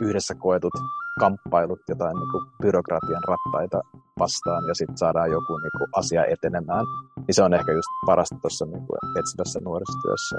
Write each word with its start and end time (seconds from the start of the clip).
yhdessä 0.00 0.34
koetut 0.34 0.72
kamppailut 1.20 1.80
jotain 1.88 2.16
niin 2.16 2.30
kuin 2.30 2.44
byrokratian 2.62 3.22
rattaita 3.28 3.80
vastaan 4.18 4.68
ja 4.68 4.74
sitten 4.74 4.98
saadaan 4.98 5.30
joku 5.30 5.58
niin 5.58 5.70
kuin 5.78 5.90
asia 5.96 6.24
etenemään. 6.24 6.84
Niin 7.16 7.34
se 7.34 7.42
on 7.42 7.54
ehkä 7.54 7.72
just 7.72 7.88
parasta 8.06 8.36
tuossa 8.42 8.66
niin 8.66 8.86
kuin 8.86 8.98
etsivässä 9.18 9.60
nuorisotyössä. 9.64 10.36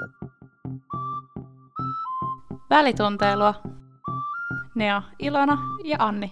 Välitunteilua. 2.70 3.54
Nea, 4.74 5.02
Ilona 5.18 5.58
ja 5.84 5.96
Anni. 5.98 6.30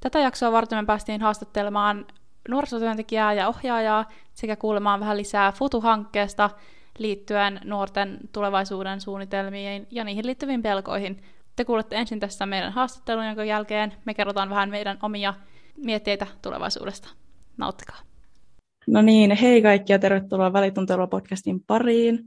Tätä 0.00 0.18
jaksoa 0.18 0.52
varten 0.52 0.78
me 0.78 0.86
päästiin 0.86 1.20
haastattelemaan 1.20 2.06
nuorisotyöntekijää 2.48 3.32
ja 3.32 3.48
ohjaajaa 3.48 4.04
sekä 4.34 4.56
kuulemaan 4.56 5.00
vähän 5.00 5.16
lisää 5.16 5.52
FUTU-hankkeesta 5.52 6.50
liittyen 6.98 7.60
nuorten 7.64 8.18
tulevaisuuden 8.32 9.00
suunnitelmiin 9.00 9.86
ja 9.90 10.04
niihin 10.04 10.26
liittyviin 10.26 10.62
pelkoihin. 10.62 11.22
Te 11.56 11.64
kuulette 11.64 11.96
ensin 11.96 12.20
tässä 12.20 12.46
meidän 12.46 12.72
haastattelun, 12.72 13.26
jonka 13.26 13.44
jälkeen 13.44 13.92
me 14.04 14.14
kerrotaan 14.14 14.50
vähän 14.50 14.70
meidän 14.70 14.98
omia 15.02 15.34
mietteitä 15.76 16.26
tulevaisuudesta. 16.42 17.08
Nauttikaa. 17.56 17.98
No 18.86 19.02
niin, 19.02 19.36
hei 19.36 19.62
kaikki 19.62 19.92
ja 19.92 19.98
tervetuloa 19.98 20.52
Välituntelua 20.52 21.06
podcastin 21.06 21.60
pariin. 21.60 22.18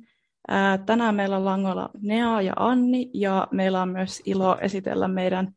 Ää, 0.48 0.78
tänään 0.78 1.16
meillä 1.16 1.38
on 1.38 1.46
langolla 1.46 1.90
Nea 2.02 2.42
ja 2.42 2.54
Anni 2.56 3.10
ja 3.14 3.48
meillä 3.52 3.82
on 3.82 3.90
myös 3.90 4.22
ilo 4.26 4.58
esitellä 4.62 5.08
meidän 5.08 5.54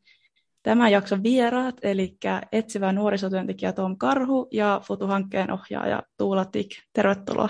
tämän 0.63 0.91
jakson 0.91 1.23
vieraat, 1.23 1.75
eli 1.81 2.17
etsivä 2.51 2.91
nuorisotyöntekijä 2.91 3.73
Tom 3.73 3.97
Karhu 3.97 4.47
ja 4.51 4.81
Futu-hankkeen 4.83 5.51
ohjaaja 5.51 6.03
Tuula 6.17 6.45
Tik. 6.45 6.69
Tervetuloa. 6.93 7.49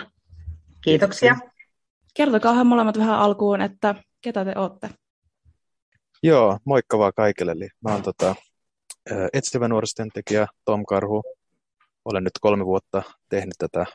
Kiitoksia. 0.81 1.35
Kertokaa 2.13 2.63
molemmat 2.63 2.97
vähän 2.97 3.19
alkuun, 3.19 3.61
että 3.61 3.95
ketä 4.21 4.45
te 4.45 4.53
olette. 4.55 4.89
Joo, 6.23 6.57
moikka 6.65 6.97
vaan 6.97 7.13
kaikille. 7.15 7.51
Eli 7.51 7.69
mä 7.83 7.91
oon 7.93 8.03
tota, 8.03 8.35
etsivä 9.33 9.67
nuorisotyöntekijä 9.67 10.47
Tom 10.65 10.85
Karhu. 10.85 11.23
Olen 12.05 12.23
nyt 12.23 12.33
kolme 12.41 12.65
vuotta 12.65 13.03
tehnyt 13.29 13.53
tätä 13.57 13.85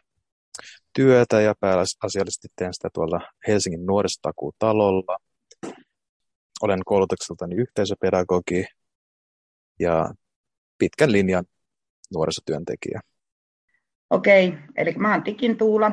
työtä 0.92 1.40
ja 1.40 1.54
pääasiallisesti 1.60 2.48
teen 2.56 2.74
sitä 2.74 2.88
tuolla 2.92 3.20
Helsingin 3.48 3.86
nuorisotakuutalolla. 3.86 5.18
Olen 6.62 6.80
koulutukseltani 6.84 7.54
yhteisöpedagogi 7.54 8.64
ja 9.80 10.10
pitkän 10.78 11.12
linjan 11.12 11.44
nuorisotyöntekijä. 12.14 13.00
Okei, 14.10 14.54
eli 14.76 14.92
mä 14.92 15.12
oon 15.12 15.22
Tikin 15.22 15.58
Tuula 15.58 15.90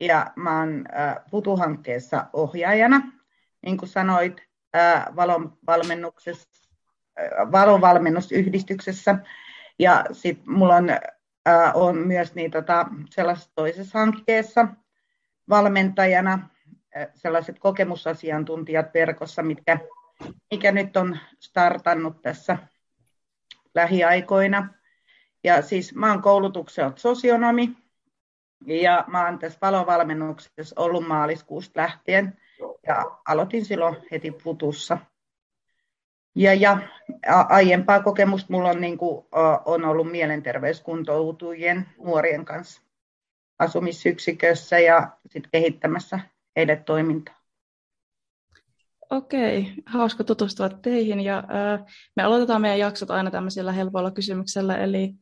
ja 0.00 0.32
mä 0.36 0.58
oon 0.58 0.84
Futu-hankkeessa 1.30 2.26
ohjaajana. 2.32 3.02
Niin 3.62 3.76
kuin 3.76 3.88
sanoit, 3.88 4.48
valonvalmennusyhdistyksessä. 7.52 9.18
Ja 9.78 10.04
sitten 10.12 10.52
mulla 10.52 10.76
on, 10.76 10.88
on 11.74 11.96
myös 11.96 12.34
niin, 12.34 12.50
tota, 12.50 12.86
sellaisessa 13.10 13.52
toisessa 13.54 13.98
hankkeessa 13.98 14.68
valmentajana 15.48 16.48
sellaiset 17.14 17.58
kokemusasiantuntijat 17.58 18.94
verkossa, 18.94 19.42
mitkä, 19.42 19.78
mikä 20.50 20.72
nyt 20.72 20.96
on 20.96 21.18
startannut 21.38 22.22
tässä 22.22 22.58
lähiaikoina. 23.74 24.74
Ja 25.44 25.62
siis 25.62 25.94
mä 25.94 26.10
oon 26.10 26.22
koulutukselta 26.22 27.00
sosionomi 27.00 27.76
ja 28.66 29.04
mä 29.06 29.24
oon 29.24 29.38
tässä 29.38 29.58
valovalmennuksessa 29.62 30.80
ollut 30.80 31.06
maaliskuusta 31.06 31.80
lähtien 31.80 32.40
ja 32.86 33.18
aloitin 33.28 33.64
silloin 33.64 33.96
heti 34.10 34.30
putussa. 34.30 34.98
Ja, 36.34 36.54
ja 36.54 36.78
aiempaa 37.48 38.02
kokemusta 38.02 38.52
mulla 38.52 38.70
on, 38.70 38.80
niin 38.80 38.98
kuin, 38.98 39.26
on 39.64 39.84
ollut 39.84 40.10
mielenterveyskuntoutujien 40.10 41.88
nuorien 41.98 42.44
kanssa 42.44 42.82
asumisyksikössä 43.58 44.78
ja 44.78 45.08
sit 45.26 45.46
kehittämässä 45.52 46.20
heidän 46.56 46.84
toimintaa. 46.84 47.38
Okei, 49.10 49.72
hauska 49.86 50.24
tutustua 50.24 50.68
teihin 50.68 51.20
ja 51.20 51.38
äh, 51.38 51.86
me 52.16 52.22
aloitetaan 52.22 52.60
meidän 52.60 52.78
jaksot 52.78 53.10
aina 53.10 53.30
tämmöisillä 53.30 53.72
helpoilla 53.72 54.10
kysymyksellä 54.10 54.76
eli 54.76 55.14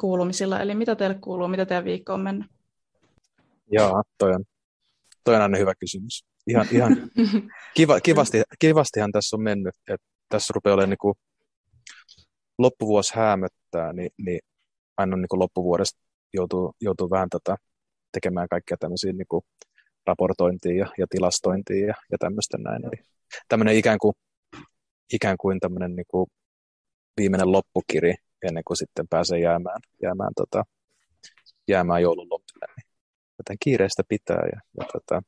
kuulumisilla. 0.00 0.60
Eli 0.60 0.74
mitä 0.74 0.96
teille 0.96 1.18
kuuluu, 1.20 1.48
mitä 1.48 1.66
teidän 1.66 1.84
viikko 1.84 2.14
on 2.14 2.20
mennyt? 2.20 2.46
Joo, 3.70 4.02
toi 4.18 4.30
on, 4.30 4.44
toi 5.24 5.34
on 5.34 5.42
aina 5.42 5.58
hyvä 5.58 5.74
kysymys. 5.74 6.24
Ihan, 6.46 6.66
ihan 6.72 6.96
kiva, 7.76 8.00
kivasti, 8.00 8.42
kivastihan 8.58 9.12
tässä 9.12 9.36
on 9.36 9.42
mennyt, 9.42 9.74
että 9.88 10.06
tässä 10.28 10.52
rupeaa 10.54 10.74
olemaan 10.74 10.96
niin 11.02 11.14
loppuvuosi 12.58 13.14
häämöttää, 13.16 13.92
niin, 13.92 14.10
niin 14.18 14.40
aina 14.96 15.16
niin 15.16 15.26
loppuvuodesta 15.32 16.00
joutuu, 16.34 16.74
joutuu 16.80 17.10
vähän 17.10 17.28
tätä 17.28 17.56
tekemään 18.12 18.48
kaikkea 18.48 18.76
tämmöisiä 18.80 19.12
niin 19.12 19.26
kuin 19.28 19.42
raportointiin 20.06 20.76
ja, 20.76 20.86
ja 20.98 21.06
tilastointiin 21.10 21.86
ja, 21.86 21.94
ja 22.10 22.18
tämmöistä 22.18 22.58
näin. 22.58 22.84
Eli 22.84 23.04
tämmöinen 23.48 23.76
ikään 23.76 23.98
kuin, 23.98 24.14
ikään 25.12 25.36
kuin 25.40 25.60
tämmöinen 25.60 25.96
niin 25.96 26.06
kuin 26.08 26.26
viimeinen 27.16 27.52
loppukiri 27.52 28.14
ennen 28.42 28.64
kuin 28.66 28.76
sitten 28.76 29.08
pääsee 29.08 29.38
jäämään, 29.38 29.80
jäämään, 30.02 30.32
tota, 30.36 30.64
jäämään 31.68 32.02
joulun 32.02 32.30
loppuun. 32.30 32.74
Niin 32.76 32.92
joten 33.38 33.56
kiireistä 33.60 34.02
pitää 34.08 34.42
ja, 34.52 34.60
ja 34.80 34.86
tota, 34.92 35.22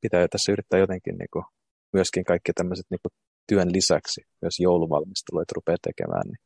pitää 0.00 0.28
tässä 0.28 0.52
yrittää 0.52 0.80
jotenkin 0.80 1.18
niin 1.18 1.28
kuin, 1.32 1.44
myöskin 1.92 2.24
kaikki 2.24 2.52
tämmöiset 2.52 2.86
niin 2.90 3.00
kuin, 3.02 3.12
työn 3.46 3.72
lisäksi 3.72 4.20
myös 4.42 4.60
jouluvalmisteluita 4.60 5.52
rupeaa 5.56 5.76
tekemään. 5.82 6.22
Niin, 6.26 6.40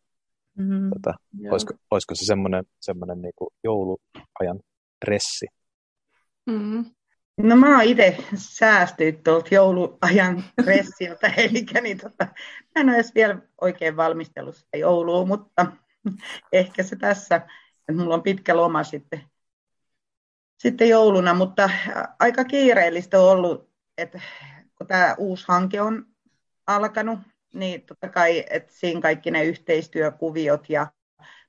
mm-hmm. 0.58 0.90
tota, 0.90 1.14
olisiko, 1.50 1.74
olisiko 1.90 2.14
se 2.14 2.24
semmoinen, 2.24 2.64
semmoinen 2.80 3.22
niin 3.22 3.32
kuin 3.36 3.48
jouluajan 3.64 4.60
ressi? 5.04 5.46
Mm-hmm. 6.46 6.84
No 7.36 7.56
mä 7.56 7.76
oon 7.76 7.84
itse 7.84 8.16
säästynyt 8.34 9.22
tuolta 9.22 9.54
jouluajan 9.54 10.44
ressiltä, 10.66 11.28
eli 11.36 11.66
niin 11.82 11.98
tota, 11.98 12.24
mä 12.74 12.80
en 12.80 12.88
ole 12.88 12.94
edes 12.94 13.14
vielä 13.14 13.38
oikein 13.60 13.96
valmistelussa 13.96 14.66
jouluun, 14.76 15.28
mutta 15.28 15.66
ehkä 16.52 16.82
se 16.82 16.96
tässä, 16.96 17.36
että 17.36 17.92
mulla 17.92 18.14
on 18.14 18.22
pitkä 18.22 18.56
loma 18.56 18.84
sitten, 18.84 19.22
sitten 20.58 20.88
jouluna, 20.88 21.34
mutta 21.34 21.70
aika 22.18 22.44
kiireellistä 22.44 23.20
on 23.20 23.30
ollut, 23.30 23.70
että 23.98 24.20
kun 24.78 24.86
tämä 24.86 25.14
uusi 25.18 25.44
hanke 25.48 25.80
on 25.80 26.06
alkanut, 26.66 27.18
niin 27.54 27.82
totta 27.82 28.08
kai, 28.08 28.44
että 28.50 28.72
siinä 28.72 29.00
kaikki 29.00 29.30
ne 29.30 29.44
yhteistyökuviot 29.44 30.70
ja 30.70 30.86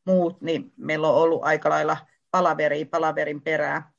muut, 0.05 0.41
niin 0.41 0.73
meillä 0.77 1.07
on 1.07 1.15
ollut 1.15 1.43
aika 1.43 1.69
lailla 1.69 1.97
palaveri 2.31 2.85
palaverin 2.85 3.41
perää. 3.41 3.91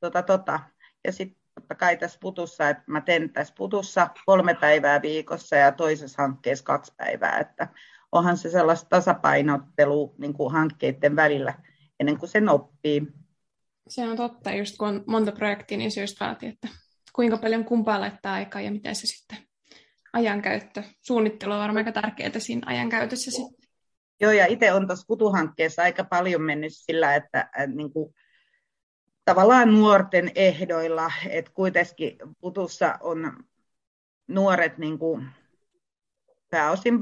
Tota, 0.00 0.22
tota, 0.22 0.60
ja 1.04 1.12
sitten 1.12 1.40
totta 1.54 1.74
kai 1.74 1.96
tässä 1.96 2.18
putussa, 2.20 2.68
että 2.68 2.82
mä 2.86 3.00
teen 3.00 3.30
tässä 3.32 3.54
putussa 3.56 4.10
kolme 4.26 4.54
päivää 4.54 5.02
viikossa 5.02 5.56
ja 5.56 5.72
toisessa 5.72 6.22
hankkeessa 6.22 6.64
kaksi 6.64 6.92
päivää, 6.96 7.38
että 7.38 7.68
onhan 8.12 8.36
se 8.36 8.50
sellaista 8.50 8.88
tasapainottelu 8.88 10.14
niin 10.18 10.34
kuin 10.34 10.52
hankkeiden 10.52 11.16
välillä 11.16 11.54
ennen 12.00 12.18
kuin 12.18 12.30
se 12.30 12.42
oppii. 12.50 13.02
Se 13.88 14.08
on 14.08 14.16
totta, 14.16 14.52
just 14.52 14.76
kun 14.76 14.88
on 14.88 15.04
monta 15.06 15.32
projektia, 15.32 15.78
niin 15.78 15.90
se 15.90 16.00
just 16.00 16.20
vaatii, 16.20 16.48
että 16.48 16.68
kuinka 17.12 17.36
paljon 17.36 17.64
kumpaa 17.64 18.00
laittaa 18.00 18.34
aikaa 18.34 18.60
ja 18.60 18.70
miten 18.70 18.94
se 18.94 19.06
sitten 19.06 19.38
ajankäyttö. 20.12 20.82
Suunnittelu 21.00 21.52
on 21.52 21.58
varmaan 21.58 21.86
aika 21.86 22.00
tärkeää 22.00 22.30
siinä 22.38 22.62
ajankäytössä 22.66 23.30
sitten. 23.30 23.68
Joo, 24.20 24.32
ja 24.32 24.46
itse 24.46 24.72
on 24.72 24.86
tuossa 24.86 25.06
kutuhankkeessa 25.06 25.82
aika 25.82 26.04
paljon 26.04 26.42
mennyt 26.42 26.72
sillä, 26.74 27.14
että, 27.14 27.40
että 27.40 27.76
niin 27.76 27.92
kuin 27.92 28.14
tavallaan 29.24 29.74
nuorten 29.74 30.30
ehdoilla, 30.34 31.12
että 31.28 31.50
kuitenkin 31.54 32.16
putussa 32.40 32.98
on 33.00 33.44
nuoret 34.28 34.78
niin 34.78 34.98
kuin 34.98 35.28
pääosin, 36.50 36.98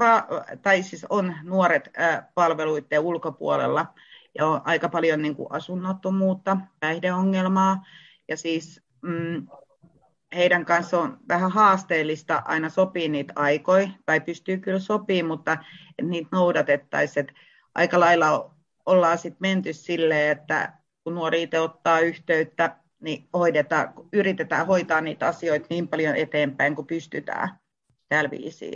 tai 0.61 0.83
siis 0.83 1.05
on 1.09 1.35
nuoret 1.43 1.89
palveluiden 2.33 2.99
ulkopuolella 2.99 3.85
ja 4.35 4.47
on 4.47 4.61
aika 4.65 4.89
paljon 4.89 5.21
niin 5.21 5.35
kuin 5.35 5.47
asunnottomuutta, 5.51 6.57
päihdeongelmaa 6.79 7.85
ja 8.27 8.37
siis 8.37 8.81
mm, 9.01 9.47
heidän 10.35 10.65
kanssa 10.65 10.99
on 10.99 11.17
vähän 11.27 11.51
haasteellista 11.51 12.41
aina 12.45 12.69
sopii 12.69 13.09
niitä 13.09 13.33
aikoja, 13.35 13.89
tai 14.05 14.21
pystyy 14.21 14.57
kyllä 14.57 14.79
sopimaan, 14.79 15.27
mutta 15.37 15.57
niitä 16.01 16.29
noudatettaisiin. 16.31 17.27
Aika 17.75 17.99
lailla 17.99 18.55
ollaan 18.85 19.17
sitten 19.17 19.37
menty 19.39 19.73
silleen, 19.73 20.31
että 20.31 20.73
kun 21.03 21.15
nuori 21.15 21.43
itse 21.43 21.59
ottaa 21.59 21.99
yhteyttä, 21.99 22.77
niin 22.99 23.29
hoidetaan, 23.33 23.93
yritetään 24.13 24.67
hoitaa 24.67 25.01
niitä 25.01 25.27
asioita 25.27 25.67
niin 25.69 25.87
paljon 25.87 26.15
eteenpäin 26.15 26.75
kuin 26.75 26.87
pystytään 26.87 27.49
tällä 28.09 28.31
viisiin. 28.31 28.73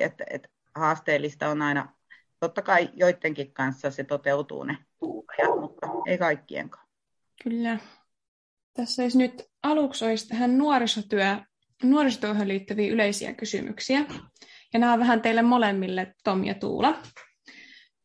Haasteellista 0.76 1.50
on 1.50 1.62
aina, 1.62 1.94
totta 2.40 2.62
kai 2.62 2.90
joidenkin 2.94 3.54
kanssa 3.54 3.92
se 3.92 4.04
toteutuu 4.04 4.64
ne 4.64 4.78
ajat, 5.38 5.60
mutta 5.60 5.88
ei 6.08 6.18
kaikkienkaan. 6.18 6.88
Kyllä. 7.44 7.78
Tässä 8.74 9.02
olisi 9.02 9.18
nyt 9.18 9.44
aluksi 9.64 10.06
olisi 10.06 10.28
tähän 10.28 10.58
nuorisotyö 10.58 11.38
nuorisotyöhön 11.84 12.48
liittyviä 12.48 12.94
yleisiä 12.94 13.34
kysymyksiä. 13.34 14.06
Ja 14.74 14.80
nämä 14.80 14.94
on 14.94 15.00
vähän 15.00 15.22
teille 15.22 15.42
molemmille, 15.42 16.16
Tom 16.24 16.44
ja 16.44 16.54
Tuula. 16.54 17.00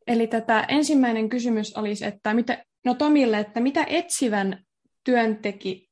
Eli 0.07 0.27
tätä 0.27 0.65
ensimmäinen 0.69 1.29
kysymys 1.29 1.77
olisi, 1.77 2.05
että 2.05 2.35
mitä, 2.35 2.65
no 2.85 2.95
Tomille, 2.95 3.39
että 3.39 3.61
mitä 3.61 3.85
etsivän 3.89 4.65
työnteki, 5.05 5.91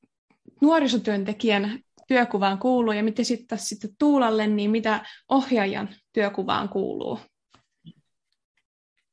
nuorisotyöntekijän 0.60 1.80
työkuvaan 2.06 2.58
kuuluu 2.58 2.92
ja 2.92 3.04
miten 3.04 3.24
sitten 3.24 3.58
sitten 3.58 3.90
Tuulalle, 3.98 4.46
niin 4.46 4.70
mitä 4.70 5.06
ohjaajan 5.28 5.88
työkuvaan 6.12 6.68
kuuluu? 6.68 7.18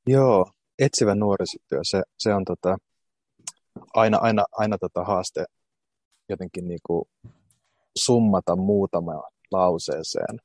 Joo, 0.08 0.52
etsivä 0.80 1.16
nuorisotyö, 1.16 1.80
se, 1.84 2.02
se 2.18 2.34
on 2.34 2.46
tota, 2.46 2.78
aina, 3.94 4.18
aina, 4.18 4.46
aina 4.52 4.78
tota 4.78 5.04
haaste 5.04 5.46
jotenkin 6.30 6.68
niinku 6.68 7.08
summata 7.98 8.56
muutama 8.56 9.24
lauseeseen. 9.52 10.40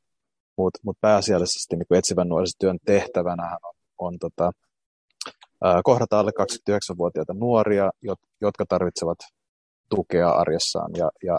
Mutta 0.57 0.81
mut 0.83 0.97
pääasiallisesti 1.01 1.77
niinku 1.77 1.95
etsivän 1.95 2.29
nuorisotyön 2.29 2.79
tehtävänä 2.85 3.59
on, 3.65 3.75
on 3.99 4.19
tota, 4.19 4.53
ää, 5.65 5.81
kohdata 5.85 6.21
alle 6.21 6.31
29-vuotiaita 6.41 7.35
nuoria, 7.35 7.91
jotka 8.41 8.65
tarvitsevat 8.69 9.19
tukea 9.91 10.31
arjessaan 10.31 10.91
ja, 10.97 11.11
ja 11.25 11.39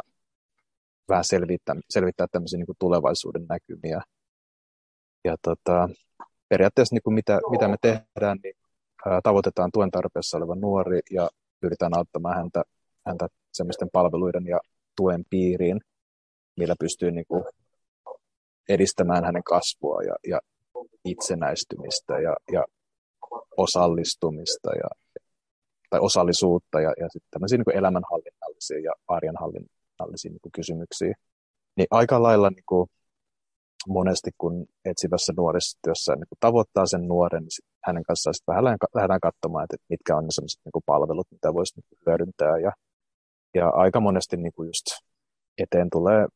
vähän 1.10 1.24
selvittää, 1.24 1.76
selvittää 1.90 2.28
tämmöisiä 2.32 2.58
niin 2.58 2.66
kuin 2.66 2.78
tulevaisuuden 2.80 3.46
näkymiä. 3.50 4.02
Ja 5.26 5.36
tota, 5.42 5.90
periaatteessa 6.50 6.96
niin 6.96 7.04
kuin 7.04 7.14
mitä, 7.14 7.40
mitä 7.52 7.68
me 7.68 7.76
tehdään, 7.82 8.38
niin 8.44 8.54
ää, 9.06 9.20
tavoitetaan 9.24 9.72
tuen 9.74 9.92
tarpeessa 9.92 10.38
oleva 10.38 10.56
nuori 10.56 11.00
ja 11.12 11.30
pyritään 11.60 11.98
auttamaan 11.98 12.36
häntä, 12.36 12.64
häntä 13.06 13.28
semmoisten 13.54 13.90
palveluiden 13.94 14.46
ja 14.46 14.60
tuen 14.96 15.24
piiriin, 15.30 15.82
millä 16.58 16.76
pystyy 16.80 17.12
niin 17.12 17.26
kuin 17.28 17.44
edistämään 18.70 19.26
hänen 19.26 19.44
kasvua 19.44 20.04
ja, 20.04 20.16
ja 20.28 20.40
itsenäistymistä 21.06 22.20
ja, 22.20 22.36
ja 22.52 22.66
osallistumista 23.58 24.70
ja, 24.70 24.90
tai 25.90 26.00
osallisuutta 26.00 26.82
ja, 26.82 26.94
ja 27.00 27.10
sitten 27.10 27.32
tämmöisiä 27.32 27.58
niin 27.58 27.78
elämänhallinnallisia 27.78 28.80
ja 28.80 28.94
arjenhallinnallisia 30.00 30.32
niin 30.32 30.52
kysymyksiä. 30.52 31.14
Niin 31.78 31.88
aika 31.92 32.24
lailla 32.24 32.50
niin 32.50 32.64
kuin 32.66 32.90
monesti, 33.88 34.32
kun 34.38 34.66
etsivässä 34.86 35.34
nuorisotyössä 35.38 36.16
niin 36.16 36.30
kuin 36.30 36.40
tavoittaa 36.40 36.86
sen 36.86 37.08
nuoren, 37.08 37.44
niin 37.44 37.68
hänen 37.86 38.04
kanssaan 38.04 38.34
sitten 38.34 38.52
vähän 38.56 38.64
lähdetään 38.96 39.20
katsomaan, 39.20 39.64
että 39.64 39.78
mitkä 39.90 40.18
on 40.18 40.24
ne 40.24 40.32
sellaiset 40.32 40.62
niin 40.66 40.84
palvelut, 40.86 41.28
mitä 41.32 41.54
voisi 41.54 41.74
niin 41.76 42.00
hyödyntää. 42.06 42.58
Ja, 42.58 42.72
ja 43.56 43.70
aika 43.70 44.00
monesti 44.00 44.38
niin 44.38 44.54
kuin 44.56 44.68
just 44.68 44.86
eteen 45.58 45.90
tulee 45.90 46.28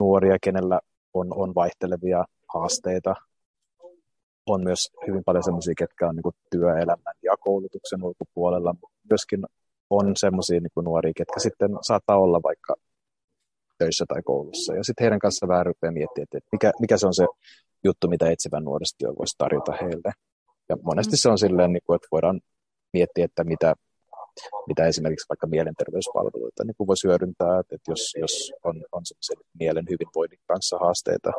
nuoria, 0.00 0.36
kenellä 0.42 0.80
on, 1.14 1.26
on 1.34 1.54
vaihtelevia 1.54 2.24
haasteita. 2.54 3.14
On 4.46 4.64
myös 4.64 4.90
hyvin 5.06 5.22
paljon 5.24 5.44
sellaisia, 5.44 5.74
ketkä 5.78 6.08
on 6.08 6.16
niin 6.16 6.22
kuin 6.22 6.34
työelämän 6.50 7.14
ja 7.22 7.36
koulutuksen 7.40 8.02
ulkopuolella, 8.02 8.72
mutta 8.72 8.96
myöskin 9.10 9.44
on 9.96 10.16
sellaisia 10.16 10.60
niin 10.60 10.84
nuoria, 10.84 11.12
ketkä 11.16 11.40
sitten 11.40 11.70
saattaa 11.82 12.18
olla 12.18 12.40
vaikka 12.42 12.74
töissä 13.78 14.04
tai 14.08 14.22
koulussa. 14.22 14.74
Ja 14.74 14.84
sitten 14.84 15.04
heidän 15.04 15.18
kanssa 15.18 15.48
vähän 15.48 15.66
rupeaa 15.66 15.92
miettimään, 15.92 16.26
että 16.32 16.48
mikä, 16.52 16.72
mikä 16.80 16.96
se 16.96 17.06
on 17.06 17.14
se 17.14 17.26
juttu, 17.84 18.08
mitä 18.08 18.30
etsivän 18.30 18.64
nuorisotyö 18.64 19.08
voisi 19.18 19.38
tarjota 19.38 19.72
heille. 19.80 20.12
Ja 20.68 20.76
monesti 20.82 21.16
se 21.16 21.28
on 21.28 21.38
silleen, 21.38 21.72
niin 21.72 21.82
kuin, 21.86 21.96
että 21.96 22.08
voidaan 22.12 22.40
miettiä, 22.92 23.24
että 23.24 23.44
mitä, 23.44 23.74
mitä 24.66 24.86
esimerkiksi 24.86 25.28
vaikka 25.28 25.46
mielenterveyspalveluita 25.46 26.64
niin 26.64 26.74
kuin 26.76 26.86
voisi 26.86 27.08
hyödyntää, 27.08 27.60
että 27.60 27.76
jos, 27.88 28.14
jos 28.20 28.52
on, 28.64 28.84
on 28.92 29.02
mielen 29.58 29.84
hyvinvoinnin 29.90 30.40
kanssa 30.46 30.78
haasteita. 30.78 31.32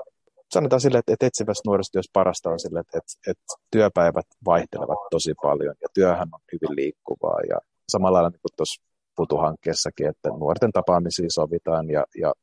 Sanotaan 0.53 0.81
sille, 0.81 0.97
että, 0.97 1.13
että 1.13 1.25
etsivässä 1.25 1.61
nuorisotyössä 1.65 2.09
parasta 2.13 2.49
on 2.49 2.59
sille, 2.59 2.79
että, 2.79 2.99
että 3.27 3.43
työpäivät 3.71 4.25
vaihtelevat 4.45 4.99
tosi 5.11 5.33
paljon 5.41 5.75
ja 5.81 5.87
työhän 5.93 6.29
on 6.33 6.39
hyvin 6.51 6.75
liikkuvaa 6.75 7.39
ja 7.49 7.57
samalla 7.89 8.15
lailla 8.15 8.29
niin 8.29 8.41
kuin 8.41 8.55
tuossa 8.57 8.83
putuhankkeessakin, 9.15 10.07
että 10.07 10.29
nuorten 10.29 10.71
tapaamisia 10.71 11.29
sovitaan 11.29 11.89
ja, 11.89 12.05
ja 12.21 12.33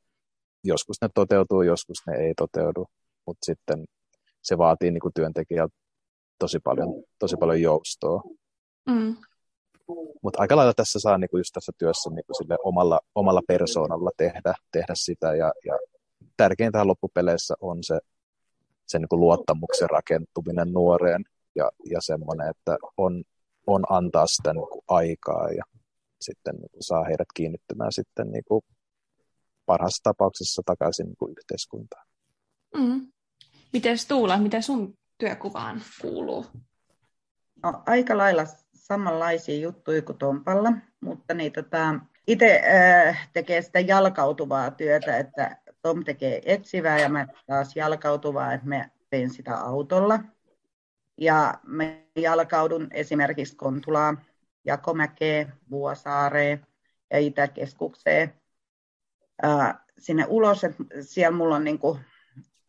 joskus 0.63 0.97
ne 1.01 1.09
toteutuu, 1.15 1.61
joskus 1.61 1.97
ne 2.07 2.15
ei 2.15 2.33
toteudu, 2.37 2.85
mutta 3.27 3.45
sitten 3.45 3.85
se 4.41 4.57
vaatii 4.57 4.91
niin 4.91 5.01
kuin 5.01 5.13
työntekijältä 5.13 5.75
tosi 6.39 6.59
paljon, 6.63 7.03
tosi 7.19 7.35
paljon 7.39 7.61
joustoa. 7.61 8.21
Mm. 8.89 9.15
Mutta 10.21 10.41
aika 10.41 10.55
lailla 10.55 10.73
tässä 10.73 10.99
saa 10.99 11.17
niinku 11.17 11.37
just 11.37 11.51
tässä 11.53 11.71
työssä 11.77 12.09
niinku 12.09 12.33
sille 12.33 12.57
omalla, 12.63 12.99
omalla 13.15 13.41
persoonalla 13.47 14.11
tehdä, 14.17 14.53
tehdä 14.71 14.93
sitä 14.95 15.35
ja, 15.35 15.51
ja 15.65 15.73
tärkeintä 16.37 16.87
loppupeleissä 16.87 17.55
on 17.61 17.77
se, 17.83 17.99
se 18.87 18.99
niinku 18.99 19.19
luottamuksen 19.19 19.89
rakentuminen 19.89 20.71
nuoreen 20.71 21.23
ja, 21.55 21.71
ja 21.89 22.01
semmoinen, 22.01 22.49
että 22.49 22.77
on, 22.97 23.23
on 23.67 23.83
antaa 23.89 24.27
sitä 24.27 24.53
niinku 24.53 24.83
aikaa 24.87 25.49
ja 25.49 25.63
sitten 26.21 26.55
niinku 26.55 26.77
saa 26.81 27.03
heidät 27.03 27.27
kiinnittymään 27.33 27.91
sitten 27.91 28.31
niinku 28.31 28.63
parhaassa 29.65 30.03
tapauksessa 30.03 30.61
takaisin 30.65 31.05
niinku 31.05 31.33
yhteiskuntaan. 31.37 32.07
Mm. 32.77 33.07
Miten 33.73 33.97
Tuula, 34.07 34.37
miten 34.37 34.63
sun 34.63 34.97
työkuvaan 35.17 35.81
kuuluu? 36.01 36.45
No, 37.63 37.83
aika 37.85 38.17
lailla 38.17 38.43
samanlaisia 38.73 39.59
juttuja 39.59 40.01
kuin 40.01 40.17
Tompalla, 40.17 40.73
mutta 41.01 41.33
niin, 41.33 41.51
tota, 41.51 41.99
itse 42.27 42.61
äh, 43.07 43.29
tekee 43.33 43.61
sitä 43.61 43.79
jalkautuvaa 43.79 44.71
työtä, 44.71 45.17
että 45.17 45.57
Tom 45.81 46.03
tekee 46.03 46.41
etsivää 46.45 46.99
ja 46.99 47.09
mä 47.09 47.27
taas 47.47 47.75
jalkautuvaa, 47.75 48.53
että 48.53 48.67
mä 48.67 48.89
teen 49.09 49.29
sitä 49.29 49.57
autolla. 49.57 50.19
Ja 51.17 51.53
mä 51.63 51.83
jalkaudun 52.15 52.87
esimerkiksi 52.91 53.55
Kontulaa, 53.55 54.15
Jakomäkeen, 54.65 55.53
Vuosaareen 55.71 56.67
ja 57.11 57.19
Itäkeskukseen 57.19 58.33
äh, 59.45 59.75
sinne 59.99 60.25
ulos. 60.27 60.63
Että 60.63 60.83
siellä 61.01 61.37
mulla 61.37 61.55
on 61.55 61.63
niin 61.63 61.79
kuin, 61.79 61.99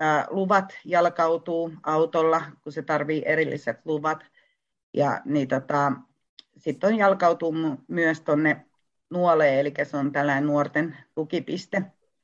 äh, 0.03 0.27
luvat 0.31 0.73
jalkautuu 0.85 1.73
autolla, 1.83 2.43
kun 2.63 2.73
se 2.73 2.83
tarvii 2.83 3.23
erilliset 3.27 3.81
luvat. 3.85 4.25
Ja 4.95 5.21
niin 5.25 5.49
tota, 5.49 5.93
sitten 6.57 6.93
on 6.93 6.99
jalkautuu 6.99 7.55
myös 7.89 8.21
tuonne 8.21 8.67
Nuoleen, 9.11 9.59
eli 9.59 9.73
se 9.83 9.97
on 9.97 10.13
tällainen 10.13 10.47
nuorten 10.47 10.97
tukipiste. 11.15 11.83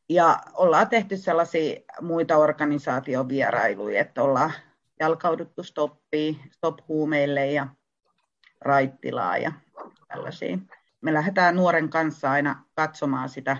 Ja 0.09 0.41
ollaan 0.55 0.89
tehty 0.89 1.17
sellaisia 1.17 1.81
muita 2.01 2.37
organisaatiovierailuja, 2.37 4.01
että 4.01 4.23
ollaan 4.23 4.53
jalkauduttu 5.01 5.63
stoppiin, 5.63 6.37
stop 6.53 6.79
huumeille 6.89 7.47
ja 7.47 7.67
raittilaa 8.61 9.39
ja 9.39 9.53
tällaisia. 10.09 10.59
Me 11.01 11.15
lähdetään 11.15 11.57
nuoren 11.57 11.89
kanssa 11.89 12.31
aina 12.31 12.65
katsomaan 12.75 13.29
sitä, 13.29 13.57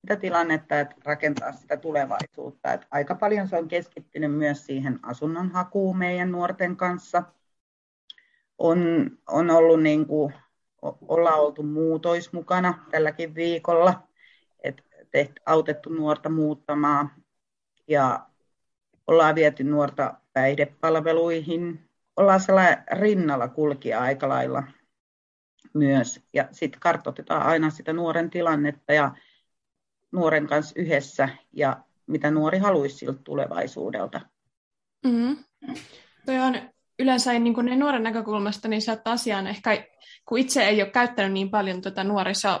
sitä 0.00 0.16
tilannetta, 0.16 0.80
että 0.80 0.96
rakentaa 1.04 1.52
sitä 1.52 1.76
tulevaisuutta. 1.76 2.72
Että 2.72 2.86
aika 2.90 3.14
paljon 3.14 3.48
se 3.48 3.56
on 3.56 3.68
keskittynyt 3.68 4.34
myös 4.34 4.66
siihen 4.66 4.98
asunnon 5.02 5.50
hakuun 5.50 5.98
meidän 5.98 6.32
nuorten 6.32 6.76
kanssa– 6.76 7.22
on, 8.62 9.10
on 9.28 9.50
ollut 9.50 9.82
niin 9.82 10.06
kuin, 10.06 10.34
ollaan 11.08 11.40
oltu 11.40 11.62
muutois 11.62 12.32
mukana 12.32 12.86
tälläkin 12.90 13.34
viikolla, 13.34 14.02
että 14.64 14.82
autettu 15.46 15.90
nuorta 15.90 16.28
muuttamaan 16.28 17.10
ja 17.88 18.26
ollaan 19.06 19.34
viety 19.34 19.64
nuorta 19.64 20.14
päihdepalveluihin. 20.32 21.88
Ollaan 22.16 22.40
sellainen 22.40 22.84
rinnalla 22.92 23.48
kulkija 23.48 24.00
aika 24.00 24.28
lailla 24.28 24.62
myös. 25.74 26.20
Ja 26.32 26.48
sitten 26.52 26.80
kartoitetaan 26.80 27.42
aina 27.42 27.70
sitä 27.70 27.92
nuoren 27.92 28.30
tilannetta 28.30 28.92
ja 28.92 29.14
nuoren 30.12 30.46
kanssa 30.46 30.74
yhdessä 30.76 31.28
ja 31.52 31.76
mitä 32.06 32.30
nuori 32.30 32.58
haluaisi 32.58 32.96
siltä 32.96 33.20
tulevaisuudelta. 33.24 34.20
Mm-hmm. 35.06 35.36
Toi 36.26 36.38
on 36.38 36.54
yleensä 36.98 37.32
niin 37.32 37.54
kuin 37.54 37.78
nuoren 37.78 38.02
näkökulmasta 38.02 38.68
niin 38.68 38.82
se 38.82 38.98
asiaan 39.04 39.46
ehkä, 39.46 39.84
kun 40.28 40.38
itse 40.38 40.64
ei 40.64 40.82
ole 40.82 40.90
käyttänyt 40.90 41.32
niin 41.32 41.50
paljon 41.50 41.82
tuota 41.82 42.04
nuoriso, 42.04 42.60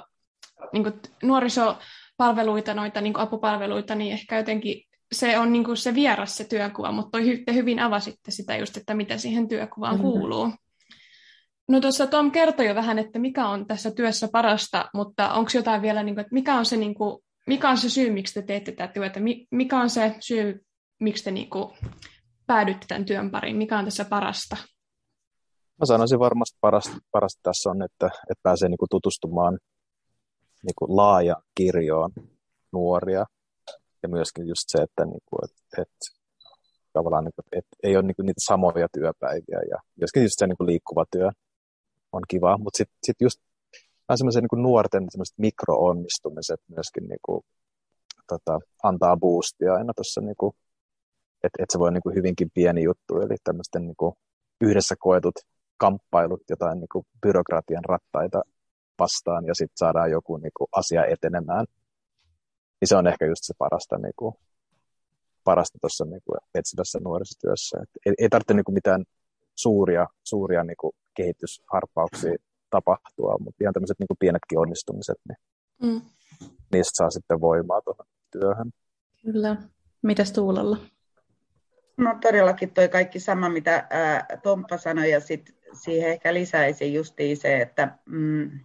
niin 0.72 0.82
kuin 0.82 1.00
nuorisopalveluita, 1.22 2.74
noita 2.74 3.00
niin 3.00 3.12
kuin 3.12 3.22
apupalveluita, 3.22 3.94
niin 3.94 4.12
ehkä 4.12 4.36
jotenkin 4.36 4.91
se 5.12 5.38
on 5.38 5.52
niin 5.52 5.64
kuin 5.64 5.76
se 5.76 5.94
vieras 5.94 6.36
se 6.36 6.44
työkuva, 6.44 6.92
mutta 6.92 7.10
toi 7.10 7.42
te 7.46 7.54
hyvin 7.54 7.80
avasitte 7.80 8.30
sitä 8.30 8.56
just, 8.56 8.76
että 8.76 8.94
mitä 8.94 9.18
siihen 9.18 9.48
työkuvaan 9.48 9.94
mm-hmm. 9.94 10.10
kuuluu. 10.10 10.50
No 11.68 11.80
tuossa 11.80 12.06
Tom 12.06 12.30
kertoi 12.30 12.66
jo 12.66 12.74
vähän, 12.74 12.98
että 12.98 13.18
mikä 13.18 13.48
on 13.48 13.66
tässä 13.66 13.90
työssä 13.90 14.28
parasta, 14.32 14.90
mutta 14.94 15.32
onko 15.32 15.50
jotain 15.54 15.82
vielä, 15.82 16.02
niin 16.02 16.14
kuin, 16.14 16.22
että 16.22 16.34
mikä 16.34 16.54
on, 16.54 16.66
se, 16.66 16.76
niin 16.76 16.94
kuin, 16.94 17.22
mikä 17.46 17.70
on 17.70 17.78
se 17.78 17.88
syy, 17.88 18.10
miksi 18.10 18.34
te 18.34 18.42
teette 18.42 18.72
tätä 18.72 18.92
työtä? 18.92 19.20
Mikä 19.50 19.80
on 19.80 19.90
se 19.90 20.16
syy, 20.20 20.64
miksi 21.00 21.24
te 21.24 21.30
niin 21.30 21.50
kuin, 21.50 21.74
päädytte 22.46 22.86
tämän 22.88 23.04
työn 23.04 23.30
pariin? 23.30 23.56
Mikä 23.56 23.78
on 23.78 23.84
tässä 23.84 24.04
parasta? 24.04 24.56
Mä 25.80 25.86
sanoisin 25.86 26.18
varmasti 26.18 26.58
parasta, 26.60 26.96
parasta 27.12 27.40
tässä 27.42 27.70
on, 27.70 27.82
että, 27.82 28.06
että 28.06 28.42
pääsee 28.42 28.68
niin 28.68 28.78
kuin 28.78 28.88
tutustumaan 28.90 29.58
niin 30.62 30.74
kuin 30.78 30.96
laaja 30.96 31.36
kirjoon 31.54 32.10
nuoria 32.72 33.24
ja 34.02 34.08
myöskin 34.08 34.46
just 34.48 34.64
se, 34.66 34.82
että, 34.82 35.04
niin 35.04 35.22
kuin, 35.26 35.40
että, 35.44 35.82
että 35.82 36.06
tavallaan 36.92 37.24
niin 37.24 37.36
kuin, 37.36 37.46
että 37.58 37.76
ei 37.82 37.96
ole 37.96 38.02
niin 38.02 38.16
kuin 38.16 38.26
niitä 38.26 38.40
samoja 38.44 38.88
työpäiviä 38.92 39.60
ja 39.70 39.78
myöskin 40.00 40.22
just 40.22 40.38
se 40.38 40.46
niin 40.46 40.56
kuin 40.56 40.66
liikkuva 40.66 41.04
työ 41.10 41.30
on 42.12 42.22
kiva, 42.28 42.58
mutta 42.58 42.76
sitten 42.76 42.98
sit 43.06 43.16
just 43.20 43.38
nämä 44.08 44.16
semmoiset 44.16 44.42
niin 44.42 44.62
nuorten 44.62 45.06
mikroonnistumiset 45.36 46.60
myöskin 46.68 47.08
niin 47.08 47.20
kuin, 47.22 47.42
tota, 48.28 48.58
antaa 48.82 49.16
boostia 49.16 49.74
aina 49.74 49.92
tuossa, 49.94 50.20
niin 50.20 50.36
kuin, 50.38 50.52
että, 51.44 51.62
että 51.62 51.72
se 51.72 51.78
voi 51.78 51.92
niin 51.92 52.02
kuin 52.02 52.14
hyvinkin 52.14 52.50
pieni 52.54 52.82
juttu, 52.82 53.20
eli 53.20 53.36
tämmöisten 53.44 53.82
niin 53.82 53.96
kuin, 53.96 54.14
yhdessä 54.60 54.94
koetut 54.98 55.34
kamppailut 55.76 56.42
jotain 56.50 56.78
niin 56.80 56.88
kuin, 56.92 57.06
byrokratian 57.22 57.84
rattaita 57.84 58.42
vastaan 58.98 59.46
ja 59.46 59.54
sitten 59.54 59.76
saadaan 59.76 60.10
joku 60.10 60.36
niin 60.36 60.52
kuin, 60.56 60.68
asia 60.72 61.04
etenemään, 61.06 61.66
niin 62.82 62.88
se 62.88 62.96
on 62.96 63.06
ehkä 63.06 63.26
just 63.26 63.44
se 63.44 63.54
parasta, 63.58 63.98
niin 63.98 64.14
kuin, 64.16 64.34
parasta 65.44 65.78
tuossa 65.80 66.04
niin 66.04 66.22
kuin, 66.24 66.38
etsivässä 66.54 66.98
nuorisotyössä. 67.04 67.78
Et 67.82 67.88
ei, 68.06 68.12
ei 68.18 68.28
tarvitse 68.28 68.54
niin 68.54 68.64
kuin, 68.64 68.74
mitään 68.74 69.04
suuria, 69.54 70.06
suuria 70.24 70.64
niin 70.64 70.76
kuin, 70.76 70.92
kehitysharppauksia 71.14 72.36
tapahtua, 72.70 73.36
mutta 73.40 73.64
ihan 73.64 73.74
tämmöiset 73.74 73.98
niin 73.98 74.18
pienetkin 74.18 74.58
onnistumiset, 74.58 75.16
niin 75.28 75.36
mm. 75.82 76.00
niistä 76.72 76.96
saa 76.96 77.10
sitten 77.10 77.40
voimaa 77.40 77.80
tuohon 77.80 78.06
työhön. 78.30 78.72
Kyllä. 79.22 79.56
Mitäs 80.02 80.32
Tuulella? 80.32 80.76
No 81.96 82.18
todellakin 82.20 82.74
toi 82.74 82.88
kaikki 82.88 83.20
sama, 83.20 83.48
mitä 83.48 83.86
ää, 83.90 84.26
Tomppa 84.42 84.78
sanoi, 84.78 85.10
ja 85.10 85.20
sit 85.20 85.56
siihen 85.82 86.10
ehkä 86.10 86.34
lisäisi 86.34 86.94
justiin 86.94 87.36
se, 87.36 87.60
että 87.60 87.98
mm, 88.06 88.60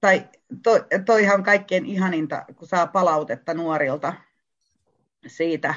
tai 0.00 0.28
to, 0.62 0.70
toihan 1.04 1.34
on 1.34 1.42
kaikkein 1.42 1.86
ihaninta, 1.86 2.44
kun 2.56 2.68
saa 2.68 2.86
palautetta 2.86 3.54
nuorilta 3.54 4.14
siitä, 5.26 5.74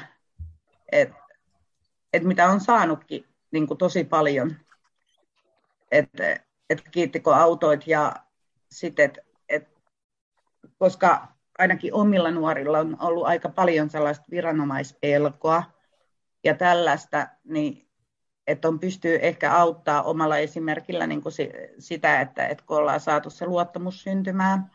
että 0.92 1.22
et 2.12 2.24
mitä 2.24 2.48
on 2.48 2.60
saanutkin 2.60 3.24
niin 3.50 3.66
kuin 3.66 3.78
tosi 3.78 4.04
paljon, 4.04 4.56
että 5.90 6.40
et 6.70 6.82
kiittikö 6.90 7.34
autoit 7.34 7.86
ja 7.86 8.14
sitten, 8.70 9.04
et, 9.04 9.18
et, 9.48 9.68
koska 10.78 11.28
ainakin 11.58 11.94
omilla 11.94 12.30
nuorilla 12.30 12.78
on 12.78 12.96
ollut 13.00 13.26
aika 13.26 13.48
paljon 13.48 13.90
sellaista 13.90 14.24
viranomaispelkoa 14.30 15.62
ja 16.44 16.54
tällaista, 16.54 17.28
niin 17.44 17.88
että 18.46 18.68
on 18.68 18.80
pystyy 18.80 19.18
ehkä 19.22 19.52
auttaa 19.52 20.02
omalla 20.02 20.38
esimerkillä 20.38 21.06
niin 21.06 21.22
kuin 21.22 21.32
sitä, 21.78 22.20
että, 22.20 22.46
että 22.46 22.64
kun 22.66 22.76
ollaan 22.76 23.00
saatu 23.00 23.30
se 23.30 23.46
luottamus 23.46 24.02
syntymään, 24.02 24.70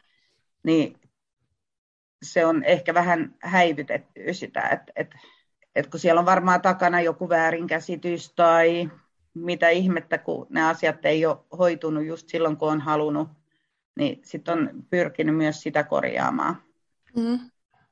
niin 0.64 1.00
se 2.24 2.46
on 2.46 2.64
ehkä 2.64 2.94
vähän 2.94 3.36
häivytetty 3.42 4.34
sitä, 4.34 4.62
että, 4.62 4.94
että, 4.96 5.18
että 5.76 5.92
kun 5.92 6.00
siellä 6.00 6.20
on 6.20 6.26
varmaan 6.26 6.62
takana 6.62 7.02
joku 7.02 7.30
väärinkäsitys 7.30 8.34
tai 8.36 8.90
mitä 9.34 9.70
ihmettä, 9.70 10.18
kun 10.18 10.48
ne 10.50 10.70
asiat 10.70 11.06
ei 11.06 11.26
ole 11.26 11.38
hoitunut 11.58 12.06
just 12.06 12.30
silloin, 12.30 12.58
kun 12.58 12.72
on 12.72 12.82
halunnut, 12.82 13.30
niin 13.96 14.22
sitten 14.24 14.60
on 14.60 14.70
pyrkinyt 14.90 15.36
myös 15.36 15.62
sitä 15.62 15.84
korjaamaan. 15.84 16.64
Mm. 17.16 17.40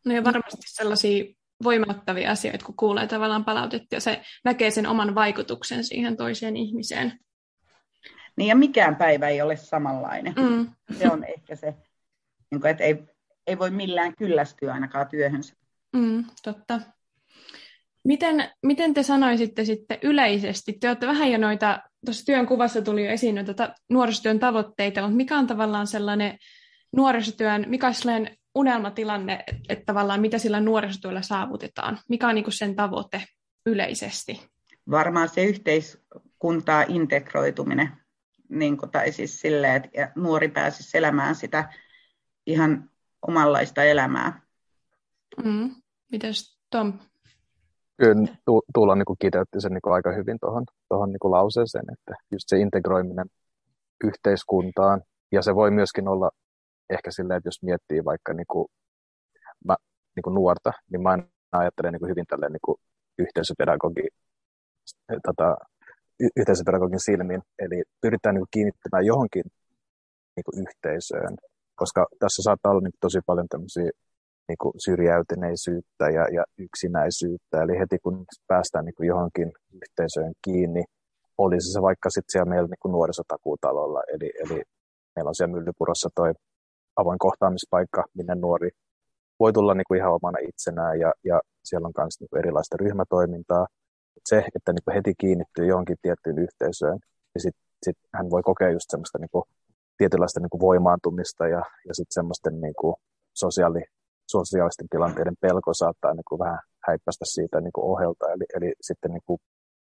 No 0.06 0.14
ja 0.14 0.24
varmasti 0.24 0.62
sellaisia 0.66 1.35
voimattavia 1.64 2.32
asioita, 2.32 2.66
kun 2.66 2.76
kuulee 2.76 3.08
tavallaan 3.08 3.46
palautetta 3.46 3.96
ja 3.96 4.02
se 4.02 4.22
näkee 4.44 4.72
sen 4.72 4.88
oman 4.88 5.16
vaikutuksen 5.16 5.84
siihen 5.84 6.18
toiseen 6.18 6.58
ihmiseen. 6.58 7.20
Niin 8.38 8.48
ja 8.48 8.56
mikään 8.56 8.96
päivä 8.96 9.28
ei 9.28 9.42
ole 9.42 9.56
samanlainen. 9.56 10.34
Mm. 10.34 10.70
Se 11.00 11.12
on 11.12 11.24
ehkä 11.24 11.56
se, 11.56 11.74
niin 12.52 12.68
että 12.68 12.84
ei, 12.84 13.04
ei 13.48 13.60
voi 13.60 13.72
millään 13.72 14.16
kyllästyä 14.16 14.74
ainakaan 14.74 15.08
työhönsä. 15.08 15.56
Mm, 15.94 16.26
totta. 16.44 16.82
Miten, 18.04 18.50
miten 18.64 18.94
te 18.94 19.04
sanoisitte 19.04 19.66
sitten 19.66 20.00
yleisesti, 20.02 20.74
te 20.74 20.88
olette 20.88 21.08
vähän 21.08 21.32
jo 21.32 21.38
noita, 21.38 21.80
tuossa 22.06 22.26
työn 22.26 22.48
kuvassa 22.48 22.82
tuli 22.82 23.06
jo 23.06 23.12
esiin 23.12 23.36
noita 23.36 23.74
nuorisotyön 23.90 24.40
tavoitteita, 24.40 25.02
mutta 25.02 25.16
mikä 25.16 25.38
on 25.38 25.48
tavallaan 25.48 25.88
sellainen 25.88 26.38
nuorisotyön, 26.96 27.66
mikä 27.68 27.88
on 27.88 27.94
sellainen 27.94 28.38
unelmatilanne, 28.56 29.44
että, 29.70 29.84
tavallaan 29.86 30.22
mitä 30.22 30.38
sillä 30.38 30.60
nuorisotyöllä 30.60 31.22
saavutetaan? 31.22 32.00
Mikä 32.10 32.28
on 32.28 32.36
niin 32.36 32.44
kuin 32.44 32.54
sen 32.54 32.76
tavoite 32.76 33.24
yleisesti? 33.66 34.50
Varmaan 34.92 35.30
se 35.30 35.44
yhteiskuntaa 35.44 36.86
integroituminen, 36.88 37.90
niin 38.50 38.78
kuin, 38.78 38.92
tai 38.92 39.12
siis 39.12 39.42
silleen, 39.42 39.76
että 39.76 40.12
nuori 40.16 40.48
pääsisi 40.48 40.98
elämään 40.98 41.36
sitä 41.36 41.70
ihan 42.48 42.90
omanlaista 43.28 43.84
elämää. 43.84 44.42
Mm. 45.44 45.76
Mites 46.12 46.60
Tom? 46.70 46.94
Kyllä 47.98 48.28
Tuula 48.74 48.96
niin 48.96 49.06
kiteytti 49.20 49.62
sen 49.62 49.72
niin 49.72 49.94
aika 49.94 50.12
hyvin 50.12 50.38
tuohon 50.42 50.64
tohon 50.90 51.10
niin 51.10 51.32
lauseeseen, 51.32 51.86
että 51.94 52.16
just 52.32 52.44
se 52.48 52.60
integroiminen 52.60 53.26
yhteiskuntaan, 54.04 55.02
ja 55.32 55.42
se 55.42 55.56
voi 55.56 55.72
myöskin 55.72 56.08
olla 56.08 56.30
ehkä 56.90 57.12
silleen, 57.12 57.38
että 57.38 57.48
jos 57.48 57.64
miettii 57.64 58.06
vaikka 58.06 58.34
niin 58.34 58.48
kuin, 58.52 58.68
mä, 59.66 59.76
niin 60.16 60.24
kuin 60.24 60.34
nuorta, 60.34 60.72
niin 60.92 61.02
mä 61.02 61.18
ajattelen 61.52 61.92
niin 61.92 62.00
kuin 62.00 62.10
hyvin 62.10 62.26
tälleen 62.28 62.52
niin 62.52 62.66
kuin 62.66 62.78
yhteisöpedagogi, 63.20 64.08
tota, 65.28 65.56
y- 66.20 66.36
yhteisöpedagogin 66.36 67.00
silmin. 67.00 67.42
Eli 67.60 67.84
pyritään 68.02 68.36
niin 68.36 68.42
kuin 68.42 68.56
kiinnittämään 68.56 69.06
johonkin 69.06 69.44
niin 70.36 70.44
kuin 70.46 70.62
yhteisöön, 70.62 71.36
koska 71.76 72.06
tässä 72.20 72.44
saattaa 72.44 72.72
olla 72.72 72.82
niin 72.82 72.92
kuin 72.92 73.06
tosi 73.08 73.20
paljon 73.26 73.48
tämmöisiä 73.50 73.90
niin 74.48 74.58
kuin 74.62 74.74
syrjäytyneisyyttä 74.86 76.06
ja, 76.10 76.28
ja 76.36 76.44
yksinäisyyttä. 76.58 77.64
Eli 77.64 77.80
heti 77.80 77.98
kun 78.00 78.26
päästään 78.48 78.86
niin 78.86 78.96
kuin 78.96 79.08
johonkin 79.08 79.52
yhteisöön 79.74 80.34
kiinni, 80.42 80.84
olisi 81.38 81.74
se 81.74 81.82
vaikka 81.82 82.10
sitten 82.10 82.32
siellä 82.32 82.50
meillä 82.50 82.68
niin 82.68 82.82
kuin 82.82 82.92
nuorisotakuutalolla, 82.92 84.02
eli, 84.14 84.32
eli 84.40 84.64
meillä 85.16 85.30
on 85.30 85.36
siellä 85.36 85.56
Myllypurossa 85.56 86.10
toi 86.16 86.34
avoin 86.96 87.20
kohtaamispaikka, 87.20 88.04
minne 88.14 88.36
nuori 88.36 88.70
voi 89.40 89.54
tulla 89.54 89.74
niin 89.74 89.86
kuin 89.88 89.98
ihan 89.98 90.14
omana 90.14 90.38
itsenään 90.48 91.00
ja, 91.00 91.14
ja 91.24 91.42
siellä 91.64 91.88
on 91.88 91.94
myös 91.98 92.20
niin 92.20 92.40
erilaista 92.40 92.78
ryhmätoimintaa. 92.78 93.68
Se, 94.30 94.38
että 94.56 94.74
niin 94.74 94.84
kuin 94.86 94.96
heti 94.96 95.14
kiinnittyy 95.18 95.66
johonkin 95.66 95.98
tiettyyn 96.02 96.40
yhteisöön, 96.40 97.00
niin 97.34 97.42
sitten 97.42 97.64
sit 97.84 97.98
hän 98.14 98.30
voi 98.30 98.42
kokea 98.44 98.70
just 98.72 98.90
semmoista 98.90 99.18
niin 99.20 99.30
kuin, 99.32 99.44
tietynlaista 99.98 100.40
niin 100.40 100.50
kuin 100.50 100.62
voimaantumista 100.62 101.48
ja, 101.48 101.62
ja 101.88 101.94
sitten 101.94 102.14
semmoisten 102.14 102.62
niin 102.62 102.74
kuin 102.80 102.96
sosiaali, 103.34 103.84
sosiaalisten 104.32 104.90
tilanteiden 104.90 105.36
pelko 105.42 105.74
saattaa 105.74 106.14
niin 106.14 106.30
kuin 106.30 106.40
vähän 106.40 106.60
häippästä 106.88 107.26
siitä 107.26 107.62
niin 107.62 107.74
kuin 107.74 107.86
ohelta. 107.86 108.32
Eli, 108.32 108.46
eli 108.58 108.74
sitten 108.82 109.12
niin 109.12 109.22
kuin, 109.26 109.40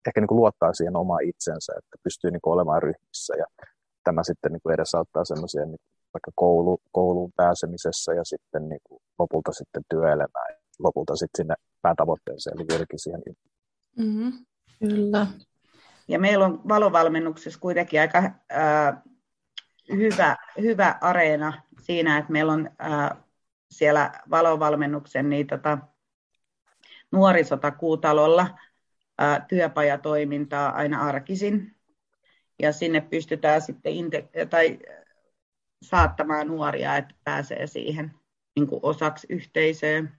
ehkä 0.08 0.22
niin 0.22 0.28
kuin 0.28 0.36
luottaa 0.38 0.74
siihen 0.74 0.96
omaan 0.96 1.24
itsensä, 1.24 1.74
että 1.78 1.98
pystyy 2.04 2.32
niin 2.32 2.42
kuin 2.42 2.54
olemaan 2.54 2.84
ryhmissä 2.84 3.34
ja 3.38 3.46
tämä 4.04 4.24
sitten 4.24 4.52
niin 4.52 4.62
kuin 4.64 4.74
edesauttaa 4.74 5.26
semmoisia 5.26 5.66
niin 5.66 5.80
vaikka 6.14 6.32
koulu, 6.36 6.82
kouluun 6.92 7.32
pääsemisessä 7.36 8.14
ja 8.14 8.24
sitten 8.24 8.70
niin 8.70 8.82
kuin 8.84 9.02
lopulta 9.20 9.52
sitten 9.52 9.84
työelämään 9.90 10.46
ja 10.50 10.58
lopulta 10.80 11.16
sitten 11.16 11.38
sinne 11.44 11.56
päätavoitteeseen, 11.82 12.58
eli 12.58 12.66
vieläkin 12.70 13.00
siihen. 13.00 13.22
Mm-hmm. 13.98 14.46
Kyllä. 14.80 15.28
Ja 16.08 16.20
meillä 16.20 16.46
on 16.46 16.62
valovalmennuksessa 16.68 17.60
kuitenkin 17.60 18.02
aika 18.02 18.32
ää, 18.50 19.02
hyvä, 19.96 20.36
hyvä 20.62 20.98
areena 21.02 21.62
siinä, 21.82 22.18
että 22.18 22.32
meillä 22.32 22.54
on 22.54 22.70
ää, 22.80 23.24
siellä 23.72 24.12
valovalmennuksen 24.30 25.30
niin, 25.30 25.48
tota, 25.48 25.78
nuorisotakuutalolla 27.12 28.58
ää, 29.18 29.46
työpajatoimintaa 29.50 30.70
aina 30.70 31.02
arkisin. 31.02 31.76
Ja 32.60 32.74
sinne 32.74 33.02
pystytään 33.02 33.62
sitten 33.62 33.94
inte- 33.94 34.46
tai 34.50 34.80
saattamaan 35.82 36.48
nuoria, 36.48 36.98
että 36.98 37.16
pääsee 37.24 37.68
siihen 37.68 38.12
niin 38.56 38.68
kuin 38.68 38.80
osaksi 38.84 39.28
yhteisöön. 39.30 40.18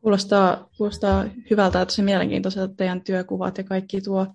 Kuulostaa, 0.00 0.68
kuulostaa 0.76 1.24
hyvältä 1.50 1.78
ja 1.78 1.86
tosi 1.86 2.02
mielenkiintoiselta 2.02 2.74
teidän 2.74 3.04
työkuvat 3.04 3.58
ja 3.58 3.64
kaikki 3.64 4.00
tuo. 4.00 4.26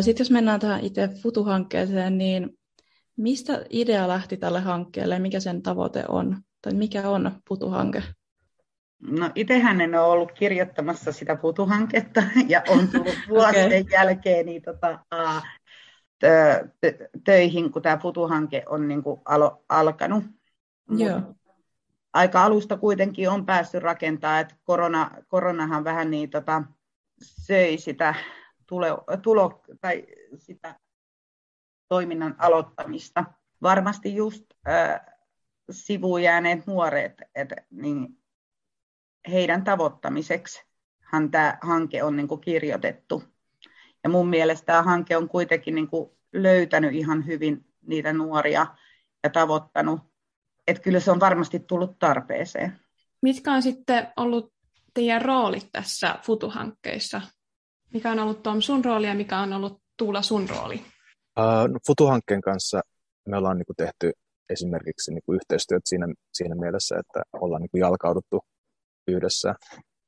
Sitten 0.00 0.24
jos 0.24 0.30
mennään 0.30 0.60
tähän 0.60 0.84
itse 0.84 1.08
Futu-hankkeeseen, 1.22 2.18
niin 2.18 2.58
mistä 3.16 3.64
idea 3.70 4.08
lähti 4.08 4.36
tälle 4.36 4.60
hankkeelle 4.60 5.14
ja 5.14 5.20
mikä 5.20 5.40
sen 5.40 5.62
tavoite 5.62 6.04
on? 6.08 6.36
Tai 6.62 6.74
mikä 6.74 7.08
on 7.08 7.30
Futu-hanke? 7.48 8.02
No 9.00 9.30
itsehän 9.34 9.80
en 9.80 9.94
ole 9.94 10.06
ollut 10.06 10.32
kirjoittamassa 10.32 11.12
sitä 11.12 11.36
Futu-hanketta 11.36 12.22
ja 12.48 12.62
on 12.68 12.88
tullut 12.88 13.18
vuosien 13.28 13.66
okay. 13.66 13.84
jälkeen 13.92 14.46
niin 14.46 14.62
tota, 14.62 14.98
töihin, 17.24 17.72
kun 17.72 17.82
tämä 17.82 17.98
Futu-hanke 17.98 18.62
on 18.66 18.88
niin 18.88 19.02
kuin 19.02 19.20
alo, 19.24 19.64
alkanut. 19.68 20.24
Joo. 20.90 21.20
Aika 22.12 22.44
alusta 22.44 22.76
kuitenkin 22.76 23.30
on 23.30 23.46
päässyt 23.46 23.82
rakentamaan, 23.82 24.40
että 24.40 24.54
korona, 24.64 25.10
koronahan 25.28 25.84
vähän 25.84 26.10
niin 26.10 26.30
tota, 26.30 26.62
söi 27.22 27.78
sitä, 27.78 28.14
tulo, 28.66 29.04
tulo, 29.22 29.62
tai 29.80 30.06
sitä 30.38 30.74
toiminnan 31.88 32.34
aloittamista. 32.38 33.24
Varmasti 33.62 34.14
just 34.14 34.44
äh, 34.68 35.00
sivuun 35.70 36.22
jääneet 36.22 36.66
nuoret, 36.66 37.22
et, 37.34 37.52
niin 37.70 38.18
heidän 39.30 39.64
tavoittamiseksi 39.64 40.66
tämä 41.30 41.58
hanke 41.62 42.02
on 42.02 42.16
niin 42.16 42.28
kuin 42.28 42.40
kirjoitettu. 42.40 43.22
Ja 44.06 44.10
mun 44.10 44.28
mielestä 44.28 44.66
tämä 44.66 44.82
hanke 44.82 45.16
on 45.16 45.28
kuitenkin 45.28 45.74
niin 45.74 45.88
kuin 45.88 46.10
löytänyt 46.32 46.94
ihan 46.94 47.26
hyvin 47.26 47.64
niitä 47.86 48.12
nuoria 48.12 48.66
ja 49.24 49.30
tavoittanut. 49.30 50.00
Että 50.66 50.82
kyllä 50.82 51.00
se 51.00 51.10
on 51.10 51.20
varmasti 51.20 51.58
tullut 51.58 51.98
tarpeeseen. 51.98 52.80
Mitkä 53.22 53.52
on 53.52 53.62
sitten 53.62 54.12
ollut 54.16 54.52
teidän 54.94 55.22
roolit 55.22 55.68
tässä 55.72 56.18
Futu-hankkeissa? 56.22 57.20
Mikä 57.94 58.10
on 58.10 58.18
ollut 58.18 58.42
Tom 58.42 58.60
sun 58.60 58.84
rooli 58.84 59.06
ja 59.06 59.14
mikä 59.14 59.38
on 59.38 59.52
ollut 59.52 59.82
Tuula 59.96 60.22
sun 60.22 60.48
rooli? 60.48 60.76
Uh, 60.76 61.68
no, 61.72 61.78
Futu-hankkeen 61.86 62.40
kanssa 62.40 62.80
me 63.28 63.36
ollaan 63.36 63.58
niin 63.58 63.66
kuin, 63.66 63.76
tehty 63.76 64.12
esimerkiksi 64.50 65.10
niin 65.14 65.22
kuin, 65.26 65.36
yhteistyöt 65.36 65.82
siinä, 65.84 66.06
siinä 66.32 66.54
mielessä, 66.54 66.96
että 66.98 67.22
ollaan 67.32 67.62
niin 67.62 67.70
kuin, 67.70 67.80
jalkauduttu 67.80 68.40
yhdessä. 69.08 69.54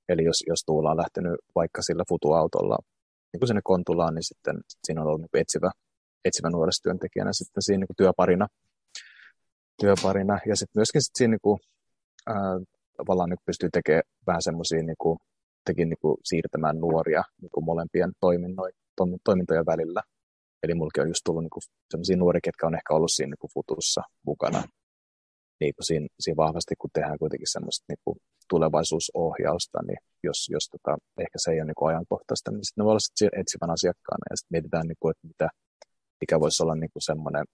Eli 0.09 0.25
jos, 0.25 0.45
jos 0.47 0.63
Tuula 0.67 0.91
on 0.91 0.97
lähtenyt 0.97 1.35
vaikka 1.55 1.83
sillä 1.83 2.05
Futu-autolla 2.09 2.79
niin 3.33 3.41
kuin 3.41 3.49
sinne 3.49 3.61
Kontulaan, 3.65 4.15
niin 4.15 4.23
sitten 4.23 4.61
siinä 4.85 5.01
on 5.01 5.07
ollut 5.07 5.21
niin 5.21 5.31
kuin, 5.31 5.41
etsivä, 5.41 5.71
etsivä 6.25 6.51
nuorisotyöntekijänä 6.51 7.33
sitten 7.33 7.63
siinä 7.63 7.81
niin 7.81 7.87
kuin, 7.87 7.97
työparina. 7.97 8.47
työparina. 9.81 10.39
Ja 10.47 10.57
sitten 10.57 10.79
myöskin 10.81 11.03
sit 11.03 11.17
siinä 11.17 11.31
niin 11.31 11.41
kuin, 11.43 11.59
ää, 12.27 12.61
tavallaan 12.97 13.31
niin 13.31 13.47
pystyy 13.47 13.69
tekemään 13.73 14.03
vähän 14.27 14.43
semmoisia 14.43 14.83
niin 14.83 14.97
kuin, 14.99 15.19
tekin 15.65 15.89
niin 15.89 15.99
kuin 16.01 16.17
siirtämään 16.25 16.79
nuoria 16.79 17.23
niin 17.43 17.51
kuin 17.51 17.65
molempien 17.65 18.13
toimintojen 19.25 19.67
välillä. 19.67 20.03
Eli 20.63 20.75
mullakin 20.75 21.03
on 21.03 21.09
just 21.09 21.21
tullut 21.25 21.43
niin 21.43 21.63
sellaisia 21.91 22.17
nuoria, 22.17 22.41
ketkä 22.45 22.67
on 22.67 22.75
ehkä 22.75 22.95
ollut 22.95 23.13
siinä 23.13 23.31
niin 23.31 23.39
kuin 23.39 23.51
futussa 23.55 24.03
mukana. 24.27 24.63
Niin 25.61 25.75
kuin 25.75 25.87
siinä, 25.91 26.07
siinä 26.21 26.43
vahvasti, 26.45 26.75
kun 26.81 26.91
tehdään 26.93 27.19
kuitenkin 27.23 27.53
semmoista 27.55 27.85
niin 27.89 28.03
kuin 28.05 28.17
tulevaisuusohjausta, 28.53 29.79
niin 29.89 30.01
jos, 30.29 30.39
jos 30.55 30.65
tota, 30.75 30.93
ehkä 31.25 31.39
se 31.43 31.51
ei 31.51 31.61
ole 31.61 31.69
niin 31.69 31.79
kuin 31.79 31.91
ajankohtaista, 31.91 32.51
niin 32.51 32.65
sitten 32.65 32.81
ne 32.81 32.85
voi 32.85 32.93
olla 32.95 33.07
sitten 33.07 33.41
etsivän 33.41 33.75
asiakkaana 33.77 34.25
ja 34.31 34.37
sitten 34.37 34.55
mietitään, 34.55 34.87
niin 34.89 35.01
kuin, 35.01 35.11
että 35.13 35.27
mitä, 35.33 35.49
mikä 36.21 36.41
voisi 36.43 36.63
olla 36.63 36.77
niin 36.79 36.93
kuin 36.95 37.07
semmoinen 37.11 37.45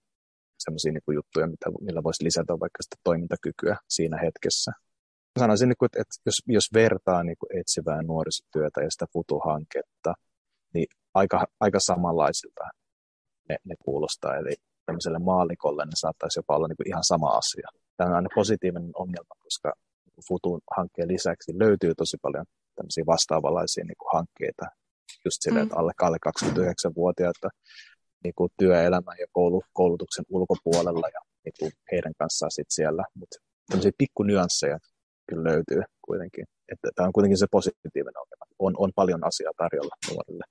semmoisia 0.63 0.91
niin 0.91 1.17
juttuja, 1.19 1.47
mitä, 1.53 1.67
millä 1.87 2.01
voisi 2.07 2.23
lisätä 2.27 2.53
vaikka 2.63 2.81
sitä 2.85 2.97
toimintakykyä 3.03 3.75
siinä 3.95 4.17
hetkessä 4.25 4.71
sanoisin, 5.39 5.69
niin 5.69 6.01
että 6.01 6.15
jos, 6.25 6.37
jos 6.47 6.67
vertaa 6.73 7.23
niin 7.23 7.37
kuin 7.39 7.59
etsivää 7.59 8.01
nuorisotyötä 8.01 8.81
ja 8.81 8.91
sitä 8.91 9.05
Futu-hanketta, 9.13 10.13
niin 10.73 10.87
aika, 11.13 11.45
aika 11.59 11.79
samanlaisilta 11.79 12.63
ne, 13.49 13.55
ne 13.63 13.75
kuulostaa. 13.85 14.35
Eli 14.35 14.55
tämmöiselle 14.85 15.19
maalikolle 15.19 15.85
ne 15.85 15.91
saattaisi 15.95 16.39
jopa 16.39 16.55
olla 16.55 16.67
niin 16.67 16.77
kuin 16.77 16.87
ihan 16.87 17.03
sama 17.03 17.27
asia. 17.27 17.67
Tämä 17.97 18.09
on 18.09 18.15
aina 18.15 18.29
positiivinen 18.35 18.91
ongelma, 18.95 19.35
koska 19.43 19.73
Futu-hankkeen 20.27 21.07
lisäksi 21.07 21.59
löytyy 21.59 21.95
tosi 21.95 22.17
paljon 22.21 22.45
tämmöisiä 22.75 23.03
vastaavanlaisia 23.07 23.85
niin 23.85 23.97
kuin 23.97 24.09
hankkeita, 24.13 24.65
just 25.25 25.37
sille, 25.41 25.59
mm. 25.59 25.63
että 25.63 25.75
alle, 25.75 25.91
alle 26.01 26.17
29-vuotiaita 26.29 27.49
niin 28.23 28.33
kuin 28.35 28.49
työelämän 28.57 29.17
ja 29.19 29.27
koulutuksen 29.73 30.25
ulkopuolella 30.29 31.07
ja 31.13 31.21
niin 31.45 31.53
kuin 31.59 31.71
heidän 31.91 32.13
kanssaan 32.17 32.51
sit 32.51 32.67
siellä. 32.69 33.03
Mutta 33.13 33.37
tämmöisiä 33.69 33.91
pikkunyansseja 33.97 34.77
kyllä 35.29 35.43
löytyy 35.43 35.81
kuitenkin. 36.01 36.45
Että 36.71 36.89
tämä 36.95 37.07
on 37.07 37.13
kuitenkin 37.13 37.37
se 37.37 37.47
positiivinen 37.51 38.21
ongelma. 38.21 38.45
On, 38.59 38.73
on 38.77 38.91
paljon 38.95 39.27
asiaa 39.27 39.51
tarjolla 39.57 39.95
nuorille 40.09 40.43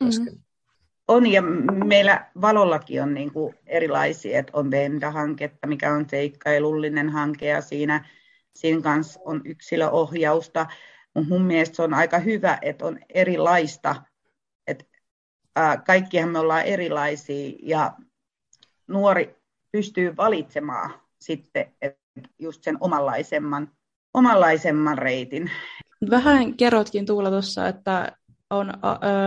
Mm-hmm. 0.00 0.42
On, 1.08 1.26
ja 1.26 1.42
meillä 1.84 2.30
Valollakin 2.40 3.02
on 3.02 3.14
niin 3.14 3.32
kuin 3.32 3.54
erilaisia, 3.66 4.38
että 4.38 4.52
on 4.54 4.70
Venda-hanketta, 4.70 5.66
mikä 5.66 5.92
on 5.92 6.08
seikkailullinen 6.08 7.10
hanke, 7.10 7.46
ja 7.46 7.60
siinä, 7.60 8.08
siinä 8.54 8.80
kanssa 8.80 9.20
on 9.24 9.40
yksilöohjausta. 9.44 10.66
Mun 11.28 11.42
mielestä 11.42 11.76
se 11.76 11.82
on 11.82 11.94
aika 11.94 12.18
hyvä, 12.18 12.58
että 12.62 12.86
on 12.86 12.98
erilaista, 13.14 13.96
että 14.66 14.84
ää, 15.56 15.76
kaikkihan 15.76 16.28
me 16.28 16.38
ollaan 16.38 16.64
erilaisia, 16.64 17.52
ja 17.62 17.92
nuori 18.88 19.36
pystyy 19.72 20.16
valitsemaan 20.16 20.90
sitten 21.18 21.72
että 21.82 22.04
just 22.38 22.62
sen 22.62 22.76
omanlaisemman 22.80 23.70
omanlaisemman 24.14 24.98
reitin. 24.98 25.50
Vähän 26.10 26.56
kerrotkin 26.56 27.06
Tuula 27.06 27.30
tuossa, 27.30 27.68
että 27.68 28.12
on 28.54 28.72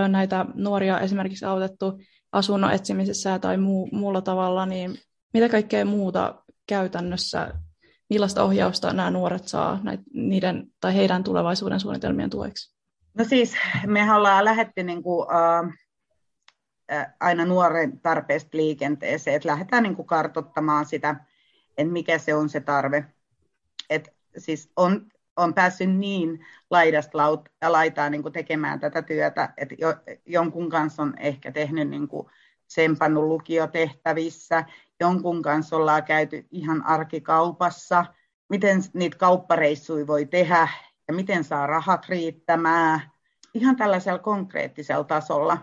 näitä 0.07 0.45
nuoria 0.55 0.99
esimerkiksi 0.99 1.45
autettu 1.45 1.99
asunnon 2.31 2.71
etsimisessä 2.71 3.39
tai 3.39 3.57
muu, 3.57 3.89
muulla 3.91 4.21
tavalla, 4.21 4.65
niin 4.65 4.97
mitä 5.33 5.49
kaikkea 5.49 5.85
muuta 5.85 6.43
käytännössä, 6.67 7.53
millaista 8.09 8.43
ohjausta 8.43 8.93
nämä 8.93 9.11
nuoret 9.11 9.47
saa 9.47 9.79
näitä, 9.83 10.03
niiden 10.13 10.67
tai 10.81 10.95
heidän 10.95 11.23
tulevaisuuden 11.23 11.79
suunnitelmien 11.79 12.29
tueksi? 12.29 12.77
No 13.17 13.23
siis 13.23 13.55
me 13.85 14.13
ollaan 14.13 14.45
lähdetty 14.45 14.83
niin 14.83 15.03
kuin, 15.03 15.27
äh, 15.31 15.73
aina 17.19 17.45
nuoren 17.45 17.99
tarpeesta 17.99 18.57
liikenteeseen, 18.57 19.35
että 19.35 19.49
lähdetään 19.49 19.83
niin 19.83 19.95
kuin 19.95 20.05
kartottamaan 20.05 20.85
sitä, 20.85 21.15
että 21.77 21.93
mikä 21.93 22.17
se 22.17 22.35
on 22.35 22.49
se 22.49 22.59
tarve. 22.59 23.05
Et 23.89 24.13
siis 24.37 24.71
on, 24.75 25.05
on 25.37 25.53
päässyt 25.53 25.89
niin 25.89 26.45
laidasta 26.69 27.17
laitaa 27.67 28.09
niin 28.09 28.21
kuin 28.21 28.33
tekemään 28.33 28.79
tätä 28.79 29.01
työtä, 29.01 29.53
että 29.57 29.75
jo, 29.77 29.95
jonkun 30.25 30.69
kanssa 30.69 31.03
on 31.03 31.13
ehkä 31.19 31.51
tehnyt 31.51 31.89
niin 31.89 32.07
kuin 32.07 32.27
tsempannut 32.67 33.23
lukiotehtävissä, 33.23 34.65
jonkun 34.99 35.41
kanssa 35.41 35.75
ollaan 35.75 36.03
käyty 36.03 36.47
ihan 36.51 36.85
arkikaupassa, 36.85 38.05
miten 38.49 38.81
niitä 38.93 39.17
kauppareissuja 39.17 40.07
voi 40.07 40.25
tehdä 40.25 40.67
ja 41.07 41.13
miten 41.13 41.43
saa 41.43 41.67
rahat 41.67 42.05
riittämään, 42.09 43.01
ihan 43.53 43.75
tällaisella 43.75 44.19
konkreettisella 44.19 45.03
tasolla. 45.03 45.57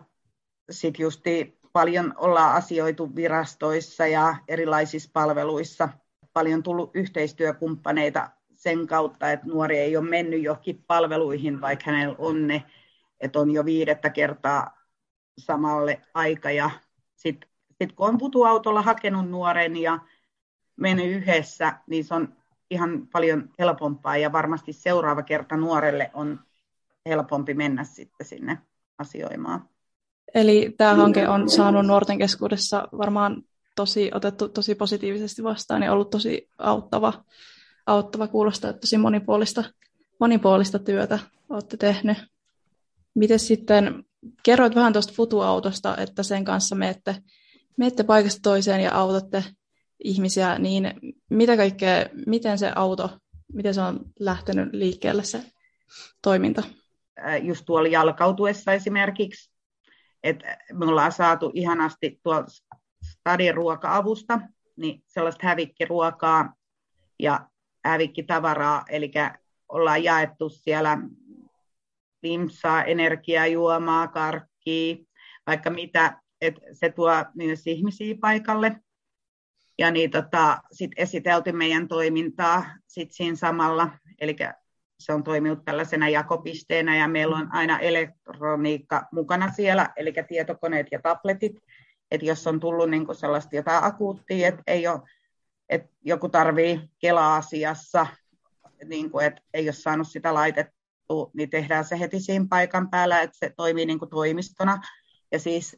Sitten 0.70 1.02
justi 1.02 1.58
paljon 1.72 2.14
ollaan 2.16 2.54
asioitu 2.54 3.16
virastoissa 3.16 4.06
ja 4.06 4.36
erilaisissa 4.48 5.10
palveluissa, 5.12 5.88
paljon 6.32 6.62
tullut 6.62 6.90
yhteistyökumppaneita 6.94 8.30
sen 8.64 8.86
kautta, 8.86 9.32
että 9.32 9.46
nuori 9.46 9.78
ei 9.78 9.96
ole 9.96 10.08
mennyt 10.08 10.42
johonkin 10.42 10.84
palveluihin, 10.86 11.60
vaikka 11.60 11.90
hänellä 11.90 12.14
on 12.18 12.46
ne, 12.46 12.62
että 13.20 13.40
on 13.40 13.50
jo 13.50 13.64
viidettä 13.64 14.10
kertaa 14.10 14.78
samalle 15.38 16.00
aika. 16.14 16.50
Ja 16.50 16.70
sitten 17.16 17.48
sit 17.82 17.92
kun 17.92 18.08
on 18.08 18.18
putuautolla 18.18 18.82
hakenut 18.82 19.30
nuoren 19.30 19.76
ja 19.76 19.98
mennyt 20.76 21.06
yhdessä, 21.06 21.78
niin 21.86 22.04
se 22.04 22.14
on 22.14 22.36
ihan 22.70 23.08
paljon 23.12 23.50
helpompaa 23.58 24.16
ja 24.16 24.32
varmasti 24.32 24.72
seuraava 24.72 25.22
kerta 25.22 25.56
nuorelle 25.56 26.10
on 26.14 26.40
helpompi 27.08 27.54
mennä 27.54 27.84
sitten 27.84 28.26
sinne 28.26 28.58
asioimaan. 28.98 29.68
Eli 30.34 30.74
tämä 30.78 30.94
hanke 30.94 31.28
on 31.28 31.50
saanut 31.50 31.86
nuorten 31.86 32.18
keskuudessa 32.18 32.88
varmaan 32.98 33.42
tosi 33.76 34.10
otettu 34.14 34.48
tosi 34.48 34.74
positiivisesti 34.74 35.42
vastaan 35.42 35.82
ja 35.82 35.92
ollut 35.92 36.10
tosi 36.10 36.48
auttava 36.58 37.12
auttava 37.86 38.28
kuulostaa, 38.28 38.70
että 38.70 38.80
tosi 38.80 38.98
monipuolista, 38.98 39.64
monipuolista 40.20 40.78
työtä 40.78 41.18
olette 41.48 41.76
tehneet. 41.76 42.18
Miten 43.14 43.38
sitten, 43.38 44.04
kerroit 44.42 44.74
vähän 44.74 44.92
tuosta 44.92 45.12
futuautosta, 45.16 45.96
että 45.96 46.22
sen 46.22 46.44
kanssa 46.44 46.74
menette, 46.74 47.16
menette 47.76 48.02
paikasta 48.02 48.40
toiseen 48.42 48.80
ja 48.80 48.94
autatte 48.94 49.44
ihmisiä, 50.04 50.58
niin 50.58 50.94
mitä 51.30 51.56
kaikkea, 51.56 52.06
miten 52.26 52.58
se 52.58 52.72
auto, 52.76 53.10
miten 53.52 53.74
se 53.74 53.80
on 53.80 54.00
lähtenyt 54.20 54.68
liikkeelle 54.72 55.24
se 55.24 55.44
toiminta? 56.22 56.62
Just 57.42 57.64
tuolla 57.66 57.88
jalkautuessa 57.88 58.72
esimerkiksi, 58.72 59.50
että 60.22 60.58
me 60.72 60.84
ollaan 60.86 61.12
saatu 61.12 61.50
ihanasti 61.54 62.20
tuolla 62.22 62.46
stadin 63.10 63.54
ruoka-avusta, 63.54 64.40
niin 64.76 65.02
sellaista 65.06 65.46
hävikkiruokaa 65.46 66.54
ja 67.18 67.48
hävikkitavaraa, 67.84 68.84
eli 68.88 69.12
ollaan 69.68 70.04
jaettu 70.04 70.48
siellä 70.48 70.98
limsaa, 72.22 72.84
energiajuomaa, 72.84 74.08
karkkia, 74.08 74.96
vaikka 75.46 75.70
mitä, 75.70 76.20
että 76.40 76.60
se 76.72 76.90
tuo 76.90 77.10
myös 77.34 77.66
ihmisiä 77.66 78.14
paikalle. 78.20 78.76
Ja 79.78 79.90
niin 79.90 80.10
tota, 80.10 80.60
sitten 80.72 81.02
esitelty 81.02 81.52
meidän 81.52 81.88
toimintaa 81.88 82.64
sit 82.86 83.12
siinä 83.12 83.36
samalla, 83.36 83.90
eli 84.20 84.36
se 84.98 85.12
on 85.12 85.24
toiminut 85.24 85.64
tällaisena 85.64 86.08
jakopisteenä 86.08 86.96
ja 86.96 87.08
meillä 87.08 87.36
on 87.36 87.48
aina 87.52 87.78
elektroniikka 87.78 89.08
mukana 89.12 89.52
siellä, 89.52 89.92
eli 89.96 90.12
tietokoneet 90.28 90.86
ja 90.92 91.00
tabletit, 91.02 91.52
että 92.10 92.26
jos 92.26 92.46
on 92.46 92.60
tullut 92.60 92.90
niinku 92.90 93.14
sellaista 93.14 93.56
jotain 93.56 93.84
akuuttia, 93.84 94.48
että 94.48 94.62
ei 94.66 94.88
ole 94.88 95.00
että 95.68 95.88
joku 96.02 96.28
tarvii 96.28 96.80
Kela-asiassa, 96.98 98.06
niin 98.84 99.10
kuin, 99.10 99.26
että 99.26 99.42
ei 99.54 99.66
ole 99.66 99.72
saanut 99.72 100.08
sitä 100.08 100.34
laitettua, 100.34 101.30
niin 101.32 101.50
tehdään 101.50 101.84
se 101.84 102.00
heti 102.00 102.20
siinä 102.20 102.46
paikan 102.50 102.90
päällä, 102.90 103.20
että 103.20 103.38
se 103.38 103.52
toimii 103.56 103.86
niin 103.86 103.98
kuin 103.98 104.10
toimistona. 104.10 104.82
Ja 105.32 105.38
siis 105.38 105.76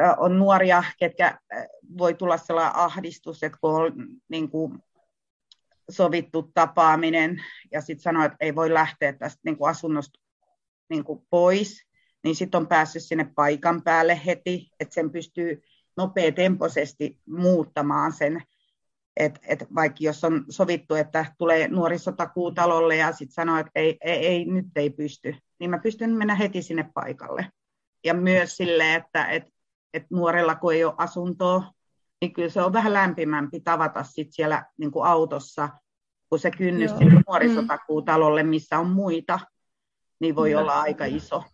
äh, 0.00 0.14
on 0.18 0.38
nuoria, 0.38 0.84
ketkä 0.98 1.26
äh, 1.26 1.66
voi 1.98 2.14
tulla 2.14 2.36
sellainen 2.36 2.76
ahdistus, 2.76 3.42
että 3.42 3.58
kun 3.60 3.74
on 3.74 3.92
niin 4.28 4.50
kuin 4.50 4.78
sovittu 5.90 6.50
tapaaminen 6.54 7.44
ja 7.72 7.80
sitten 7.80 8.02
sanoo, 8.02 8.24
että 8.24 8.36
ei 8.40 8.54
voi 8.54 8.74
lähteä 8.74 9.12
tästä 9.12 9.40
niin 9.44 9.56
kuin 9.56 9.70
asunnosta 9.70 10.20
niin 10.88 11.04
kuin 11.04 11.26
pois, 11.30 11.86
niin 12.24 12.36
sitten 12.36 12.60
on 12.60 12.66
päässyt 12.66 13.02
sinne 13.02 13.30
paikan 13.34 13.82
päälle 13.82 14.20
heti, 14.26 14.70
että 14.80 14.94
sen 14.94 15.10
pystyy 15.10 15.62
nopeatempoisesti 15.96 17.20
muuttamaan 17.26 18.12
sen, 18.12 18.42
että 19.16 19.40
et 19.48 19.64
vaikka 19.74 19.98
jos 20.00 20.24
on 20.24 20.44
sovittu, 20.48 20.94
että 20.94 21.26
tulee 21.38 21.68
nuorisotakuutalolle 21.68 22.96
ja 22.96 23.12
sitten 23.12 23.34
sanoo, 23.34 23.56
että 23.56 23.70
ei, 23.74 23.96
ei, 24.00 24.26
ei, 24.26 24.44
nyt 24.44 24.66
ei 24.76 24.90
pysty, 24.90 25.36
niin 25.58 25.70
mä 25.70 25.78
pystyn 25.78 26.10
mennä 26.10 26.34
heti 26.34 26.62
sinne 26.62 26.90
paikalle. 26.94 27.46
Ja 28.04 28.14
myös 28.14 28.56
sille, 28.56 28.94
että 28.94 29.26
et, 29.26 29.42
et 29.94 30.02
nuorella 30.10 30.54
kun 30.54 30.74
ei 30.74 30.84
ole 30.84 30.94
asuntoa, 30.96 31.72
niin 32.20 32.32
kyllä 32.32 32.48
se 32.48 32.62
on 32.62 32.72
vähän 32.72 32.92
lämpimämpi 32.92 33.60
tavata 33.60 34.02
sit 34.02 34.28
siellä 34.30 34.64
niin 34.78 34.90
kuin 34.90 35.06
autossa, 35.06 35.68
kun 36.28 36.38
se 36.38 36.50
kynnys 36.50 36.90
nuorisotakuutalolle, 37.26 38.42
missä 38.42 38.78
on 38.78 38.90
muita, 38.90 39.40
niin 40.20 40.36
voi 40.36 40.54
mm. 40.54 40.58
olla 40.58 40.80
aika 40.80 41.04
iso. 41.04 41.44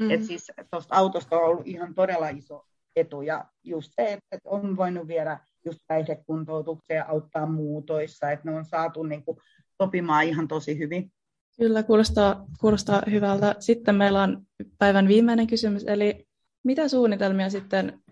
Mm. 0.00 0.10
Et 0.10 0.24
siis 0.24 0.52
tuosta 0.70 0.94
autosta 0.94 1.36
on 1.36 1.44
ollut 1.44 1.66
ihan 1.66 1.94
todella 1.94 2.28
iso 2.28 2.66
etu 2.96 3.22
ja 3.22 3.44
just 3.64 3.92
se, 3.96 4.18
että 4.32 4.48
on 4.48 4.76
voinut 4.76 5.08
viedä 5.08 5.38
just 5.64 5.78
päihdekuntoutukseen 5.86 6.96
ja 6.96 7.04
auttaa 7.08 7.46
muutoissa, 7.46 8.30
että 8.30 8.50
ne 8.50 8.56
on 8.56 8.64
saatu 8.64 9.02
niin 9.02 9.24
kuin 9.24 9.38
sopimaan 9.82 10.24
ihan 10.24 10.48
tosi 10.48 10.78
hyvin. 10.78 11.12
Kyllä, 11.56 11.82
kuulostaa, 11.82 12.46
kuulostaa 12.60 13.02
hyvältä. 13.10 13.54
Sitten 13.58 13.94
meillä 13.94 14.22
on 14.22 14.42
päivän 14.78 15.08
viimeinen 15.08 15.46
kysymys, 15.46 15.84
eli 15.84 16.26
mitä 16.64 16.88
suunnitelmia 16.88 17.50
sitten 17.50 18.02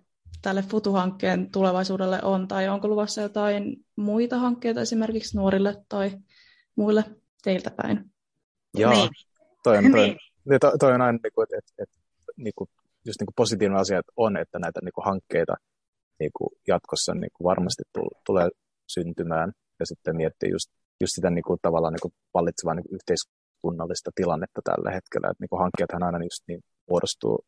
tälle 0.42 0.62
FUTU-hankkeen 0.62 1.50
tulevaisuudelle 1.50 2.22
on, 2.22 2.48
tai 2.48 2.68
onko 2.68 2.88
luvassa 2.88 3.20
jotain 3.20 3.76
muita 3.96 4.38
hankkeita 4.38 4.80
esimerkiksi 4.80 5.36
nuorille 5.36 5.76
tai 5.88 6.10
muille 6.76 7.04
teiltä 7.42 7.70
päin? 7.70 8.04
Joo, 8.74 8.90
niin. 8.92 9.10
toi 9.62 9.76
on, 9.76 9.84
toi, 9.92 9.92
niin. 9.92 10.60
toi, 10.60 10.78
toi 10.78 10.92
on 10.92 11.00
aina, 11.00 11.16
että, 11.16 11.28
että, 11.28 11.56
että, 11.58 11.72
että 11.78 11.98
just 13.06 13.20
niin 13.20 13.26
kuin 13.26 13.34
positiivinen 13.36 13.80
asia 13.80 13.98
että 13.98 14.12
on, 14.16 14.36
että 14.36 14.58
näitä 14.58 14.80
niin 14.82 14.92
kuin 14.92 15.04
hankkeita 15.04 15.56
niin 16.20 16.30
kuin 16.36 16.50
jatkossa 16.68 17.14
niin 17.14 17.30
kuin 17.34 17.44
varmasti 17.44 17.82
tulee 18.26 18.48
syntymään 18.94 19.52
ja 19.80 19.86
sitten 19.86 20.16
miettiä 20.16 20.48
just, 20.56 20.70
just 21.00 21.14
sitä 21.14 21.30
niin 21.30 21.46
kuin, 21.46 21.58
tavallaan 21.62 21.92
niin 21.92 22.06
kuin 22.06 22.14
vallitsevaa 22.34 22.74
niin 22.74 22.88
kuin 22.88 22.98
yhteiskunnallista 22.98 24.10
tilannetta 24.14 24.60
tällä 24.64 24.90
hetkellä. 24.90 25.26
Että 25.30 25.42
niin 25.42 25.48
kuin 25.48 25.60
hankkeethan 25.60 26.02
aina 26.02 26.18
just 26.18 26.42
niin 26.48 26.60
muodostuu 26.90 27.44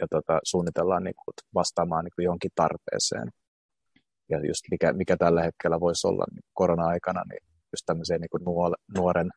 ja 0.00 0.06
tota, 0.10 0.38
suunnitellaan 0.44 1.04
niin 1.04 1.18
kuin 1.24 1.34
vastaamaan 1.54 2.04
niin 2.04 2.12
kuin 2.16 2.24
johonkin 2.24 2.50
tarpeeseen. 2.54 3.28
Ja 4.28 4.38
just 4.46 4.64
mikä, 4.70 4.92
mikä 4.92 5.16
tällä 5.16 5.42
hetkellä 5.42 5.80
voisi 5.80 6.06
olla 6.06 6.24
niin 6.32 6.44
korona-aikana, 6.54 7.22
niin 7.30 7.42
just 7.72 7.86
tämmöiseen 7.86 8.20
niin 8.20 8.34
kuin 8.34 8.44
nuoren 8.96 9.30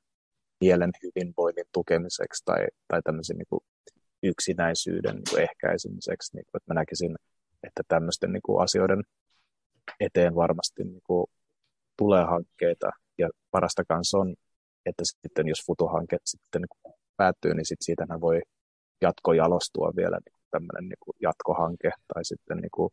mielen 0.61 0.91
hyvinvoinnin 1.03 1.65
tukemiseksi 1.73 2.45
tai, 2.45 2.67
tai 2.87 3.01
tämmöisen 3.01 3.37
niin 3.37 3.49
kuin 3.49 3.61
yksinäisyyden 4.23 5.15
niin 5.15 5.29
kuin 5.29 5.43
ehkäisemiseksi. 5.43 6.35
Niin 6.35 6.45
kuin, 6.45 6.59
että 6.59 6.73
mä 6.73 6.79
näkisin, 6.79 7.15
että 7.63 7.83
tämmöisten 7.87 8.31
niin 8.33 8.41
kuin 8.45 8.63
asioiden 8.63 9.03
eteen 9.99 10.35
varmasti 10.35 10.83
niin 10.83 11.01
kuin, 11.03 11.25
tulee 11.97 12.23
hankkeita. 12.23 12.89
Ja 13.17 13.29
parasta 13.51 13.83
kanssa 13.87 14.17
on, 14.17 14.35
että 14.85 15.03
sitten 15.05 15.47
jos 15.47 15.65
futuhanke 15.65 16.17
sitten 16.25 16.61
niin 16.61 16.95
päättyy, 17.17 17.53
niin 17.53 17.65
sit 17.65 17.81
siitä 17.81 18.05
voi 18.21 18.41
jatkojalostua 19.01 19.91
vielä 19.95 20.17
niin 20.25 20.39
tämmöinen 20.51 20.89
niin 20.89 21.15
jatkohanke 21.21 21.91
tai 22.13 22.25
sitten 22.25 22.57
niin 22.57 22.71
kuin, 22.71 22.89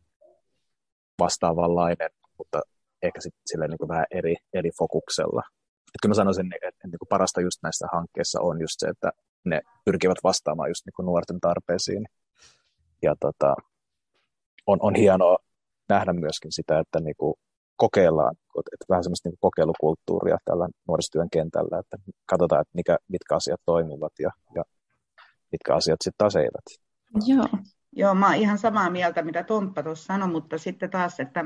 vastaavanlainen, 1.19 2.09
mutta 2.37 2.61
ehkä 3.01 3.21
sitten 3.21 3.41
sille 3.45 3.67
niin 3.67 3.77
kuin, 3.77 3.87
vähän 3.87 4.05
eri, 4.11 4.35
eri 4.53 4.69
fokuksella. 4.77 5.43
Että 5.87 5.99
kyllä 6.01 6.11
mä 6.11 6.15
sanoisin, 6.15 6.51
että 6.67 6.87
niin 6.87 6.99
kuin 6.99 7.09
parasta 7.09 7.41
just 7.41 7.59
näissä 7.63 7.87
hankkeissa 7.93 8.41
on 8.41 8.61
just 8.61 8.75
se, 8.77 8.87
että 8.87 9.11
ne 9.45 9.61
pyrkivät 9.85 10.17
vastaamaan 10.23 10.69
just 10.69 10.85
niin 10.85 10.93
kuin 10.95 11.05
nuorten 11.05 11.39
tarpeisiin. 11.39 12.05
Ja 13.01 13.15
tota, 13.19 13.55
on, 14.67 14.77
on 14.81 14.95
hienoa 14.95 15.37
nähdä 15.89 16.13
myöskin 16.13 16.51
sitä, 16.51 16.79
että 16.79 16.99
niin 16.99 17.15
kuin 17.17 17.33
kokeillaan, 17.75 18.35
että 18.57 18.85
vähän 18.89 19.03
semmoista 19.03 19.29
niin 19.29 19.37
kokeilukulttuuria 19.39 20.37
tällä 20.45 20.69
nuorisotyön 20.87 21.29
kentällä, 21.29 21.79
että 21.79 21.97
katsotaan, 22.25 22.61
että 22.61 22.71
mikä, 22.73 22.97
mitkä 23.07 23.35
asiat 23.35 23.61
toimivat 23.65 24.13
ja, 24.19 24.31
ja 24.55 24.63
mitkä 25.51 25.75
asiat 25.75 26.01
sitten 26.03 26.17
taas 26.17 26.35
eivät. 26.35 26.65
Joo. 27.25 27.47
Joo, 27.91 28.15
mä 28.15 28.25
oon 28.25 28.35
ihan 28.35 28.57
samaa 28.57 28.89
mieltä, 28.89 29.21
mitä 29.21 29.43
Tomppa 29.43 29.83
tuossa 29.83 30.05
sanoi, 30.05 30.27
mutta 30.27 30.57
sitten 30.57 30.89
taas, 30.89 31.19
että 31.19 31.45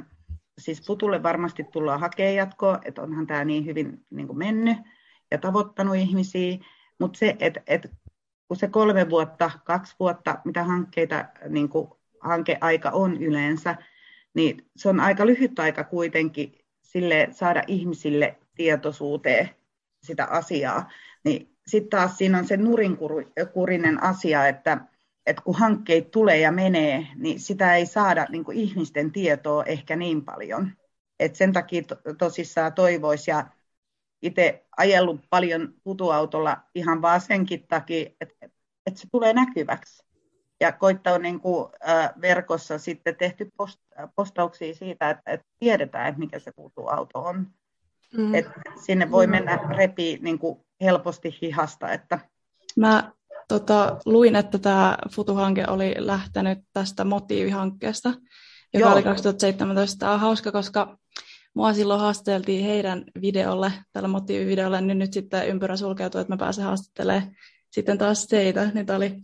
siis 0.60 0.82
Putulle 0.88 1.24
varmasti 1.24 1.64
tullaan 1.64 2.00
hakemaan 2.00 2.36
jatkoa, 2.36 2.80
että 2.86 3.02
onhan 3.02 3.28
tämä 3.28 3.46
niin 3.46 3.66
hyvin 3.66 4.06
niin 4.10 4.28
kuin 4.28 4.38
mennyt 4.38 4.78
ja 5.32 5.38
tavoittanut 5.38 5.96
ihmisiä, 5.96 6.58
mutta 7.00 7.20
se, 7.20 7.36
että, 7.40 7.62
että 7.68 7.90
kun 8.48 8.58
se 8.58 8.68
kolme 8.68 9.10
vuotta, 9.10 9.52
kaksi 9.66 9.96
vuotta, 10.00 10.40
mitä 10.46 10.64
hankkeita, 10.64 11.26
niin 11.50 11.70
kuin 11.70 11.92
hankeaika 12.22 12.90
on 12.90 13.18
yleensä, 13.18 13.76
niin 14.34 14.66
se 14.76 14.90
on 14.90 15.00
aika 15.00 15.26
lyhyt 15.26 15.60
aika 15.60 15.84
kuitenkin 15.84 16.56
sille 16.82 17.28
saada 17.32 17.64
ihmisille 17.68 18.38
tietoisuuteen 18.56 19.50
sitä 20.04 20.26
asiaa. 20.26 20.90
Niin 21.24 21.58
sitten 21.68 21.90
taas 21.90 22.18
siinä 22.18 22.38
on 22.38 22.48
se 22.48 22.58
nurinkurinen 22.58 24.04
asia, 24.04 24.48
että, 24.48 24.78
että 25.26 25.42
kun 25.44 25.56
hankkeet 25.56 26.12
tulee 26.12 26.40
ja 26.40 26.52
menee, 26.52 27.08
niin 27.16 27.40
sitä 27.40 27.76
ei 27.76 27.86
saada 27.86 28.26
niin 28.30 28.44
kuin 28.44 28.58
ihmisten 28.58 29.12
tietoa 29.12 29.64
ehkä 29.64 29.96
niin 29.96 30.26
paljon. 30.26 30.72
Et 31.20 31.36
sen 31.36 31.54
takia 31.54 31.84
to, 31.84 31.96
tosissaan 32.18 32.74
toivoisi 32.74 33.32
ja 33.32 33.46
itse 34.22 34.66
ajellut 34.78 35.22
paljon 35.30 35.74
putuautolla 35.84 36.58
ihan 36.76 37.02
vaan 37.02 37.22
senkin 37.22 37.68
takia, 37.68 38.10
että, 38.22 38.46
että 38.86 39.00
se 39.00 39.08
tulee 39.12 39.34
näkyväksi. 39.34 40.11
Ja 40.62 40.72
koittaa 40.72 41.18
niin 41.18 41.40
kuin, 41.40 41.70
äh, 41.90 42.10
verkossa 42.22 42.78
sitten 42.78 43.16
tehty 43.16 43.50
post, 43.58 43.80
postauksia 44.16 44.76
siitä, 44.76 45.10
että, 45.10 45.32
että 45.32 45.46
tiedetään, 45.60 46.08
että 46.08 46.20
mikä 46.20 46.40
se 46.40 46.52
putuauto 46.56 47.20
on. 47.20 47.48
Mm. 48.18 48.36
Että 48.36 48.62
sinne 48.86 49.12
voi 49.12 49.28
mennä 49.28 49.56
repi 49.78 50.20
niin 50.22 50.40
kuin 50.40 50.60
helposti 50.82 51.38
hihasta. 51.42 51.92
Että... 51.92 52.20
Mä 52.78 53.12
tota, 53.48 53.98
luin, 54.06 54.36
että 54.36 54.58
tämä 54.58 54.98
Futu-hanke 55.12 55.66
oli 55.68 55.96
lähtenyt 55.98 56.60
tästä 56.74 57.04
motiivihankkeesta, 57.04 58.10
joka 58.74 58.88
Joo. 58.88 58.94
oli 58.94 59.04
2017. 59.04 60.00
Tämä 60.00 60.12
on 60.12 60.20
hauska, 60.20 60.52
koska 60.52 60.98
mua 61.54 61.74
silloin 61.74 62.00
haasteltiin 62.00 62.66
heidän 62.66 63.04
videolle, 63.22 63.74
tällä 63.94 64.08
motiivivideolle, 64.08 64.82
niin 64.82 65.00
nyt 65.00 65.14
sitten 65.14 65.48
ympyrä 65.48 65.78
sulkeutuu, 65.78 66.22
että 66.22 66.34
mä 66.34 66.38
pääsen 66.38 66.66
haastattelemaan 66.66 67.36
sitten 67.72 67.98
taas 67.98 68.28
teitä. 68.28 68.72
Niin 68.74 68.86
tämä 68.86 68.98
oli, 68.98 69.16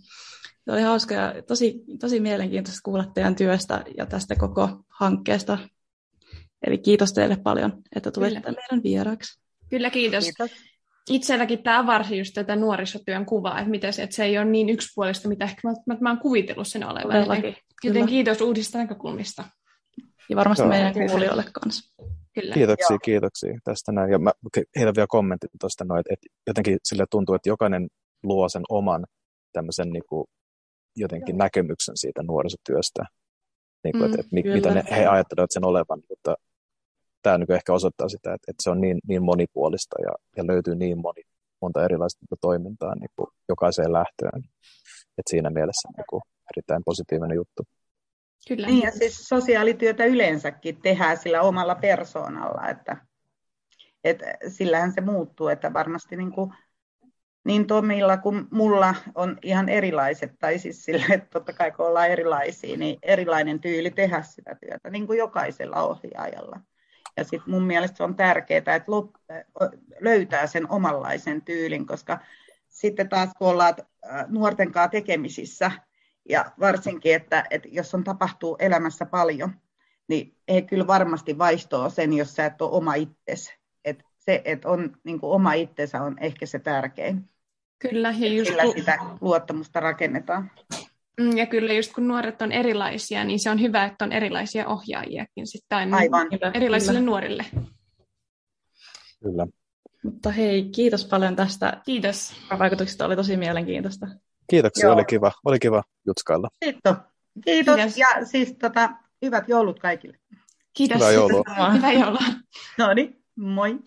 tämä 0.68 0.76
oli 0.76 0.84
hauska 0.84 1.14
ja 1.14 1.44
tosi, 1.48 1.84
tosi 2.00 2.20
mielenkiintoista 2.20 2.80
kuulla 2.84 3.06
teidän 3.14 3.36
työstä 3.36 3.84
ja 3.98 4.06
tästä 4.06 4.36
koko 4.36 4.70
hankkeesta. 4.88 5.58
Eli 6.68 6.78
kiitos 6.78 7.14
teille 7.14 7.38
paljon, 7.44 7.82
että 7.96 8.12
tulitte 8.12 8.42
Kyllä. 8.42 8.58
meidän 8.62 8.84
vieraaksi. 8.84 9.40
Kyllä, 9.70 9.90
kiitos. 9.90 10.24
kiitos. 10.24 10.52
Itselläkin 11.10 11.64
tämä 11.64 11.80
avarsi 11.80 12.18
just 12.18 12.34
tätä 12.34 12.56
nuorisotyön 12.56 13.26
kuvaa, 13.26 13.60
että, 13.60 13.70
miten 13.70 13.94
se, 13.94 14.04
että 14.04 14.16
se 14.16 14.24
ei 14.24 14.38
ole 14.38 14.46
niin 14.46 14.70
yksipuolista, 14.70 15.30
mitä 15.30 15.46
ehkä 15.46 15.68
mä, 15.86 15.98
mä 16.00 16.10
oon 16.10 16.20
kuvitellut 16.20 16.68
sen 16.68 16.88
olevan. 16.88 17.18
Joten, 17.18 17.56
joten 17.84 18.06
kiitos 18.06 18.42
uudista 18.42 18.78
näkökulmista. 18.78 19.44
Ja 20.30 20.36
varmasti 20.36 20.62
Joo. 20.62 20.70
meidän 20.70 20.94
kuulijoille 20.94 21.46
kanssa. 21.62 21.96
Kyllä. 22.34 22.54
Kiitoksia, 22.54 22.94
Joo. 22.94 23.00
kiitoksia 23.00 23.60
tästä 23.64 23.92
näin. 23.92 24.12
Ja 24.12 24.20
mä 24.20 24.32
heitän 24.76 24.96
vielä 24.96 25.08
kommentin 25.10 25.50
tuosta 25.60 25.86
noin, 25.86 26.00
että, 26.00 26.14
että 26.14 26.28
jotenkin 26.48 26.78
sille 26.84 27.06
tuntuu, 27.12 27.36
että 27.36 27.50
jokainen 27.50 27.88
luo 28.24 28.50
sen 28.50 28.64
oman 28.70 29.06
tämmöisen 29.54 29.90
niin 29.90 30.04
kuin, 30.10 30.28
jotenkin 30.98 31.38
näkemyksen 31.38 31.98
siitä 31.98 32.24
nuorisotyöstä. 32.24 33.04
Niin 33.84 33.92
kuin, 33.92 34.04
mm, 34.04 34.06
että, 34.06 34.22
että 34.22 34.50
mitä 34.54 34.74
ne, 34.74 34.84
he 34.92 35.06
ajattelevat 35.06 35.52
sen 35.52 35.66
olevan, 35.66 36.02
mutta 36.10 36.36
tämä 37.24 37.38
niin 37.38 37.52
ehkä 37.52 37.74
osoittaa 37.74 38.10
sitä, 38.10 38.34
että, 38.34 38.52
että 38.52 38.64
se 38.64 38.70
on 38.70 38.82
niin, 38.82 39.00
niin 39.08 39.24
monipuolista 39.24 39.96
ja, 40.02 40.12
ja 40.38 40.48
löytyy 40.48 40.76
niin 40.76 41.02
moni, 41.02 41.22
monta 41.62 41.86
erilaista 41.86 42.26
niin 42.30 42.38
toimintaa 42.42 42.96
niin 42.96 43.10
kuin 43.16 43.28
jokaiseen 43.50 43.94
lähtöön. 43.94 44.42
Että 45.18 45.30
siinä 45.30 45.50
mielessä 45.50 45.90
niin 45.98 46.06
kuin, 46.10 46.22
erittäin 46.54 46.82
positiivinen 46.86 47.36
juttu. 47.36 47.64
Kyllä. 48.48 48.68
Niin, 48.68 48.82
ja 48.82 48.92
siis 48.92 49.18
sosiaalityötä 49.18 50.06
yleensäkin 50.06 50.82
tehdään 50.82 51.18
sillä 51.18 51.42
omalla 51.42 51.76
persoonalla, 51.76 52.70
että, 52.70 52.98
että 54.04 54.26
sillähän 54.48 54.92
se 54.92 55.02
muuttuu, 55.02 55.48
että 55.48 55.74
varmasti 55.74 56.18
niin, 56.18 56.32
kuin, 56.32 56.54
niin 57.48 57.68
Tomilla 57.68 58.18
kuin 58.18 58.48
mulla 58.52 58.96
on 59.16 59.38
ihan 59.42 59.70
erilaiset, 59.70 60.32
tai 60.40 60.60
siis 60.60 60.86
sillä, 60.86 61.06
että 61.14 61.28
totta 61.30 61.54
kai 61.54 61.72
kun 61.72 61.88
ollaan 61.88 62.10
erilaisia, 62.10 62.78
niin 62.78 63.00
erilainen 63.04 63.60
tyyli 63.60 63.92
tehdä 63.92 64.22
sitä 64.22 64.56
työtä, 64.56 64.90
niin 64.90 65.08
kuin 65.08 65.20
jokaisella 65.20 65.84
ohjaajalla. 65.84 66.60
Ja 67.18 67.24
sitten 67.24 67.52
mun 67.54 67.64
mielestä 67.64 67.98
se 67.98 68.04
on 68.04 68.16
tärkeää, 68.16 68.58
että 68.58 68.92
löytää 70.00 70.48
sen 70.48 70.72
omanlaisen 70.72 71.42
tyylin, 71.42 71.86
koska 71.86 72.20
sitten 72.68 73.10
taas 73.10 73.30
kun 73.38 73.48
ollaan 73.48 73.76
nuorten 74.28 74.72
kanssa 74.72 74.92
tekemisissä, 74.92 75.72
ja 76.30 76.46
varsinkin, 76.60 77.16
että, 77.16 77.44
että 77.50 77.70
jos 77.72 77.96
on 77.96 78.04
tapahtuu 78.04 78.56
elämässä 78.60 79.06
paljon, 79.06 79.52
niin 80.08 80.38
he 80.54 80.62
kyllä 80.62 80.88
varmasti 80.88 81.38
vaistoo 81.38 81.90
sen, 81.90 82.14
jos 82.14 82.36
sä 82.36 82.46
et 82.46 82.62
ole 82.62 82.72
oma 82.72 82.94
itsesi. 82.94 83.54
Se, 84.18 84.42
että 84.46 84.70
on 84.70 84.98
niin 85.04 85.20
kuin 85.20 85.32
oma 85.32 85.54
itsensä 85.54 86.02
on 86.02 86.16
ehkä 86.20 86.46
se 86.46 86.60
tärkein. 86.60 87.30
Kyllä, 87.80 88.14
ja 88.20 88.34
just 88.34 88.50
Sillä 88.50 88.64
kun, 88.64 88.74
sitä 88.78 88.98
luottamusta 89.22 89.80
rakennetaan. 89.80 90.52
mm, 91.20 91.38
ja 91.38 91.46
kyllä 91.46 91.74
just 91.74 91.94
kun 91.94 92.08
nuoret 92.08 92.42
on 92.42 92.52
erilaisia, 92.52 93.24
niin 93.24 93.40
se 93.40 93.50
on 93.50 93.62
hyvä, 93.62 93.86
että 93.86 94.06
on 94.06 94.12
erilaisia 94.12 94.68
ohjaajiakin 94.68 95.48
sitten 95.48 95.78
aina 95.78 95.98
Aivan. 95.98 96.28
Erilaisille 96.54 97.00
kyllä. 97.00 97.12
nuorille. 97.12 97.46
Kyllä. 99.24 99.48
Mutta 100.04 100.32
hei, 100.32 100.70
kiitos 100.70 101.06
paljon 101.06 101.36
tästä 101.36 101.82
Kiitos. 101.86 102.34
vaikutuksesta. 102.60 103.06
Oli 103.06 103.16
tosi 103.16 103.38
mielenkiintoista. 103.38 104.08
Kiitoksia, 104.50 104.86
Joo. 104.86 104.96
oli 104.96 105.06
kiva, 105.06 105.32
oli 105.46 105.60
kiva 105.60 105.84
jutskailla. 106.08 106.50
Sitten. 106.66 106.96
Kiitos, 107.46 107.76
Kiitos. 107.76 107.98
ja 107.98 108.08
siis 108.26 108.56
tota, 108.62 108.90
hyvät 109.22 109.50
joulut 109.50 109.80
kaikille. 109.80 110.18
Kiitos. 110.74 110.98
Hyvää 110.98 111.12
joulua. 111.12 111.44
Hyvää 111.74 111.92
joulua. 111.94 112.20
No 112.78 112.94
niin, 112.94 113.24
moi. 113.36 113.80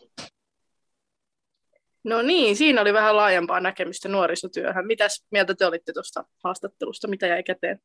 No 2.04 2.22
niin, 2.22 2.56
siinä 2.56 2.80
oli 2.80 2.92
vähän 2.92 3.16
laajempaa 3.16 3.60
näkemystä 3.60 4.08
nuorisotyöhön. 4.08 4.86
Mitäs 4.86 5.26
mieltä 5.30 5.54
te 5.54 5.66
olitte 5.66 5.92
tuosta 5.92 6.24
haastattelusta? 6.44 7.08
Mitä 7.08 7.26
jäi 7.26 7.42
käteen? 7.42 7.80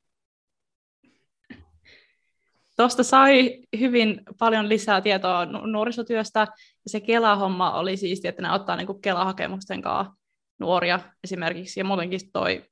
Tuosta 2.77 3.03
sai 3.03 3.59
hyvin 3.79 4.21
paljon 4.39 4.69
lisää 4.69 5.01
tietoa 5.01 5.45
nu- 5.45 5.65
nuorisotyöstä, 5.65 6.39
ja 6.39 6.47
se 6.87 6.99
Kela-homma 6.99 7.79
oli 7.79 7.97
siistiä, 7.97 8.29
että 8.29 8.41
ne 8.41 8.51
ottaa 8.51 8.75
niinku 8.75 8.93
Kela-hakemusten 8.93 9.81
kanssa 9.81 10.13
nuoria 10.59 10.99
esimerkiksi, 11.23 11.79
ja 11.79 11.83
muutenkin 11.83 12.31
toi 12.33 12.65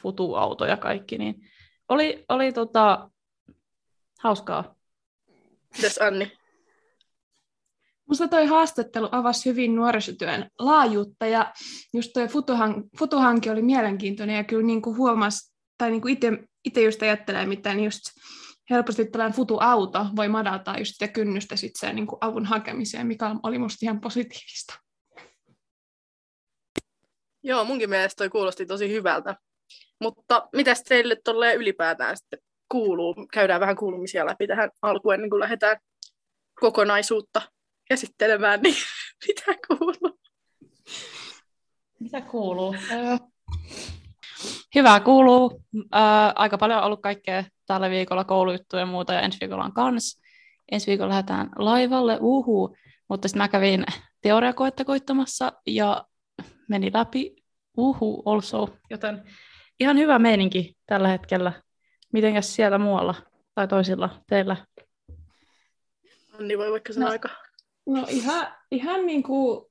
futu-auto 0.00 0.66
ja 0.66 0.76
kaikki, 0.76 1.18
niin 1.18 1.34
oli, 1.88 2.24
oli 2.28 2.52
tota, 2.52 3.10
hauskaa. 4.20 4.74
Mitäs 5.76 5.98
Anni? 5.98 6.32
Musta 8.08 8.28
toi 8.28 8.46
haastattelu 8.46 9.08
avasi 9.12 9.50
hyvin 9.50 9.76
nuorisotyön 9.76 10.50
laajuutta 10.58 11.26
ja 11.26 11.52
just 11.94 12.10
toi 12.14 12.28
futuhan, 12.28 12.84
futuhanke 12.98 13.50
oli 13.50 13.62
mielenkiintoinen 13.62 14.36
ja 14.36 14.44
kyllä 14.44 14.66
niinku 14.66 14.96
huomasi, 14.96 15.54
tai 15.78 15.90
niinku 15.90 16.08
itse 16.64 16.82
just 16.84 17.02
ajattelee, 17.02 17.46
miten 17.46 17.84
just 17.84 18.02
helposti 18.70 19.04
tällainen 19.04 19.36
futuauto 19.36 20.06
voi 20.16 20.28
madaltaa 20.28 20.78
just 20.78 20.92
sitä 20.92 21.08
kynnystä 21.08 21.56
sit 21.56 21.72
sen 21.76 21.96
niinku 21.96 22.18
avun 22.20 22.44
hakemiseen, 22.44 23.06
mikä 23.06 23.36
oli 23.42 23.58
musta 23.58 23.78
ihan 23.82 24.00
positiivista. 24.00 24.74
Joo, 27.42 27.64
munkin 27.64 27.90
mielestä 27.90 28.18
toi 28.18 28.30
kuulosti 28.30 28.66
tosi 28.66 28.92
hyvältä. 28.92 29.36
Mutta 30.00 30.48
mitäs 30.52 30.82
teille 30.82 31.16
tolleen 31.24 31.56
ylipäätään 31.56 32.16
sitten 32.16 32.38
kuuluu? 32.68 33.14
Käydään 33.32 33.60
vähän 33.60 33.76
kuulumisia 33.76 34.26
läpi 34.26 34.46
tähän 34.46 34.70
alkuun 34.82 35.14
ennen 35.14 35.30
kuin 35.30 35.40
lähdetään 35.40 35.76
kokonaisuutta 36.60 37.42
käsittelemään, 37.88 38.60
niin 38.62 38.76
mitä 39.26 39.54
kuuluu? 39.68 40.20
Mitä 42.00 42.20
kuuluu? 42.20 42.76
Hyvää 44.74 45.00
kuuluu. 45.00 45.62
Ää, 45.92 46.32
aika 46.36 46.58
paljon 46.58 46.78
on 46.78 46.84
ollut 46.84 47.02
kaikkea 47.02 47.44
tällä 47.66 47.90
viikolla 47.90 48.24
koulujuttuja 48.24 48.80
ja 48.80 48.86
muuta, 48.86 49.12
ja 49.12 49.20
ensi 49.20 49.38
viikolla 49.40 49.64
on 49.64 49.72
kans. 49.72 50.20
Ensi 50.72 50.86
viikolla 50.86 51.10
lähdetään 51.10 51.50
laivalle, 51.56 52.18
uhu. 52.20 52.76
Mutta 53.08 53.28
sitten 53.28 53.42
mä 53.42 53.48
kävin 53.48 53.84
teoriakoetta 54.20 54.84
koittamassa, 54.84 55.52
ja 55.66 56.04
meni 56.68 56.90
läpi, 56.94 57.36
uhu 57.76 58.22
also. 58.26 58.68
Joten 58.90 59.22
ihan 59.80 59.98
hyvä 59.98 60.18
meininki 60.18 60.76
tällä 60.86 61.08
hetkellä. 61.08 61.52
Mitenkäs 62.12 62.54
siellä 62.54 62.78
muualla 62.78 63.14
tai 63.54 63.68
toisilla 63.68 64.22
teillä? 64.28 64.56
Anni 66.40 66.58
voi 66.58 66.70
vaikka 66.70 66.92
sanoa 66.92 67.08
No. 67.08 67.12
aika. 67.12 67.28
No 67.86 68.06
ihan, 68.08 68.56
ihan 68.70 69.06
niin 69.06 69.22
kuin 69.22 69.66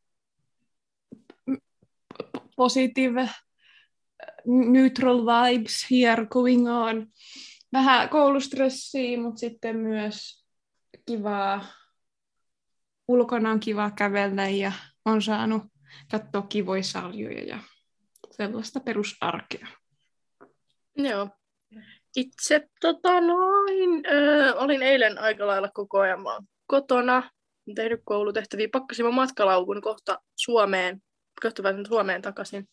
positive, 2.56 3.30
neutral 4.46 5.20
vibes 5.26 5.88
here 5.92 6.26
going 6.26 6.70
on. 6.70 7.08
Vähän 7.74 8.10
koulustressiä, 8.10 9.20
mutta 9.20 9.40
sitten 9.40 9.78
myös 9.78 10.46
kivaa, 11.06 11.66
ulkona 13.08 13.52
on 13.52 13.60
kiva 13.60 13.92
kävellä 13.92 14.50
ja 14.50 14.72
on 15.06 15.22
saanut 15.22 15.64
katsoa 16.12 16.42
kivoja 16.42 16.84
saljuja 16.84 17.44
ja 17.44 17.60
sellaista 18.32 18.80
perusarkea. 18.80 19.68
Joo. 20.98 21.30
Itse 22.16 22.70
tota 22.82 23.22
noin, 23.22 24.04
öö, 24.12 24.54
olin 24.54 24.82
eilen 24.82 25.20
aika 25.20 25.48
lailla 25.48 25.70
koko 25.74 26.00
ajan 26.00 26.20
kotona. 26.68 27.32
Tehnyt 27.76 28.02
koulutehtäviä. 28.04 28.68
Pakkasin 28.72 29.06
mun 29.06 29.16
matkalaukun 29.16 29.82
kohta 29.82 30.22
Suomeen. 30.36 31.02
Kohta 31.42 31.64
pääsen 31.64 31.86
Suomeen 31.86 32.22
takaisin. 32.22 32.70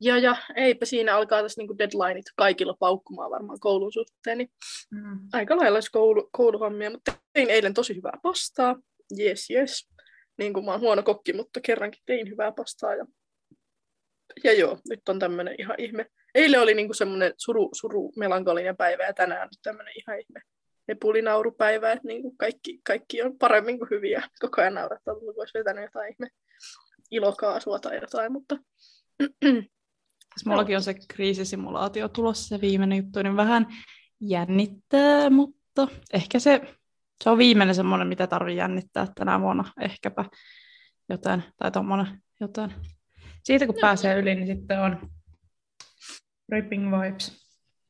Ja, 0.00 0.18
ja 0.18 0.36
eipä 0.56 0.86
siinä 0.86 1.16
alkaa 1.16 1.42
tässä 1.42 1.60
niinku 1.60 1.78
deadlineit 1.78 2.24
kaikilla 2.36 2.76
paukkumaan 2.78 3.30
varmaan 3.30 3.60
koulun 3.60 3.92
suhteen. 3.92 4.38
Niin 4.38 4.50
Mm. 4.90 5.18
aika 5.32 5.56
lailla 5.56 5.76
olisi 5.76 5.90
koulu, 5.92 6.28
kouluhommia, 6.32 6.90
mutta 6.90 7.12
tein 7.32 7.50
eilen 7.50 7.74
tosi 7.74 7.96
hyvää 7.96 8.18
pastaa. 8.22 8.76
Yes, 9.20 9.50
yes. 9.50 9.88
Niin 10.38 10.52
kuin 10.52 10.64
mä 10.64 10.70
oon 10.70 10.80
huono 10.80 11.02
kokki, 11.02 11.32
mutta 11.32 11.60
kerrankin 11.60 12.02
tein 12.06 12.30
hyvää 12.30 12.52
pastaa. 12.52 12.94
Ja, 12.94 13.06
ja 14.44 14.52
joo, 14.52 14.78
nyt 14.88 15.08
on 15.08 15.18
tämmöinen 15.18 15.54
ihan 15.58 15.76
ihme. 15.78 16.06
Eilen 16.34 16.60
oli 16.60 16.74
niinku 16.74 16.94
semmoinen 16.94 17.32
suru, 17.36 17.70
suru, 17.74 18.12
melankolinen 18.16 18.76
päivä 18.76 19.04
ja 19.04 19.12
tänään 19.12 19.42
on 19.42 19.48
tämmöinen 19.62 19.94
ihan 19.96 20.20
ihme 20.20 20.40
epulinaurupäivä, 20.88 21.92
että 21.92 22.08
niinku 22.08 22.34
kaikki, 22.36 22.80
kaikki 22.82 23.22
on 23.22 23.38
paremmin 23.38 23.78
kuin 23.78 23.90
hyviä. 23.90 24.28
Koko 24.40 24.60
ajan 24.60 24.74
naurattaa, 24.74 25.14
että 25.14 25.40
olisi 25.40 25.58
vetänyt 25.58 25.84
jotain 25.84 26.12
ihme 26.12 26.28
ilokaasua 27.10 27.78
tai 27.78 27.96
jotain, 28.00 28.32
mutta 28.32 28.56
mullakin 30.46 30.76
on 30.76 30.82
se 30.82 30.94
kriisisimulaatio 31.08 32.08
tulossa, 32.08 32.48
se 32.48 32.60
viimeinen 32.60 32.98
juttu, 32.98 33.22
niin 33.22 33.36
vähän 33.36 33.66
jännittää, 34.20 35.30
mutta 35.30 35.88
ehkä 36.12 36.38
se, 36.38 36.76
se 37.24 37.30
on 37.30 37.38
viimeinen 37.38 37.74
semmoinen, 37.74 38.08
mitä 38.08 38.26
tarvii 38.26 38.56
jännittää 38.56 39.06
tänä 39.14 39.40
vuonna 39.40 39.72
ehkäpä 39.80 40.24
jotain, 41.08 41.42
tai 41.56 41.70
tommonen 41.70 42.22
jotain. 42.40 42.74
Siitä 43.42 43.66
kun 43.66 43.76
pääsee 43.80 44.18
yli, 44.18 44.34
niin 44.34 44.46
sitten 44.46 44.80
on 44.80 45.10
ripping 46.48 46.90
vibes. 46.90 47.45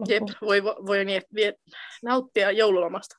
Jep, 0.09 0.23
voi, 0.41 0.65
voi 0.65 1.05
niin, 1.05 1.19
että 1.19 1.35
vie, 1.35 1.55
nauttia 2.03 2.51
joululomasta. 2.51 3.17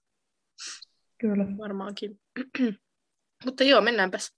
Kyllä. 1.18 1.46
varmaankin. 1.58 2.20
Mutta 3.46 3.64
joo, 3.64 3.82
mennäänpäs 3.82 4.38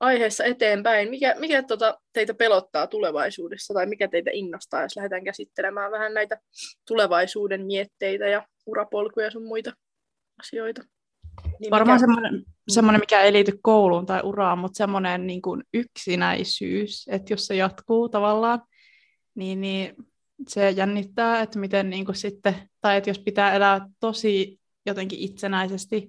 aiheessa 0.00 0.44
eteenpäin. 0.44 1.10
Mikä, 1.10 1.34
mikä 1.38 1.62
tota 1.62 2.00
teitä 2.12 2.34
pelottaa 2.34 2.86
tulevaisuudessa 2.86 3.74
tai 3.74 3.86
mikä 3.86 4.08
teitä 4.08 4.30
innostaa, 4.32 4.82
jos 4.82 4.96
lähdetään 4.96 5.24
käsittelemään 5.24 5.90
vähän 5.90 6.14
näitä 6.14 6.40
tulevaisuuden 6.88 7.66
mietteitä 7.66 8.28
ja 8.28 8.46
urapolkuja 8.66 9.30
sun 9.30 9.46
muita 9.46 9.72
asioita? 10.40 10.82
Niin 11.60 11.70
Varmaan 11.70 11.98
mikä, 11.98 12.06
semmoinen, 12.06 12.44
semmoinen, 12.68 13.00
mikä 13.00 13.22
ei 13.22 13.32
liity 13.32 13.58
kouluun 13.62 14.06
tai 14.06 14.20
uraan, 14.24 14.58
mutta 14.58 14.76
semmoinen 14.76 15.26
niin 15.26 15.42
kuin 15.42 15.64
yksinäisyys, 15.74 17.08
että 17.08 17.32
jos 17.32 17.46
se 17.46 17.54
jatkuu 17.54 18.08
tavallaan, 18.08 18.62
niin, 19.34 19.60
niin 19.60 19.94
se 20.48 20.70
jännittää, 20.70 21.40
että 21.40 21.58
miten 21.58 21.90
niin 21.90 22.04
kuin 22.04 22.16
sitten, 22.16 22.54
tai 22.80 22.96
että 22.96 23.10
jos 23.10 23.18
pitää 23.18 23.52
elää 23.52 23.88
tosi 24.00 24.60
jotenkin 24.86 25.18
itsenäisesti, 25.18 26.08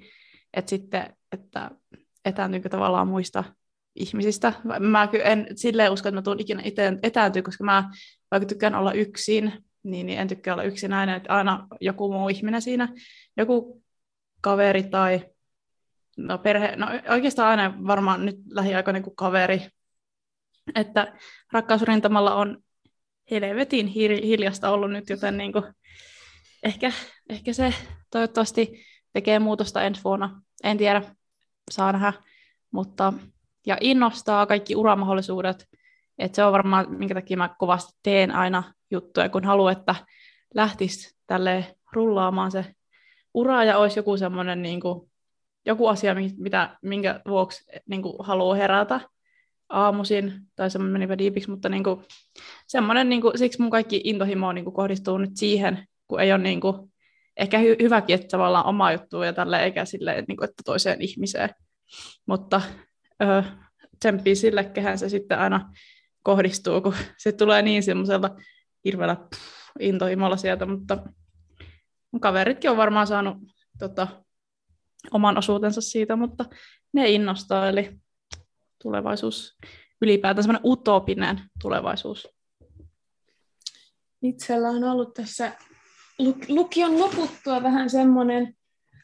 että 0.53 0.69
sitten, 0.69 1.15
että 1.31 1.71
etääntyykö 2.25 2.69
tavallaan 2.69 3.07
muista 3.07 3.43
ihmisistä. 3.95 4.53
Mä 4.79 5.07
kyllä 5.07 5.25
en 5.25 5.47
silleen 5.55 5.91
usko, 5.91 6.09
että 6.09 6.15
mä 6.15 6.21
tulen 6.21 6.39
ikinä 6.39 6.61
itse 6.65 6.97
etääntyä, 7.03 7.41
koska 7.41 7.63
mä 7.63 7.89
vaikka 8.31 8.47
tykkään 8.47 8.75
olla 8.75 8.93
yksin, 8.93 9.53
niin, 9.83 10.05
niin 10.05 10.19
en 10.19 10.27
tykkää 10.27 10.53
olla 10.53 10.63
yksinäinen, 10.63 11.15
että 11.15 11.33
aina 11.33 11.67
joku 11.81 12.13
muu 12.13 12.29
ihminen 12.29 12.61
siinä, 12.61 12.89
joku 13.37 13.83
kaveri 14.41 14.83
tai 14.83 15.25
no 16.17 16.37
perhe, 16.37 16.75
no 16.75 16.87
oikeastaan 17.09 17.49
aina 17.49 17.77
varmaan 17.87 18.25
nyt 18.25 18.35
lähiaikoina 18.51 19.01
kuin 19.01 19.15
kaveri, 19.15 19.67
että 20.75 21.13
rakkausrintamalla 21.51 22.35
on 22.35 22.57
helvetin 23.31 23.87
hi- 23.87 24.27
hiljasta 24.27 24.69
ollut 24.69 24.91
nyt, 24.91 25.09
joten 25.09 25.37
niin 25.37 25.53
kuin, 25.53 25.63
ehkä, 26.63 26.91
ehkä 27.29 27.53
se 27.53 27.73
toivottavasti 28.11 28.85
tekee 29.13 29.39
muutosta 29.39 29.81
ensi 29.81 30.01
vuonna. 30.03 30.41
En 30.63 30.77
tiedä, 30.77 31.01
saa 31.71 31.91
nähdä, 31.91 32.13
mutta 32.71 33.13
ja 33.65 33.77
innostaa 33.81 34.45
kaikki 34.45 34.75
uramahdollisuudet, 34.75 35.67
että 36.17 36.35
se 36.35 36.43
on 36.43 36.51
varmaan, 36.51 36.85
minkä 36.89 37.13
takia 37.13 37.37
mä 37.37 37.55
kovasti 37.59 37.93
teen 38.03 38.31
aina 38.31 38.63
juttuja, 38.91 39.29
kun 39.29 39.45
haluan, 39.45 39.71
että 39.71 39.95
lähtisi 40.53 41.17
tälle 41.27 41.75
rullaamaan 41.91 42.51
se 42.51 42.65
ura 43.33 43.63
ja 43.63 43.77
olisi 43.77 43.99
joku 43.99 44.17
semmoinen 44.17 44.61
niin 44.61 44.81
kuin, 44.81 45.11
joku 45.65 45.87
asia, 45.87 46.15
mitä, 46.37 46.77
minkä 46.81 47.21
vuoksi 47.27 47.65
niin 47.89 48.01
kuin, 48.01 48.15
haluaa 48.19 48.55
herätä 48.55 48.99
aamuisin, 49.69 50.33
tai 50.55 50.69
semmoinen 50.69 50.93
menipä 50.93 51.17
diipiksi, 51.17 51.49
mutta 51.49 51.69
niin 51.69 51.83
kuin, 51.83 52.03
semmoinen, 52.67 53.09
niin 53.09 53.21
kuin, 53.21 53.37
siksi 53.37 53.61
mun 53.61 53.71
kaikki 53.71 54.01
intohimo 54.03 54.51
niin 54.51 54.65
kuin, 54.65 54.73
kohdistuu 54.73 55.17
nyt 55.17 55.31
siihen, 55.35 55.87
kun 56.07 56.19
ei 56.19 56.33
ole 56.33 56.43
niin 56.43 56.61
kuin, 56.61 56.93
ehkä 57.37 57.57
hy- 57.57 57.83
hyväkin, 57.83 58.13
että 58.13 58.27
tavallaan 58.27 58.65
oma 58.65 58.91
juttu 58.91 59.23
ja 59.23 59.33
tälle 59.33 59.63
eikä 59.63 59.85
sille, 59.85 60.23
niin 60.27 60.37
kuin, 60.37 60.49
että 60.49 60.63
toiseen 60.65 61.01
ihmiseen. 61.01 61.49
Mutta 62.25 62.61
ö, 63.23 63.43
tsemppii 63.99 64.35
sille, 64.35 64.63
kehen 64.63 64.97
se 64.97 65.09
sitten 65.09 65.39
aina 65.39 65.71
kohdistuu, 66.23 66.81
kun 66.81 66.95
se 67.17 67.31
tulee 67.31 67.61
niin 67.61 67.83
semmoisella 67.83 68.29
hirveällä 68.85 69.17
intohimolla 69.79 70.37
sieltä, 70.37 70.65
mutta 70.65 70.97
mun 72.11 72.19
kaveritkin 72.19 72.71
on 72.71 72.77
varmaan 72.77 73.07
saanut 73.07 73.37
tota, 73.79 74.07
oman 75.11 75.37
osuutensa 75.37 75.81
siitä, 75.81 76.15
mutta 76.15 76.45
ne 76.93 77.09
innostaa, 77.09 77.69
eli 77.69 77.99
tulevaisuus 78.85 79.57
ylipäätään 80.01 80.43
semmoinen 80.43 80.71
utopinen 80.71 81.41
tulevaisuus. 81.61 82.27
Itsellä 84.21 84.69
on 84.69 84.83
ollut 84.83 85.13
tässä 85.13 85.51
lukion 86.47 86.99
loputtua 86.99 87.63
vähän 87.63 87.89
semmoinen 87.89 88.55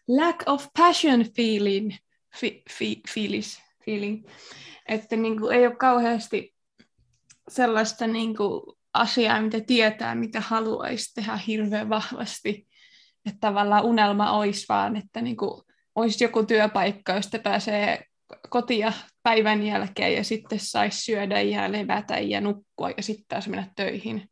lack 0.07 0.43
of 0.45 0.67
passion 0.77 1.25
feeling, 1.35 1.91
fi, 2.39 2.63
fi, 2.77 3.01
feelis, 3.13 3.61
feeling, 3.85 4.27
että 4.89 5.15
niin 5.15 5.39
kuin 5.39 5.55
ei 5.55 5.67
ole 5.67 5.75
kauheasti 5.75 6.55
sellaista 7.49 8.07
niin 8.07 8.37
kuin 8.37 8.61
asiaa, 8.93 9.41
mitä 9.41 9.59
tietää, 9.59 10.15
mitä 10.15 10.41
haluaisi 10.41 11.13
tehdä 11.13 11.37
hirveän 11.37 11.89
vahvasti. 11.89 12.67
Että 13.25 13.39
tavallaan 13.39 13.83
unelma 13.83 14.31
olisi 14.31 14.65
vaan, 14.69 14.95
että 14.95 15.21
niin 15.21 15.37
kuin 15.37 15.61
olisi 15.95 16.23
joku 16.23 16.43
työpaikka, 16.43 17.13
josta 17.13 17.39
pääsee 17.39 18.05
kotia 18.49 18.93
päivän 19.23 19.63
jälkeen 19.63 20.13
ja 20.15 20.23
sitten 20.23 20.59
saisi 20.59 21.01
syödä 21.01 21.41
ja 21.41 21.71
levätä 21.71 22.19
ja 22.19 22.41
nukkua 22.41 22.89
ja 22.89 23.03
sitten 23.03 23.25
taas 23.27 23.47
mennä 23.47 23.71
töihin. 23.75 24.29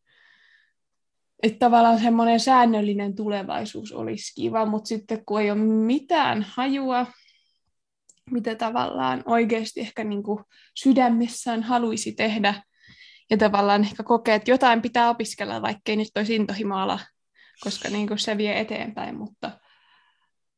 Että 1.44 1.60
tavallaan 1.60 2.00
semmoinen 2.00 2.40
säännöllinen 2.40 3.16
tulevaisuus 3.16 3.92
olisi 3.92 4.36
kiva, 4.36 4.66
mutta 4.66 4.88
sitten 4.88 5.26
kun 5.26 5.42
ei 5.42 5.52
ole 5.52 5.60
mitään 5.60 6.46
hajua, 6.50 7.06
mitä 8.32 8.56
tavallaan 8.56 9.24
oikeasti 9.26 9.80
ehkä 9.80 10.04
niin 10.04 10.24
kuin 10.24 10.44
sydämessään 10.76 11.64
haluaisi 11.64 12.12
tehdä, 12.12 12.54
ja 13.30 13.38
tavallaan 13.38 13.82
ehkä 13.82 14.04
kokee, 14.04 14.36
että 14.36 14.52
jotain 14.52 14.82
pitää 14.82 15.10
opiskella, 15.10 15.62
vaikkei 15.62 15.96
nyt 15.96 16.08
olisi 16.16 16.36
intohimoala, 16.36 17.00
koska 17.64 17.90
niin 17.90 18.08
kuin 18.08 18.20
se 18.20 18.38
vie 18.38 18.60
eteenpäin, 18.60 19.18
mutta 19.18 19.52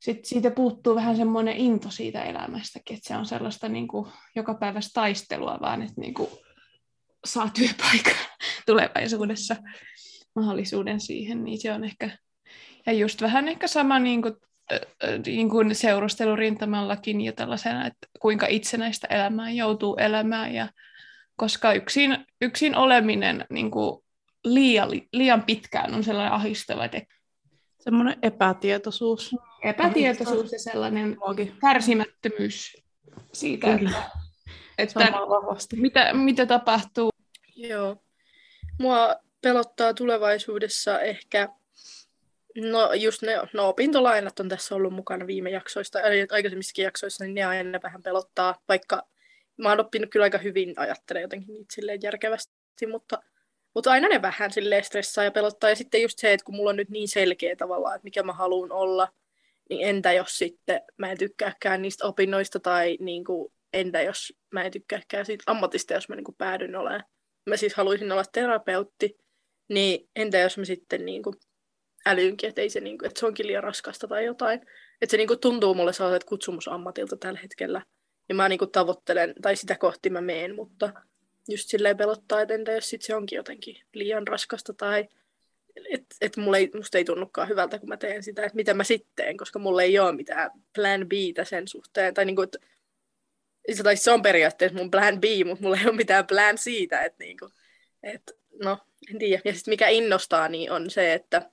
sitten 0.02 0.26
siitä 0.26 0.52
puuttuu 0.52 0.96
vähän 0.96 1.16
semmoinen 1.16 1.58
into 1.58 1.90
siitä 1.90 2.24
elämästäkin, 2.24 2.98
että 2.98 3.08
se 3.08 3.16
on 3.16 3.26
sellaista 3.26 3.70
niin 3.70 3.88
kuin 3.88 4.08
joka 4.36 4.54
päivästä 4.54 4.92
taistelua, 4.94 5.58
vaan 5.62 5.82
että 5.82 6.02
niin 6.02 6.14
kuin 6.14 6.30
saa 7.26 7.50
työpaikan 7.50 8.16
tulevaisuudessa 8.68 9.56
mahdollisuuden 10.36 11.00
siihen, 11.00 11.44
niin 11.44 11.62
se 11.62 11.74
on 11.74 11.84
ehkä, 11.84 12.18
ja 12.86 12.94
just 12.94 13.22
vähän 13.22 13.48
ehkä 13.48 13.68
sama 13.68 14.00
niin 14.00 14.22
kuin, 14.22 14.34
niin 15.26 15.50
kuin 15.50 15.76
seurustelurintamallakin 15.76 17.22
ja 17.22 17.34
tällaisena, 17.34 17.88
että 17.88 18.08
kuinka 18.20 18.48
itsenäistä 18.48 19.08
elämää 19.10 19.52
joutuu 19.52 19.96
elämään, 19.96 20.54
ja 20.54 20.68
koska 21.36 21.74
yksin, 21.74 22.26
yksin 22.42 22.76
oleminen 22.76 23.46
niin 23.50 23.72
kuin 23.72 24.04
liian, 24.44 24.90
liian 25.14 25.44
pitkään 25.44 25.94
on 25.94 26.04
sellainen 26.04 26.34
ahistava 26.34 26.88
tekijä. 26.88 27.20
Semmoinen 27.82 28.17
epätietoisuus. 28.22 29.36
Epätietoisuus 29.63 30.52
ja 30.52 30.60
sellainen 30.60 31.17
kärsimättömyys 31.62 32.78
siitä, 33.34 33.78
Kyllä. 33.78 34.04
että, 34.78 35.06
että 35.06 35.76
mitä, 35.76 36.13
mitä 36.13 36.46
tapahtuu. 36.46 37.10
Joo. 37.56 38.04
Mua 38.80 39.15
pelottaa 39.41 39.94
tulevaisuudessa 39.94 41.00
ehkä, 41.00 41.50
no 42.56 42.94
just 42.94 43.22
ne 43.22 43.32
no 43.54 43.70
opintolainat 43.70 44.39
on 44.39 44.50
tässä 44.50 44.76
ollut 44.76 44.94
mukana 44.94 45.28
viime 45.28 45.50
jaksoista, 45.50 46.02
eli 46.02 46.28
aikaisemmissakin 46.32 46.84
jaksoissa, 46.84 47.24
niin 47.24 47.36
ne 47.36 47.44
aina 47.44 47.80
vähän 47.84 48.04
pelottaa, 48.04 48.56
vaikka 48.70 49.08
mä 49.58 49.70
oon 49.70 49.80
oppinut 49.80 50.10
kyllä 50.10 50.24
aika 50.24 50.38
hyvin 50.38 50.74
ajattelemaan 50.78 51.22
jotenkin 51.22 51.54
niitä 51.54 51.76
silleen 51.76 52.00
järkevästi, 52.04 52.88
mutta 52.91 53.24
mutta 53.73 53.91
aina 53.91 54.07
ne 54.07 54.21
vähän 54.21 54.51
sille 54.51 54.84
stressaa 54.84 55.23
ja 55.23 55.31
pelottaa. 55.31 55.69
Ja 55.69 55.75
sitten 55.75 56.01
just 56.01 56.19
se, 56.19 56.34
että 56.34 56.43
kun 56.43 56.55
mulla 56.55 56.69
on 56.69 56.75
nyt 56.75 56.89
niin 56.89 57.07
selkeä 57.07 57.55
tavallaan, 57.55 57.95
että 57.95 58.03
mikä 58.03 58.23
mä 58.23 58.34
haluan 58.34 58.71
olla, 58.71 59.07
niin 59.69 59.88
entä 59.88 60.13
jos 60.13 60.38
sitten 60.38 60.81
mä 60.97 61.12
en 61.12 61.17
tykkääkään 61.17 61.81
niistä 61.81 62.07
opinnoista 62.07 62.60
tai 62.60 62.97
niin 62.99 63.23
kuin, 63.23 63.53
entä 63.73 64.01
jos 64.01 64.34
mä 64.51 64.63
en 64.63 64.71
tykkääkään 64.71 65.25
siitä 65.25 65.43
ammatista, 65.47 65.93
jos 65.93 66.10
mä 66.10 66.15
niin 66.15 66.23
kuin 66.23 66.36
päädyn 66.36 66.75
olemaan. 66.75 67.03
Mä 67.49 67.57
siis 67.57 67.73
haluaisin 67.73 68.12
olla 68.12 68.23
terapeutti, 68.31 69.17
niin 69.69 70.10
entä 70.15 70.38
jos 70.38 70.57
mä 70.57 70.65
sitten 70.65 71.05
niin 71.05 71.23
kuin 71.23 71.36
älyynkin, 72.05 72.49
että, 72.49 72.62
ei 72.62 72.69
se, 72.69 72.79
niin 72.79 72.97
kuin, 72.97 73.07
että 73.07 73.19
se 73.19 73.25
onkin 73.25 73.47
liian 73.47 73.63
raskasta 73.63 74.07
tai 74.07 74.25
jotain. 74.25 74.62
Että 75.01 75.12
se 75.12 75.17
niin 75.17 75.27
kuin 75.27 75.39
tuntuu 75.39 75.73
mulle 75.73 75.93
sellaiset 75.93 76.23
kutsumusammatilta 76.23 77.17
tällä 77.17 77.39
hetkellä. 77.39 77.81
Ja 78.29 78.36
mä 78.36 78.49
niin 78.49 78.60
kuin 78.60 78.71
tavoittelen, 78.71 79.34
tai 79.41 79.55
sitä 79.55 79.75
kohti 79.75 80.10
mä 80.10 80.21
meen, 80.21 80.55
mutta 80.55 80.93
just 81.47 81.69
silleen 81.69 81.97
pelottaa, 81.97 82.41
että 82.41 82.54
entä 82.54 82.71
jos 82.71 82.89
sit 82.89 83.01
se 83.01 83.15
onkin 83.15 83.38
jotenkin 83.38 83.77
liian 83.93 84.27
raskasta 84.27 84.73
tai 84.73 85.08
että 85.89 86.15
et 86.21 86.38
mulle 86.38 86.58
ei, 86.58 86.71
musta 86.75 86.97
ei 86.97 87.06
tunnukaan 87.06 87.49
hyvältä, 87.49 87.80
kun 87.80 87.89
mä 87.89 87.97
teen 87.97 88.23
sitä, 88.23 88.41
että 88.43 88.56
mitä 88.56 88.73
mä 88.73 88.84
sitten 88.84 89.38
koska 89.38 89.60
mulla 89.60 89.84
ei 89.84 89.99
ole 89.99 90.12
mitään 90.12 90.51
plan 90.75 91.08
B 91.10 91.12
sen 91.43 91.67
suhteen. 91.67 92.13
Tai 92.13 92.25
niinku, 92.25 92.41
että 92.41 92.58
tai 93.84 93.97
se 93.97 94.12
on 94.12 94.21
periaatteessa 94.21 94.77
mun 94.77 94.91
plan 94.91 95.21
B, 95.21 95.23
mutta 95.45 95.63
mulla 95.63 95.77
ei 95.77 95.86
ole 95.86 95.95
mitään 95.95 96.27
plan 96.27 96.58
siitä, 96.58 97.01
että 97.01 97.23
niinku, 97.23 97.49
et, 98.04 98.38
no, 98.63 98.77
en 99.12 99.19
tiedä. 99.19 99.41
Ja 99.45 99.54
sitten 99.54 99.71
mikä 99.71 99.88
innostaa, 99.88 100.47
niin 100.49 100.71
on 100.71 100.89
se, 100.89 101.13
että 101.13 101.51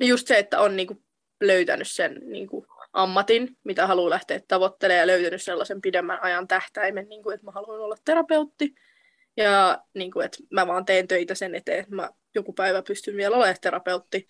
no 0.00 0.06
just 0.06 0.26
se, 0.26 0.38
että 0.38 0.60
on 0.60 0.76
niinku 0.76 1.02
löytänyt 1.40 1.90
sen 1.90 2.20
niinku 2.24 2.66
ammatin, 2.94 3.56
mitä 3.64 3.86
haluaa 3.86 4.10
lähteä 4.10 4.40
tavoittelemaan 4.48 5.00
ja 5.00 5.06
löytänyt 5.06 5.42
sellaisen 5.42 5.80
pidemmän 5.80 6.22
ajan 6.22 6.48
tähtäimen, 6.48 7.08
niin 7.08 7.22
kuin, 7.22 7.34
että 7.34 7.46
mä 7.46 7.50
haluan 7.50 7.80
olla 7.80 7.96
terapeutti. 8.04 8.74
Ja 9.36 9.82
niin 9.94 10.10
kuin, 10.10 10.26
että 10.26 10.38
mä 10.50 10.66
vaan 10.66 10.84
teen 10.84 11.08
töitä 11.08 11.34
sen 11.34 11.54
eteen, 11.54 11.78
että 11.78 11.94
mä 11.94 12.10
joku 12.34 12.52
päivä 12.52 12.82
pystyn 12.82 13.16
vielä 13.16 13.36
olemaan 13.36 13.56
terapeutti. 13.60 14.28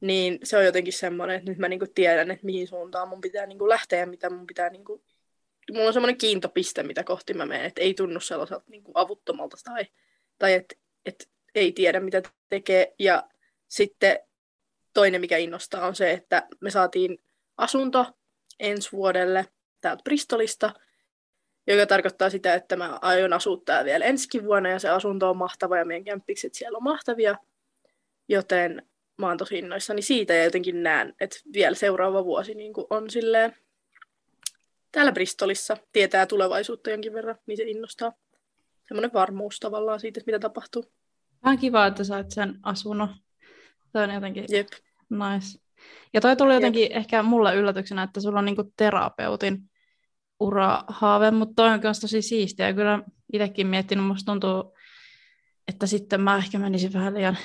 Niin 0.00 0.38
se 0.42 0.58
on 0.58 0.64
jotenkin 0.64 0.92
semmoinen, 0.92 1.36
että 1.36 1.50
nyt 1.50 1.58
mä 1.58 1.68
niin 1.68 1.78
kuin 1.78 1.94
tiedän, 1.94 2.30
että 2.30 2.46
mihin 2.46 2.68
suuntaan 2.68 3.08
mun 3.08 3.20
pitää 3.20 3.46
niin 3.46 3.58
kuin 3.58 3.68
lähteä 3.68 4.00
ja 4.00 4.06
mitä 4.06 4.30
mun 4.30 4.46
pitää... 4.46 4.70
Niin 4.70 4.84
kuin... 4.84 5.02
Mulla 5.72 5.86
on 5.86 5.92
semmoinen 5.92 6.18
kiintopiste, 6.18 6.82
mitä 6.82 7.04
kohti 7.04 7.34
mä 7.34 7.46
menen, 7.46 7.66
että 7.66 7.80
ei 7.80 7.94
tunnu 7.94 8.20
sellaiselta 8.20 8.64
niin 8.70 8.84
kuin 8.84 8.92
avuttomalta 8.96 9.56
tai, 9.64 9.86
tai 10.38 10.52
että 10.52 10.74
et 11.06 11.28
ei 11.54 11.72
tiedä, 11.72 12.00
mitä 12.00 12.22
tekee. 12.48 12.94
Ja 12.98 13.28
sitten 13.68 14.18
toinen, 14.94 15.20
mikä 15.20 15.36
innostaa, 15.36 15.86
on 15.86 15.94
se, 15.94 16.10
että 16.10 16.46
me 16.60 16.70
saatiin 16.70 17.18
asunto 17.56 18.06
ensi 18.60 18.92
vuodelle 18.92 19.46
täältä 19.80 20.02
Bristolista, 20.02 20.72
joka 21.66 21.86
tarkoittaa 21.86 22.30
sitä, 22.30 22.54
että 22.54 22.76
mä 22.76 22.98
aion 23.02 23.32
asua 23.32 23.62
täällä 23.64 23.84
vielä 23.84 24.04
ensi 24.04 24.44
vuonna 24.44 24.68
ja 24.68 24.78
se 24.78 24.88
asunto 24.88 25.30
on 25.30 25.36
mahtava 25.36 25.78
ja 25.78 25.84
meidän 25.84 26.04
kämppikset 26.04 26.54
siellä 26.54 26.76
on 26.76 26.84
mahtavia, 26.84 27.36
joten 28.28 28.88
mä 29.18 29.28
oon 29.28 29.38
tosi 29.38 29.58
innoissani 29.58 30.02
siitä 30.02 30.34
ja 30.34 30.44
jotenkin 30.44 30.82
näen, 30.82 31.14
että 31.20 31.36
vielä 31.52 31.74
seuraava 31.74 32.24
vuosi 32.24 32.54
niin 32.54 32.72
on 32.90 33.10
silleen 33.10 33.56
täällä 34.92 35.12
Bristolissa, 35.12 35.76
tietää 35.92 36.26
tulevaisuutta 36.26 36.90
jonkin 36.90 37.12
verran, 37.12 37.38
niin 37.46 37.56
se 37.56 37.62
innostaa. 37.62 38.12
Semmoinen 38.88 39.12
varmuus 39.12 39.60
tavallaan 39.60 40.00
siitä, 40.00 40.20
että 40.20 40.28
mitä 40.32 40.38
tapahtuu. 40.38 40.84
Vähän 41.44 41.58
kiva, 41.58 41.86
että 41.86 42.04
sait 42.04 42.30
sen 42.30 42.58
asunnon. 42.62 43.08
Se 43.92 43.98
on 43.98 44.14
jotenkin 44.14 44.44
Jep. 44.48 44.68
nice. 45.10 45.65
Ja 46.14 46.20
toi 46.20 46.36
tuli 46.36 46.54
jotenkin 46.54 46.82
Jep. 46.82 46.92
ehkä 46.96 47.22
mulle 47.22 47.54
yllätyksenä, 47.54 48.02
että 48.02 48.20
sulla 48.20 48.38
on 48.38 48.44
niinku 48.44 48.72
terapeutin 48.76 49.70
urahaave, 50.40 51.30
mutta 51.30 51.54
toi 51.56 51.68
on 51.68 51.80
myös 51.82 52.00
tosi 52.00 52.22
siistiä. 52.22 52.72
Kyllä 52.72 53.02
itsekin 53.32 53.66
miettinyt, 53.66 54.06
musta 54.06 54.32
tuntuu, 54.32 54.76
että 55.68 55.86
sitten 55.86 56.20
mä 56.20 56.36
ehkä 56.36 56.58
menisin 56.58 56.92
vähän 56.92 57.14
liian 57.14 57.36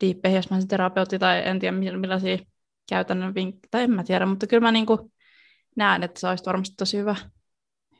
diippeihin, 0.00 0.36
jos 0.36 0.50
mä 0.50 0.56
olisin 0.56 0.68
terapeutti, 0.68 1.18
tai 1.18 1.42
en 1.44 1.58
tiedä 1.58 1.76
millaisia 1.76 2.38
käytännön 2.88 3.34
vinkkejä, 3.34 3.68
tai 3.70 3.82
en 3.82 3.90
mä 3.90 4.04
tiedä, 4.04 4.26
mutta 4.26 4.46
kyllä 4.46 4.60
mä 4.60 4.72
niinku 4.72 5.12
näen, 5.76 6.02
että 6.02 6.20
se 6.20 6.28
olisi 6.28 6.44
varmasti 6.46 6.74
tosi 6.76 6.98
hyvä. 6.98 7.16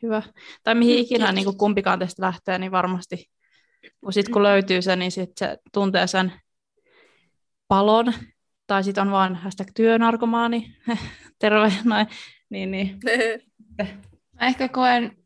hyvä. 0.02 0.22
Tai 0.62 0.74
mihin 0.74 0.98
ikinä 0.98 1.32
niin 1.32 1.44
kuin 1.44 1.58
kumpikaan 1.58 1.98
teistä 1.98 2.22
lähtee, 2.22 2.58
niin 2.58 2.72
varmasti, 2.72 3.30
kun, 4.00 4.12
sit, 4.12 4.28
kun 4.28 4.42
löytyy 4.42 4.82
se, 4.82 4.96
niin 4.96 5.12
sit 5.12 5.30
se 5.38 5.58
tuntee 5.72 6.06
sen 6.06 6.32
palon, 7.68 8.12
tai 8.66 8.84
sitten 8.84 9.02
on 9.02 9.10
vaan 9.10 9.34
hashtag 9.34 9.68
työnarkomaani, 9.74 10.76
terve, 11.38 11.72
noin, 11.84 12.06
niin, 12.50 12.70
niin. 12.70 12.98
Mä 14.40 14.46
ehkä 14.46 14.68
koen, 14.68 15.16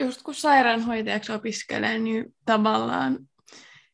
just 0.00 0.22
kun 0.22 0.34
sairaanhoitajaksi 0.34 1.32
opiskelee, 1.32 1.98
niin 1.98 2.34
tavallaan 2.46 3.18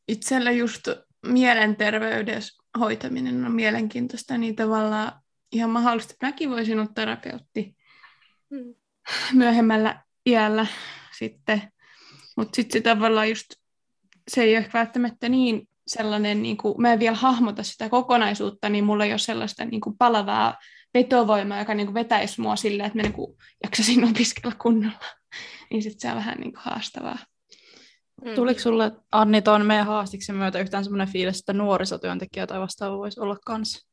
itsellä 0.09 0.51
just 0.51 0.89
mielenterveyden 1.27 2.43
hoitaminen 2.79 3.45
on 3.45 3.53
mielenkiintoista, 3.53 4.39
niin 4.39 4.57
tavallaan 4.57 5.13
ihan 5.53 5.71
mahdollista, 5.71 6.13
että 6.13 6.27
mäkin 6.27 6.51
voisin 6.51 6.79
olla 6.79 6.91
terapeutti 6.95 7.77
mm. 8.51 8.75
myöhemmällä 9.39 10.03
iällä 10.27 10.67
sitten. 11.19 11.63
Mutta 12.37 12.57
sitten 12.57 12.81
se 12.81 12.83
tavallaan 12.83 13.29
just, 13.29 13.47
se 14.29 14.43
ei 14.43 14.57
ole 14.57 14.71
välttämättä 14.75 15.29
niin 15.29 15.69
sellainen, 15.87 16.43
niin 16.43 16.57
kuin, 16.57 16.75
mä 16.83 16.93
en 16.93 16.99
vielä 16.99 17.17
hahmota 17.17 17.63
sitä 17.63 17.89
kokonaisuutta, 17.89 18.69
niin 18.69 18.85
mulla 18.85 19.05
ei 19.05 19.13
ole 19.13 19.19
sellaista 19.19 19.65
niin 19.65 19.81
kuin 19.81 19.97
palavaa 19.99 20.55
vetovoimaa, 20.95 21.59
joka 21.59 21.75
niin 21.75 21.87
kuin 21.87 21.95
vetäisi 21.95 22.41
mua 22.41 22.57
silleen, 22.57 22.87
että 22.87 22.99
mä 22.99 23.03
niin 23.03 23.13
kuin 23.13 23.37
jaksasin 23.65 24.05
opiskella 24.11 24.57
kunnolla. 24.63 24.99
niin 25.71 25.83
sitten 25.83 26.01
se 26.01 26.09
on 26.09 26.17
vähän 26.17 26.39
niin 26.39 26.53
kuin 26.53 26.63
haastavaa. 26.65 27.19
Mm. 28.25 28.35
Tuliko 28.35 28.61
sulle, 28.61 28.93
Anni, 29.13 29.43
tuon 29.43 29.67
meidän 29.67 29.87
haastiksen 29.87 30.37
myötä 30.37 30.59
yhtään 30.59 30.85
semmoinen 30.85 31.09
fiilis, 31.09 31.39
että 31.39 31.53
nuorisotyöntekijä 31.53 32.47
tai 32.47 32.61
vastaava 32.61 32.99
voisi 32.99 33.21
olla 33.21 33.37
kans 33.47 33.89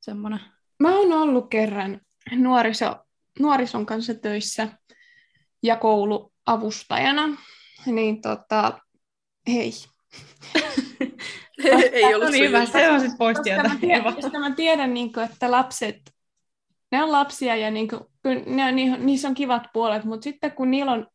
semmoinen? 0.00 0.40
Mä 0.78 0.98
oon 0.98 1.12
ollut 1.12 1.50
kerran 1.50 2.00
nuoriso, 2.32 2.96
nuorison 3.40 3.86
kanssa 3.86 4.14
töissä 4.14 4.68
ja 5.62 5.76
kouluavustajana, 5.76 7.28
niin 7.86 8.22
tota, 8.22 8.78
hei. 9.46 9.72
Ei 11.92 12.14
ollut 12.14 12.26
no 12.26 12.30
niin, 12.30 12.44
hyvä, 12.44 12.66
se 12.66 12.90
on 12.90 13.00
sitten 13.00 13.18
pois 13.18 13.36
Koska 13.36 13.68
mä 13.68 13.76
tiedän, 13.80 14.14
koska 14.14 14.38
mä 14.38 14.50
tiedän 14.50 14.94
niin 14.94 15.12
kuin, 15.12 15.24
että 15.24 15.50
lapset, 15.50 16.14
ne 16.92 17.02
on 17.02 17.12
lapsia 17.12 17.56
ja 17.56 17.70
niin 17.70 17.88
kuin, 17.88 18.00
ne, 18.46 18.72
niissä 18.98 19.28
on 19.28 19.34
kivat 19.34 19.62
puolet, 19.72 20.04
mutta 20.04 20.24
sitten 20.24 20.52
kun 20.52 20.70
niillä 20.70 20.92
on 20.92 21.06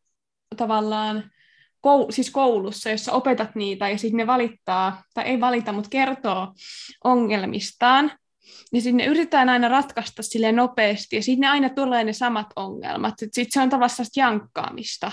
tavallaan 0.57 1.31
kou, 1.81 2.11
siis 2.11 2.31
koulussa, 2.31 2.89
jossa 2.89 3.11
opetat 3.11 3.55
niitä 3.55 3.89
ja 3.89 3.97
sitten 3.97 4.17
ne 4.17 4.27
valittaa, 4.27 5.03
tai 5.13 5.23
ei 5.25 5.39
valita, 5.39 5.71
mutta 5.71 5.89
kertoo 5.89 6.53
ongelmistaan, 7.03 8.11
niin 8.71 8.81
sitten 8.81 8.97
ne 8.97 9.05
yritetään 9.05 9.49
aina 9.49 9.67
ratkaista 9.67 10.23
sille 10.23 10.51
nopeasti, 10.51 11.15
ja 11.15 11.21
sitten 11.21 11.41
ne 11.41 11.47
aina 11.47 11.69
tulee 11.69 12.03
ne 12.03 12.13
samat 12.13 12.47
ongelmat. 12.55 13.13
Sitten 13.19 13.45
se 13.49 13.61
on 13.61 13.69
tavallaan 13.69 14.07
jankkaamista. 14.15 15.11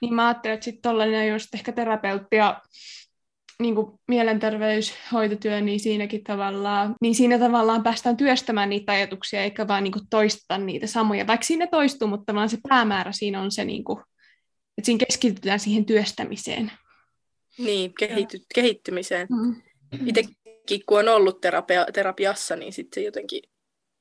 Niin 0.00 0.14
mä 0.14 0.26
ajattelen, 0.26 0.54
että 0.54 0.64
sitten 0.64 0.82
tuollainen 0.82 1.28
just 1.28 1.54
ehkä 1.54 1.72
terapeutti 1.72 2.36
ja 2.36 2.62
niin 3.62 3.74
kuin 3.74 4.00
mielenterveyshoitotyö, 4.08 5.60
niin 5.60 5.80
siinäkin 5.80 6.24
tavallaan, 6.24 6.94
niin 7.00 7.14
siinä 7.14 7.38
tavallaan 7.38 7.82
päästään 7.82 8.16
työstämään 8.16 8.70
niitä 8.70 8.92
ajatuksia, 8.92 9.42
eikä 9.42 9.68
vaan 9.68 9.84
niin 9.84 9.92
kuin 9.92 10.08
toistaa 10.10 10.58
niitä 10.58 10.86
samoja, 10.86 11.26
vaikka 11.26 11.46
siinä 11.46 11.66
toistuu, 11.66 12.08
mutta 12.08 12.24
tavallaan 12.26 12.48
se 12.48 12.58
päämäärä 12.68 13.12
siinä 13.12 13.40
on 13.42 13.50
se, 13.50 13.64
niin 13.64 13.84
kuin, 13.84 14.00
että 14.78 14.86
siinä 14.86 15.04
keskitytään 15.06 15.60
siihen 15.60 15.84
työstämiseen. 15.84 16.72
Niin, 17.58 17.94
kehity, 17.98 18.38
kehittymiseen. 18.54 19.26
Mm. 19.30 19.56
Itsekin 20.06 20.82
kun 20.86 20.98
on 20.98 21.08
ollut 21.08 21.40
terapia, 21.40 21.86
terapiassa, 21.92 22.56
niin 22.56 22.72
sitten 22.72 23.00
se 23.00 23.04
jotenkin 23.04 23.42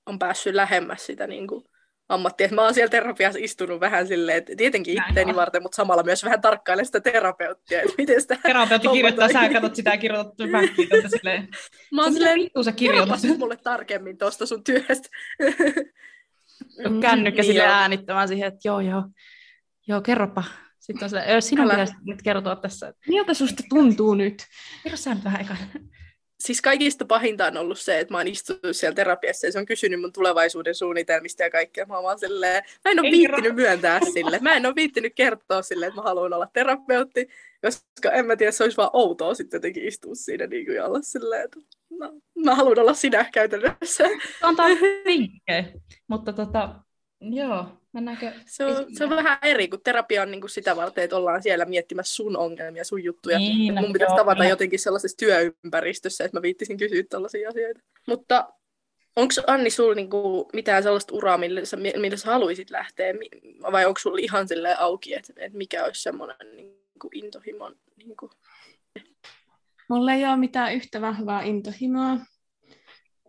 on 0.05 0.19
päässyt 0.19 0.55
lähemmäs 0.55 1.05
sitä 1.05 1.27
niin 1.27 1.47
kuin, 1.47 1.63
ammattia. 2.09 2.49
Mä 2.51 2.61
oon 2.61 2.73
siellä 2.73 2.89
terapiassa 2.89 3.39
istunut 3.41 3.79
vähän 3.79 4.07
silleen, 4.07 4.37
että 4.37 4.53
tietenkin 4.57 5.03
itteeni 5.07 5.35
varten, 5.35 5.61
mutta 5.61 5.75
samalla 5.75 6.03
myös 6.03 6.23
vähän 6.23 6.41
tarkkailen 6.41 6.85
sitä 6.85 6.99
terapeuttia, 6.99 7.81
että 7.81 7.93
miten 7.97 8.21
sitä 8.21 8.37
Terapeutti 8.43 8.87
kirjoittaa, 8.87 9.27
sä 9.27 9.49
katsot 9.49 9.75
sitä 9.75 9.89
ja 9.89 9.97
kirjoitat 9.97 10.51
väkkiä 10.51 11.09
silleen. 11.09 11.47
Mä 11.95 12.03
oon 12.03 12.13
silleen, 12.13 12.39
vittu 12.39 12.63
sä 12.63 12.71
kirjoitat? 12.71 13.19
mulle 13.37 13.57
tarkemmin 13.57 14.17
tuosta 14.17 14.45
sun 14.45 14.63
työstä. 14.63 15.09
Kännykkä 17.01 17.41
niin 17.41 17.51
sille 17.51 17.65
äänittämään 17.65 18.27
siihen, 18.27 18.47
että 18.47 18.67
joo 18.67 18.79
joo, 18.79 19.03
joo 19.87 20.01
kerropa. 20.01 20.43
Sitten 20.79 21.05
on 21.05 21.09
silleen, 21.09 21.41
sinun 21.41 21.69
pitäisi 21.69 21.93
nyt 22.05 22.21
kertoa 22.21 22.55
tässä. 22.55 22.93
Miltä 23.07 23.33
susta 23.33 23.63
tuntuu 23.69 24.13
nyt? 24.13 24.45
Kerro 24.83 24.97
sä 24.97 25.15
nyt 25.15 25.23
vähän 25.23 25.39
aikaa 25.39 25.57
siis 26.39 26.61
kaikista 26.61 27.05
pahinta 27.05 27.45
on 27.45 27.57
ollut 27.57 27.79
se, 27.79 27.99
että 27.99 28.13
mä 28.13 28.17
oon 28.17 28.27
istunut 28.27 28.61
siellä 28.71 28.95
terapiassa 28.95 29.47
ja 29.47 29.51
se 29.51 29.59
on 29.59 29.65
kysynyt 29.65 30.01
mun 30.01 30.13
tulevaisuuden 30.13 30.75
suunnitelmista 30.75 31.43
ja 31.43 31.49
kaikkea. 31.49 31.85
Mä 31.85 31.97
oon 31.97 32.19
silleen, 32.19 32.63
mä 32.85 32.91
en 32.91 32.99
ole 32.99 33.11
viittinyt 33.11 33.55
myöntää 33.55 33.99
sille. 34.13 34.39
Mä 34.41 34.53
en 34.53 34.65
ole 34.65 34.75
viittinyt 34.75 35.13
kertoa 35.15 35.61
sille, 35.61 35.85
että 35.85 36.01
mä 36.01 36.03
haluan 36.03 36.33
olla 36.33 36.47
terapeutti, 36.53 37.27
koska 37.61 38.11
en 38.11 38.25
mä 38.25 38.35
tiedä, 38.35 38.51
se 38.51 38.63
olisi 38.63 38.77
vaan 38.77 38.89
outoa 38.93 39.33
sitten 39.33 39.57
jotenkin 39.57 39.87
istua 39.87 40.15
siinä 40.15 40.47
niin 40.47 40.65
kuin 40.65 40.83
olla 40.83 40.99
silleen, 41.01 41.45
että 41.45 41.59
mä, 41.99 42.09
mä 42.45 42.55
haluan 42.55 42.79
olla 42.79 42.93
sinä 42.93 43.29
käytännössä. 43.33 44.03
Antaa 44.41 44.67
vinkkejä, 45.05 45.65
mutta 46.07 46.33
tota, 46.33 46.75
Joo, 47.21 47.65
mennäänkö? 47.97 48.31
Se 48.45 48.65
on, 48.65 48.85
se 48.95 49.03
on 49.03 49.09
vähän 49.09 49.37
eri, 49.41 49.67
kun 49.67 49.81
terapia 49.83 50.21
on 50.21 50.31
niin 50.31 50.41
kuin 50.41 50.51
sitä 50.51 50.75
varten, 50.75 51.03
että 51.03 51.15
ollaan 51.15 51.43
siellä 51.43 51.65
miettimässä 51.65 52.15
sun 52.15 52.37
ongelmia, 52.37 52.83
sun 52.83 53.03
juttuja. 53.03 53.37
Niin, 53.37 53.75
no, 53.75 53.81
mun 53.81 53.93
pitäisi 53.93 54.11
joo, 54.11 54.17
tavata 54.17 54.43
joo. 54.43 54.49
jotenkin 54.49 54.79
sellaisessa 54.79 55.17
työympäristössä, 55.17 56.25
että 56.25 56.37
mä 56.37 56.41
viittisin 56.41 56.77
kysyä 56.77 57.03
tällaisia 57.09 57.49
asioita. 57.49 57.81
Mutta 58.07 58.49
onko 59.15 59.33
Anni 59.47 59.69
sulla 59.69 59.95
niinku 59.95 60.49
mitään 60.53 60.83
sellaista 60.83 61.15
uraa, 61.15 61.37
millä 61.37 61.65
sä, 61.65 61.77
millä 61.77 62.17
sä 62.17 62.31
haluaisit 62.31 62.69
lähteä, 62.69 63.13
vai 63.71 63.85
onko 63.85 63.99
sulla 63.99 64.17
ihan 64.21 64.47
auki, 64.77 65.13
että, 65.13 65.33
että 65.37 65.57
mikä 65.57 65.85
olisi 65.85 66.01
semmoinen 66.01 66.37
niinku 66.55 67.09
intohimon? 67.13 67.75
Niinku... 67.97 68.29
Mulla 69.89 70.13
ei 70.13 70.25
ole 70.25 70.37
mitään 70.37 70.73
yhtä 70.73 71.01
vahvaa 71.01 71.41
intohimoa. 71.41 72.17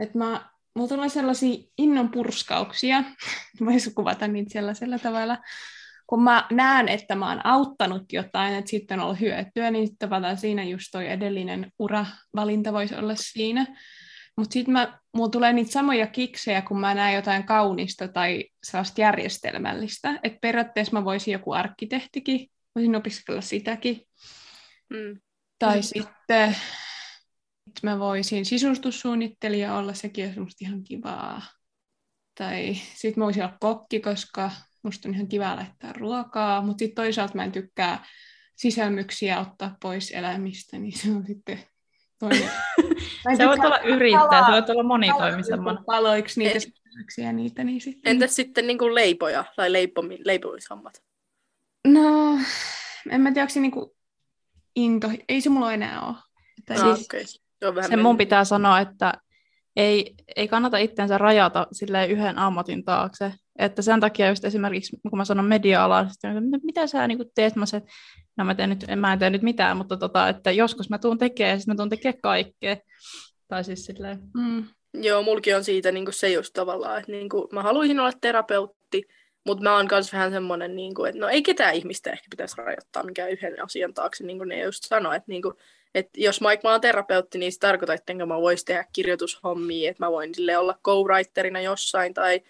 että 0.00 0.18
mä 0.18 0.50
mulla 0.78 0.88
tulee 0.88 1.08
sellaisia 1.08 1.58
innon 1.78 2.10
purskauksia, 2.10 3.04
voisi 3.66 3.94
kuvata 3.94 4.28
niitä 4.28 4.52
sellaisella 4.52 4.98
tavalla, 4.98 5.38
kun 6.06 6.22
mä 6.22 6.46
näen, 6.50 6.88
että 6.88 7.14
mä 7.14 7.28
oon 7.28 7.46
auttanut 7.46 8.12
jotain, 8.12 8.54
että 8.54 8.70
sitten 8.70 9.00
on 9.00 9.04
ollut 9.04 9.20
hyötyä, 9.20 9.70
niin 9.70 9.86
sitten 9.86 10.08
tavallaan 10.08 10.36
siinä 10.36 10.64
just 10.64 10.88
toi 10.92 11.10
edellinen 11.10 11.72
uravalinta 11.78 12.72
voisi 12.72 12.94
olla 12.94 13.14
siinä. 13.14 13.66
Mutta 14.36 14.52
sitten 14.52 14.74
mulla 15.14 15.28
tulee 15.28 15.52
niitä 15.52 15.72
samoja 15.72 16.06
kiksejä, 16.06 16.62
kun 16.62 16.80
mä 16.80 16.94
näen 16.94 17.14
jotain 17.14 17.44
kaunista 17.44 18.08
tai 18.08 18.44
sellaista 18.62 19.00
järjestelmällistä. 19.00 20.20
Että 20.22 20.38
periaatteessa 20.42 20.92
mä 20.92 21.04
voisin 21.04 21.32
joku 21.32 21.52
arkkitehtikin, 21.52 22.50
voisin 22.74 22.96
opiskella 22.96 23.40
sitäkin. 23.40 24.02
Mm. 24.90 25.20
Tai 25.58 25.76
mm. 25.76 25.82
sitten 25.82 26.56
mä 27.82 27.98
voisin 27.98 28.44
sisustussuunnittelija 28.44 29.74
olla, 29.74 29.94
sekin 29.94 30.26
on 30.26 30.32
semmoista 30.32 30.64
ihan 30.64 30.82
kivaa. 30.82 31.42
Tai 32.38 32.74
sitten 32.94 33.20
mä 33.20 33.24
voisin 33.24 33.42
olla 33.42 33.56
kokki, 33.60 34.00
koska 34.00 34.50
musta 34.82 35.08
on 35.08 35.14
ihan 35.14 35.28
kiva 35.28 35.56
laittaa 35.56 35.92
ruokaa, 35.92 36.62
mutta 36.62 36.78
sitten 36.78 37.04
toisaalta 37.04 37.34
mä 37.34 37.44
en 37.44 37.52
tykkää 37.52 38.04
sisälmyksiä 38.56 39.40
ottaa 39.40 39.76
pois 39.82 40.10
elämistä, 40.10 40.78
niin 40.78 40.98
se 40.98 41.10
on 41.10 41.26
sitten 41.26 41.60
toinen. 42.18 42.50
se 43.36 43.46
voit 43.46 43.64
olla 43.64 43.78
yrittäjä, 43.78 44.46
se 44.46 44.52
voit 44.52 44.70
olla 44.70 44.82
monitoimisemman. 44.82 45.84
Paloiksi 45.86 46.40
niitä 46.40 46.60
sisälmyksiä 46.60 47.32
niitä, 47.32 47.64
niin 47.64 47.80
sitten. 47.80 48.10
Entäs 48.10 48.36
sitten 48.36 48.66
niin 48.66 48.78
kuin 48.78 48.94
leipoja 48.94 49.44
tai 49.56 49.72
leipomi, 49.72 50.18
leipomishommat? 50.24 51.02
No, 51.86 52.38
en 53.10 53.20
mä 53.20 53.30
tiedä, 53.30 53.42
onko 53.42 53.52
se 53.52 53.60
niin 53.60 53.72
kuin 53.72 53.90
into, 54.76 55.10
ei 55.28 55.40
se 55.40 55.48
mulla 55.48 55.72
enää 55.72 56.00
ole. 56.00 56.16
Että 56.58 56.74
ah, 56.74 56.96
siis, 56.96 57.06
okay. 57.06 57.24
Se, 57.60 57.68
on 57.68 57.74
vähän 57.74 57.90
se 57.90 57.96
mun 57.96 58.16
pitää 58.16 58.44
sanoa, 58.44 58.80
että 58.80 59.14
ei, 59.76 60.14
ei 60.36 60.48
kannata 60.48 60.78
itseensä 60.78 61.18
rajata 61.18 61.66
yhden 62.08 62.38
ammatin 62.38 62.84
taakse. 62.84 63.32
Että 63.58 63.82
sen 63.82 64.00
takia 64.00 64.28
just 64.28 64.44
esimerkiksi, 64.44 64.96
kun 65.10 65.18
mä 65.18 65.24
sanon 65.24 65.44
media-alaa, 65.44 66.00
että 66.00 66.40
mitä 66.64 66.86
sä 66.86 67.08
niin 67.08 67.18
teet, 67.34 67.56
mä 67.56 67.66
se, 67.66 67.82
no 68.36 68.44
mä, 68.44 68.54
teen 68.54 68.70
nyt, 68.70 68.84
mä 68.96 69.12
en 69.12 69.18
tee 69.18 69.30
nyt 69.30 69.42
mitään, 69.42 69.76
mutta 69.76 69.96
tota, 69.96 70.28
että 70.28 70.50
joskus 70.50 70.90
mä 70.90 70.98
tuun 70.98 71.18
tekemään 71.18 71.50
ja 71.50 71.58
sitten 71.58 71.74
mä 71.74 71.76
tuun 71.76 71.88
tekemään 71.88 72.20
kaikkea. 72.22 72.76
Tai 73.48 73.64
siis 73.64 73.84
silleen. 73.84 74.18
Mm. 74.36 74.64
Joo, 74.94 75.22
mulki 75.22 75.54
on 75.54 75.64
siitä 75.64 75.92
niin 75.92 76.06
se 76.10 76.28
just 76.28 76.52
tavallaan, 76.52 76.98
että 76.98 77.12
niin 77.12 77.28
kuin, 77.28 77.48
mä 77.52 77.62
haluaisin 77.62 78.00
olla 78.00 78.12
terapeutti, 78.20 79.02
mutta 79.46 79.64
mä 79.64 79.76
oon 79.76 79.88
myös 79.90 80.12
vähän 80.12 80.30
semmoinen, 80.30 80.76
niin 80.76 80.94
kuin, 80.94 81.08
että 81.08 81.20
no 81.20 81.28
ei 81.28 81.42
ketään 81.42 81.74
ihmistä 81.74 82.10
ehkä 82.10 82.26
pitäisi 82.30 82.56
rajoittaa 82.58 83.02
minkään 83.02 83.30
yhden 83.30 83.64
asian 83.64 83.94
taakse, 83.94 84.24
niin 84.24 84.38
kuin 84.38 84.48
ne 84.48 84.62
just 84.62 84.84
sanoi, 84.84 85.16
että 85.16 85.28
niin 85.28 85.42
kuin, 85.42 85.54
et 85.94 86.08
jos 86.16 86.40
Mike 86.40 86.60
mä 86.64 86.70
oon 86.70 86.80
terapeutti, 86.80 87.38
niin 87.38 87.52
se 87.52 87.58
tarkoittaa, 87.58 87.94
että 87.94 88.26
mä 88.26 88.40
voisi 88.40 88.64
tehdä 88.64 88.84
kirjoitushommia, 88.92 89.90
että 89.90 90.04
mä 90.04 90.10
voin 90.10 90.34
sille 90.34 90.58
olla 90.58 90.78
co-writerina 90.84 91.60
jossain 91.60 92.14
tai 92.14 92.40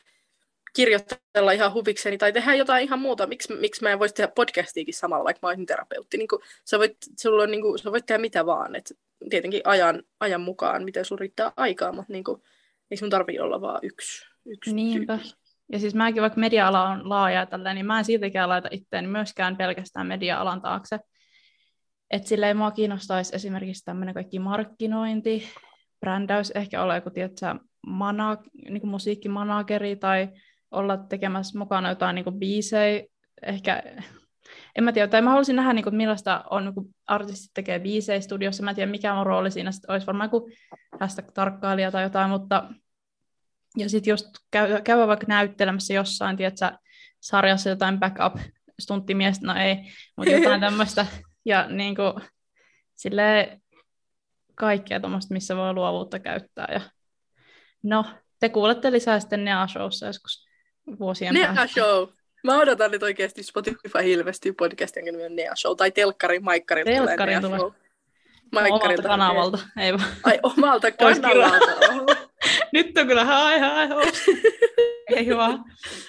kirjoitella 0.72 1.52
ihan 1.52 1.72
huvikseni 1.72 2.18
tai 2.18 2.32
tehdä 2.32 2.54
jotain 2.54 2.84
ihan 2.84 2.98
muuta. 2.98 3.26
Miksi, 3.26 3.52
miksi 3.52 3.82
mä 3.82 3.90
en 3.90 3.98
voisi 3.98 4.14
tehdä 4.14 4.32
podcastiikin 4.34 4.94
samalla, 4.94 5.24
vaikka 5.24 5.46
mä 5.46 5.48
olisin 5.48 5.66
terapeutti. 5.66 6.16
Niin 6.16 6.28
kuin, 6.28 6.42
sä, 6.64 6.78
voit, 6.78 6.96
sulla 7.20 7.42
on, 7.42 7.50
niin 7.50 7.62
kuin, 7.62 7.78
sä 7.78 7.92
voit 7.92 8.06
tehdä 8.06 8.20
mitä 8.20 8.46
vaan. 8.46 8.76
Et 8.76 8.98
tietenkin 9.30 9.60
ajan, 9.64 10.02
ajan 10.20 10.40
mukaan, 10.40 10.84
miten 10.84 11.04
sulla 11.04 11.20
riittää 11.20 11.52
aikaa, 11.56 11.92
mutta 11.92 12.12
niin 12.12 12.24
kuin, 12.24 12.42
ei 12.90 12.96
sun 12.96 13.10
tarvitse 13.10 13.42
olla 13.42 13.60
vaan 13.60 13.80
yksi, 13.82 14.26
yksi 14.46 14.74
Niinpä. 14.74 15.18
Tyyppi. 15.18 15.38
Ja 15.72 15.78
siis 15.78 15.94
mäkin, 15.94 16.22
vaikka 16.22 16.40
media-ala 16.40 16.88
on 16.88 17.08
laaja 17.08 17.46
tällä, 17.46 17.74
niin 17.74 17.86
mä 17.86 17.98
en 17.98 18.04
siltikään 18.04 18.48
laita 18.48 18.68
itseäni 18.70 19.08
myöskään 19.08 19.56
pelkästään 19.56 20.06
media-alan 20.06 20.62
taakse. 20.62 20.98
Että 22.10 22.28
silleen 22.28 22.56
mua 22.56 22.70
kiinnostaisi 22.70 23.36
esimerkiksi 23.36 23.84
tämmöinen 23.84 24.14
kaikki 24.14 24.38
markkinointi, 24.38 25.48
brändäys, 26.00 26.50
ehkä 26.50 26.82
olla 26.82 26.94
joku 26.94 27.10
tietysti, 27.10 27.46
mana, 27.86 28.36
niin 28.68 28.80
kuin 28.80 28.90
musiikkimanageri 28.90 29.96
tai 29.96 30.28
olla 30.70 30.96
tekemässä 30.96 31.58
mukana 31.58 31.88
jotain 31.88 32.14
niin 32.14 32.24
kuin 32.24 32.38
biisejä, 32.38 33.04
ehkä, 33.42 33.82
en 34.76 34.84
mä 34.84 34.92
tiedä, 34.92 35.08
tai 35.08 35.22
mä 35.22 35.30
haluaisin 35.30 35.56
nähdä, 35.56 35.72
niin 35.72 35.84
kuin, 35.84 35.96
millaista 35.96 36.44
on, 36.50 36.64
niin 36.64 36.74
kuin 36.74 36.94
artistit 37.06 37.50
tekee 37.54 37.78
biisejä 37.78 38.20
studiossa, 38.20 38.62
mä 38.62 38.70
en 38.70 38.76
tiedä 38.76 38.90
mikä 38.90 39.14
on 39.14 39.26
rooli 39.26 39.50
siinä, 39.50 39.72
sitten 39.72 39.90
olisi 39.90 40.06
varmaan 40.06 40.30
joku 40.32 40.50
tarkkailija 41.34 41.90
tai 41.90 42.02
jotain, 42.02 42.30
mutta 42.30 42.70
ja 43.76 43.88
sitten 43.88 44.10
just 44.10 44.26
käy, 44.50 44.82
käydä 44.82 45.06
vaikka 45.06 45.26
näyttelemässä 45.28 45.94
jossain, 45.94 46.36
tiedätkö, 46.36 46.78
sarjassa 47.20 47.70
jotain 47.70 47.98
backup-stunttimiestä, 47.98 49.46
no 49.46 49.54
ei, 49.54 49.76
mutta 50.16 50.32
jotain 50.32 50.60
tämmöistä 50.66 51.06
ja 51.48 51.68
niin 51.68 51.96
kuin, 51.96 52.12
silleen 52.94 53.62
kaikkea 54.54 55.00
tuommoista, 55.00 55.34
missä 55.34 55.56
voi 55.56 55.74
luovuutta 55.74 56.18
käyttää. 56.18 56.68
Ja, 56.72 56.80
no, 57.82 58.04
te 58.40 58.48
kuulette 58.48 58.92
lisää 58.92 59.20
sitten 59.20 59.44
Nea 59.44 59.66
Showssa 59.66 60.06
joskus 60.06 60.46
vuosien 61.00 61.34
Nea 61.34 61.66
Show! 61.66 62.08
Mä 62.44 62.58
odotan 62.58 62.90
nyt 62.90 63.02
oikeasti 63.02 63.42
Spotify 63.42 63.78
ilmestyy 64.04 64.52
podcast, 64.52 64.96
jonka 64.96 65.12
nimi 65.12 65.24
on 65.24 65.36
Nea 65.36 65.56
Show, 65.56 65.76
tai 65.76 65.90
Telkkari, 65.90 66.40
Maikkarilta 66.40 66.90
Telkkarin 66.90 67.40
tulee 67.40 67.58
Nea. 67.58 67.70
Omalta 68.52 69.02
kanavalta. 69.02 69.58
Ei 69.76 69.92
vaan. 69.92 70.08
Ai 70.24 70.40
omalta 70.42 70.92
kanavalta. 70.92 72.18
Nyt 72.72 72.98
on 72.98 73.06
kyllä 73.06 73.24
hai 73.24 73.58
hai 73.58 73.88
hops. 73.88 74.20
Ei 75.16 75.36
vaan. 75.36 75.64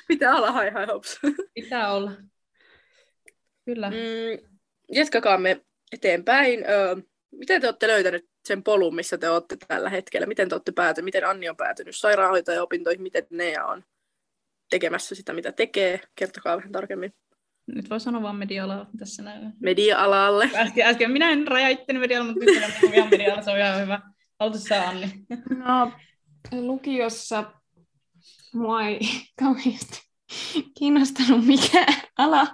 Pitää 0.08 0.36
olla 0.36 0.52
hi 0.52 0.70
hi 0.70 0.86
hops. 0.94 1.20
Pitää 1.54 1.92
olla. 1.92 2.12
Kyllä. 3.66 3.90
Mm, 3.90 4.49
jatkakaamme 4.92 5.62
eteenpäin. 5.92 6.66
Öö, 6.70 6.96
miten 7.32 7.62
te 7.62 7.68
olette 7.68 7.88
löytänyt 7.88 8.30
sen 8.48 8.64
polun, 8.64 8.96
missä 8.96 9.18
te 9.18 9.30
olette 9.30 9.58
tällä 9.68 9.90
hetkellä? 9.90 10.28
Miten 10.28 10.50
te 10.50 10.56
olette 10.56 10.72
päätynyt? 10.72 11.06
Miten 11.06 11.26
Anni 11.30 11.50
on 11.50 11.58
päätynyt 11.58 11.96
sairaanhoitaja-opintoihin? 11.96 13.02
Miten 13.02 13.28
Nea 13.30 13.66
on 13.66 13.84
tekemässä 14.70 15.16
sitä, 15.16 15.34
mitä 15.34 15.52
tekee? 15.52 16.00
Kertokaa 16.16 16.58
vähän 16.58 16.72
tarkemmin 16.72 17.14
Nyt 17.68 17.90
voi 17.90 18.00
sanoa 18.00 18.22
vaan 18.22 18.36
media 18.36 18.66
tässä 19.00 19.24
näin. 19.24 19.54
media-alalle. 19.60 20.50
Äsken, 20.56 20.88
äsken 20.88 21.12
minä 21.12 21.32
en 21.32 21.48
raja 21.48 21.70
itteni 21.70 22.00
medialla, 22.00 22.32
mutta 22.32 22.46
nyt 22.46 22.74
puhun 22.82 22.96
ihan 22.96 23.10
medialla, 23.10 23.42
se 23.42 23.52
on 23.52 23.58
ihan 23.58 23.82
hyvä. 23.82 24.00
Aloita 24.40 24.60
sä, 24.60 24.90
Anni. 24.90 25.08
No, 25.58 25.92
lukiossa 26.52 27.54
mua 28.54 28.84
ei 28.84 29.00
kauheasti 29.40 30.02
kiinnostanut 30.80 31.46
mikään 31.46 31.94
ala. 32.18 32.48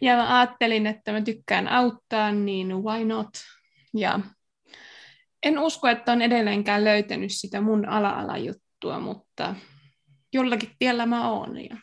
Ja 0.00 0.16
mä 0.16 0.38
ajattelin, 0.38 0.86
että 0.86 1.12
mä 1.12 1.20
tykkään 1.20 1.68
auttaa, 1.68 2.32
niin 2.32 2.84
why 2.84 3.04
not? 3.04 3.28
Ja 3.94 4.20
en 5.42 5.58
usko, 5.58 5.88
että 5.88 6.12
on 6.12 6.22
edelleenkään 6.22 6.84
löytänyt 6.84 7.30
sitä 7.32 7.60
mun 7.60 7.88
ala-ala-juttua, 7.88 9.00
mutta 9.00 9.54
jollakin 10.32 10.70
tiellä 10.78 11.06
mä 11.06 11.30
oon. 11.30 11.64
Ja 11.64 11.76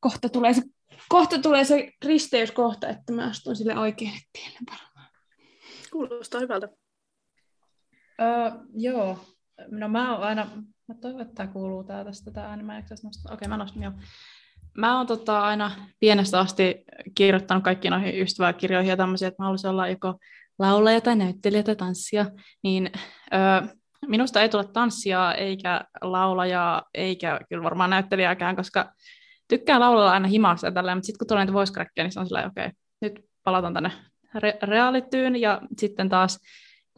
kohta 0.00 0.28
tulee 0.28 0.54
se, 0.54 0.62
kohta 1.08 1.38
tulee 1.38 1.64
se 1.64 1.92
risteyskohta, 2.04 2.88
että 2.88 3.12
mä 3.12 3.28
astun 3.28 3.56
sille 3.56 3.78
oikealle 3.78 4.20
tielle 4.32 4.58
varmaan. 4.70 5.10
Kuulostaa 5.92 6.40
hyvältä. 6.40 6.68
Öö, 8.20 8.50
joo. 8.74 9.18
No 9.70 9.88
mä 9.88 10.12
oon 10.14 10.22
aina, 10.22 10.50
mä 10.88 10.94
toivon, 11.00 11.20
että 11.20 11.34
tämä 11.34 11.52
kuuluu 11.52 11.84
tää 11.84 12.04
tästä 12.04 12.30
tää 12.30 12.48
ääni, 12.48 12.62
mä 12.62 12.72
en 12.72 12.78
jaksaisi 12.78 13.06
nostaa. 13.06 13.34
Okei, 13.34 13.48
mä 13.48 13.56
nostin 13.56 13.82
jo. 13.82 13.92
Mä 14.76 14.96
oon 14.96 15.06
tota 15.06 15.40
aina 15.40 15.70
pienestä 16.00 16.40
asti 16.40 16.84
kirjoittanut 17.14 17.64
kaikkiin 17.64 17.92
noihin 17.92 18.22
ystäväkirjoihin 18.22 18.90
ja 18.90 18.96
tämmöisiä, 18.96 19.28
että 19.28 19.42
mä 19.42 19.44
haluaisin 19.44 19.70
olla 19.70 19.88
joko 19.88 20.14
laulaja 20.58 21.00
tai 21.00 21.16
näyttelijä 21.16 21.62
tai 21.62 21.76
tanssia, 21.76 22.26
niin 22.62 22.90
öö, 23.34 23.74
minusta 24.06 24.42
ei 24.42 24.48
tule 24.48 24.64
tanssia 24.64 25.34
eikä 25.34 25.80
laulajaa 26.00 26.82
eikä 26.94 27.40
kyllä 27.48 27.62
varmaan 27.62 27.90
näyttelijääkään, 27.90 28.56
koska 28.56 28.92
tykkään 29.48 29.80
laulalla 29.80 30.12
aina 30.12 30.28
himassa 30.28 30.66
ja 30.66 30.72
tälleen, 30.72 30.98
mutta 30.98 31.06
sitten 31.06 31.18
kun 31.18 31.26
tulee 31.26 31.44
niitä 31.44 31.52
voice 31.52 31.72
crackia, 31.72 32.04
niin 32.04 32.12
se 32.12 32.20
on 32.20 32.26
silleen, 32.26 32.46
okei, 32.46 32.66
okay, 32.66 32.76
nyt 33.00 33.20
palataan 33.44 33.74
tänne 33.74 33.90
re- 34.36 34.58
realityyn 34.62 35.36
ja 35.36 35.60
sitten 35.78 36.08
taas 36.08 36.38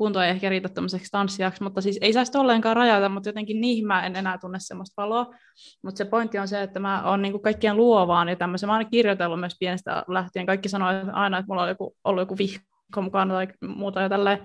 kunto 0.03 0.23
ei 0.23 0.31
ehkä 0.31 0.49
riitä 0.49 0.69
tämmöiseksi 0.69 1.11
tanssijaksi, 1.11 1.63
mutta 1.63 1.81
siis 1.81 1.99
ei 2.01 2.13
saisi 2.13 2.39
ollenkaan 2.39 2.77
rajata, 2.77 3.09
mutta 3.09 3.29
jotenkin 3.29 3.61
niihin 3.61 3.87
mä 3.87 4.07
en 4.07 4.17
enää 4.17 4.39
tunne 4.39 4.59
semmoista 4.61 5.03
valoa. 5.03 5.35
Mutta 5.83 5.99
se 5.99 6.05
pointti 6.05 6.39
on 6.39 6.49
se, 6.49 6.63
että 6.63 6.81
mä 6.81 7.11
oon 7.11 7.23
niinku 7.23 7.39
kaikkien 7.39 7.77
luovaan 7.77 8.29
ja 8.29 8.37
tämmöisen, 8.37 8.69
mä 8.69 8.77
oon 8.77 8.91
kirjoitellut 8.91 9.41
myös 9.41 9.57
pienestä 9.61 10.05
lähtien. 10.09 10.47
Kaikki 10.47 10.69
sanoo 10.69 10.89
aina, 11.13 11.39
että 11.39 11.49
mulla 11.49 11.63
on 11.63 11.69
joku, 11.69 11.97
ollut 12.05 12.23
joku 12.23 12.39
vihko 12.39 13.03
mukana 13.03 13.35
tai 13.35 13.49
muuta 13.61 14.01
ja 14.01 14.09
tälleen. 14.09 14.39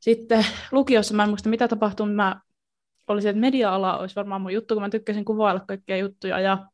Sitten 0.00 0.46
lukiossa 0.72 1.14
mä 1.14 1.22
en 1.22 1.28
muista 1.28 1.48
mitä 1.48 1.68
tapahtui, 1.68 2.08
mä 2.08 2.40
olisin, 3.08 3.30
että 3.30 3.40
media-ala 3.40 3.98
olisi 3.98 4.16
varmaan 4.16 4.40
mun 4.40 4.52
juttu, 4.52 4.74
kun 4.74 4.82
mä 4.82 4.90
tykkäsin 4.90 5.24
kuvailla 5.24 5.60
kaikkia 5.60 5.96
juttuja 5.96 6.40
ja 6.40 6.66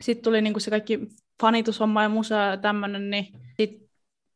sitten 0.00 0.24
tuli 0.24 0.42
niinku 0.42 0.60
se 0.60 0.70
kaikki 0.70 1.00
fanitushomma 1.40 2.02
ja 2.02 2.08
musa 2.08 2.34
ja 2.34 2.56
tämmöinen, 2.56 3.10
niin 3.10 3.26
sit 3.56 3.90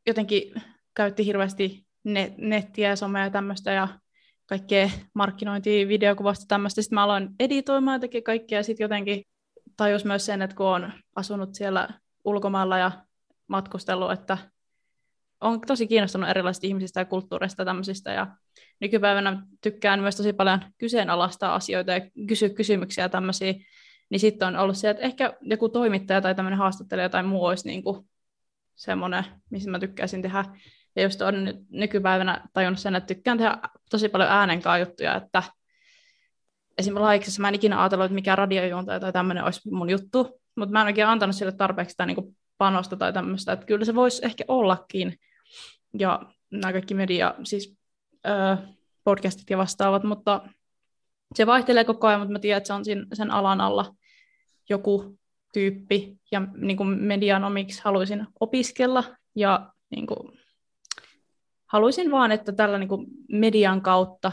jotenkin 0.06 0.62
käytti 0.94 1.26
hirveästi 1.26 1.83
net, 2.04 2.38
nettiä 2.38 2.88
ja 2.88 2.96
somea 2.96 3.24
ja 3.24 3.30
tämmöistä 3.30 3.72
ja 3.72 3.88
kaikkea 4.46 4.90
markkinointia, 5.14 5.88
videokuvasta 5.88 6.44
tämmöistä. 6.48 6.82
Sitten 6.82 6.94
mä 6.94 7.02
aloin 7.02 7.30
editoimaan 7.40 7.94
ja 7.94 8.00
teki 8.00 8.22
kaikkea 8.22 8.58
ja 8.58 8.62
sitten 8.62 8.84
jotenkin 8.84 9.24
tajus 9.76 10.04
myös 10.04 10.26
sen, 10.26 10.42
että 10.42 10.56
kun 10.56 10.66
on 10.66 10.92
asunut 11.16 11.54
siellä 11.54 11.88
ulkomailla 12.24 12.78
ja 12.78 12.92
matkustellut, 13.48 14.12
että 14.12 14.38
on 15.40 15.60
tosi 15.60 15.86
kiinnostunut 15.86 16.28
erilaisista 16.30 16.66
ihmisistä 16.66 17.00
ja 17.00 17.04
kulttuureista 17.04 17.62
ja 17.62 17.66
tämmöisistä 17.66 18.12
ja 18.12 18.26
nykypäivänä 18.80 19.46
tykkään 19.60 20.00
myös 20.00 20.16
tosi 20.16 20.32
paljon 20.32 20.60
kyseenalaistaa 20.78 21.54
asioita 21.54 21.92
ja 21.92 22.00
kysyä 22.28 22.48
kysymyksiä 22.48 23.08
tämmöisiä, 23.08 23.54
niin 24.10 24.20
sitten 24.20 24.48
on 24.48 24.56
ollut 24.56 24.76
se, 24.76 24.90
että 24.90 25.02
ehkä 25.02 25.36
joku 25.40 25.68
toimittaja 25.68 26.20
tai 26.20 26.34
tämmöinen 26.34 26.58
haastattelija 26.58 27.08
tai 27.08 27.22
muu 27.22 27.44
olisi 27.44 27.68
niin 27.68 27.82
kuin 27.82 28.08
semmoinen, 28.74 29.24
missä 29.50 29.70
mä 29.70 29.78
tykkäisin 29.78 30.22
tehdä. 30.22 30.44
Ja 30.96 31.02
just 31.02 31.22
on 31.22 31.44
nyt 31.44 31.56
nykypäivänä 31.70 32.48
tajunnut 32.52 32.80
sen, 32.80 32.94
että 32.94 33.14
tykkään 33.14 33.38
tehdä 33.38 33.58
tosi 33.90 34.08
paljon 34.08 34.30
äänenkaan 34.30 34.80
juttuja, 34.80 35.16
että 35.16 35.42
esimerkiksi 36.78 37.04
laiksessa 37.04 37.42
mä 37.42 37.48
en 37.48 37.54
ikinä 37.54 37.80
ajatellut, 37.80 38.04
että 38.04 38.14
mikä 38.14 38.36
radiojuontaja 38.36 39.00
tai 39.00 39.12
tämmöinen 39.12 39.44
olisi 39.44 39.70
mun 39.70 39.90
juttu, 39.90 40.40
mutta 40.56 40.72
mä 40.72 40.80
en 40.80 40.86
oikein 40.86 41.06
antanut 41.06 41.36
sille 41.36 41.52
tarpeeksi 41.52 41.92
sitä 41.92 42.06
niin 42.06 42.36
panosta 42.58 42.96
tai 42.96 43.12
tämmöistä, 43.12 43.52
että 43.52 43.66
kyllä 43.66 43.84
se 43.84 43.94
voisi 43.94 44.24
ehkä 44.24 44.44
ollakin. 44.48 45.18
Ja 45.98 46.22
nämä 46.50 46.72
kaikki 46.72 46.94
media, 46.94 47.34
siis 47.44 47.76
öö, 48.26 48.56
podcastit 49.04 49.50
ja 49.50 49.58
vastaavat, 49.58 50.04
mutta 50.04 50.48
se 51.34 51.46
vaihtelee 51.46 51.84
koko 51.84 52.06
ajan, 52.06 52.20
mutta 52.20 52.32
mä 52.32 52.38
tiedän, 52.38 52.56
että 52.56 52.66
se 52.66 52.72
on 52.72 52.84
sen, 52.84 53.06
sen 53.12 53.30
alan 53.30 53.60
alla 53.60 53.94
joku 54.68 55.18
tyyppi, 55.52 56.16
ja 56.32 56.42
niin 56.56 56.76
kuin 56.76 56.88
medianomiksi 56.88 57.80
haluaisin 57.84 58.26
opiskella, 58.40 59.04
ja 59.36 59.72
niin 59.90 60.06
kuin, 60.06 60.43
haluaisin 61.66 62.10
vaan, 62.10 62.32
että 62.32 62.52
tällä 62.52 62.78
niin 62.78 62.88
kuin 62.88 63.06
median 63.32 63.82
kautta 63.82 64.32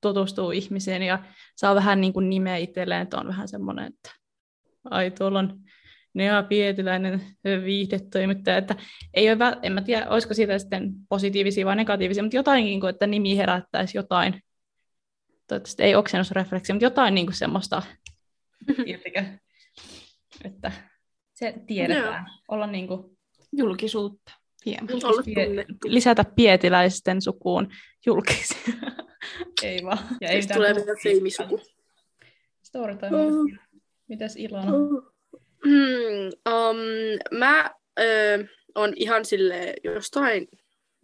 tutustuu 0.00 0.50
ihmiseen 0.50 1.02
ja 1.02 1.24
saa 1.56 1.74
vähän 1.74 2.00
niin 2.00 2.12
kuin 2.12 2.30
nimeä 2.30 2.56
itselleen, 2.56 3.02
että 3.02 3.18
on 3.18 3.26
vähän 3.26 3.48
semmoinen, 3.48 3.86
että 3.86 4.10
ai 4.90 5.10
tuolla 5.10 5.38
on 5.38 5.60
Nea 6.14 6.42
Pietiläinen 6.42 7.22
viihdetoimittaja, 7.64 8.56
että 8.56 8.76
ei 9.14 9.32
ole, 9.32 9.56
en 9.62 9.72
mä 9.72 9.82
tiedä, 9.82 10.08
olisiko 10.08 10.34
siitä 10.34 10.58
sitten 10.58 10.92
positiivisia 11.08 11.66
vai 11.66 11.76
negatiivisia, 11.76 12.22
mutta 12.22 12.36
jotain, 12.36 12.64
niin 12.64 12.80
kuin, 12.80 12.90
että 12.90 13.06
nimi 13.06 13.36
herättäisi 13.36 13.98
jotain, 13.98 14.42
toivottavasti 15.48 15.82
ei 15.82 15.94
oksennusrefleksiä, 15.94 16.74
mutta 16.74 16.86
jotain 16.86 17.14
niin 17.14 17.26
kuin 17.26 17.36
semmoista, 17.36 17.82
tiettikö, 18.84 19.24
että 20.44 20.72
se 21.32 21.54
tiedetään, 21.66 22.26
olla 22.48 22.66
niin 22.66 22.88
kuin, 22.88 23.18
Julkisuutta. 23.52 24.32
Olla 25.04 25.22
pie- 25.22 25.64
lisätä 25.84 26.24
pietiläisten 26.36 27.22
sukuun 27.22 27.68
julkisia. 28.06 28.58
ei 29.62 29.84
vaan. 29.84 29.98
Ja 30.20 30.28
ei 30.28 30.42
Sitten 30.42 30.56
tulee 30.56 30.74
vielä 30.74 30.94
seimisuku. 31.02 31.60
Storytime. 32.62 33.10
Mm. 33.10 33.58
Mitäs 34.08 34.36
Ilona? 34.36 34.72
Hmm, 35.64 36.26
um, 36.48 36.76
mä 37.38 37.70
ö, 38.00 38.04
on 38.74 38.92
ihan 38.96 39.24
sille 39.24 39.74
jostain, 39.84 40.48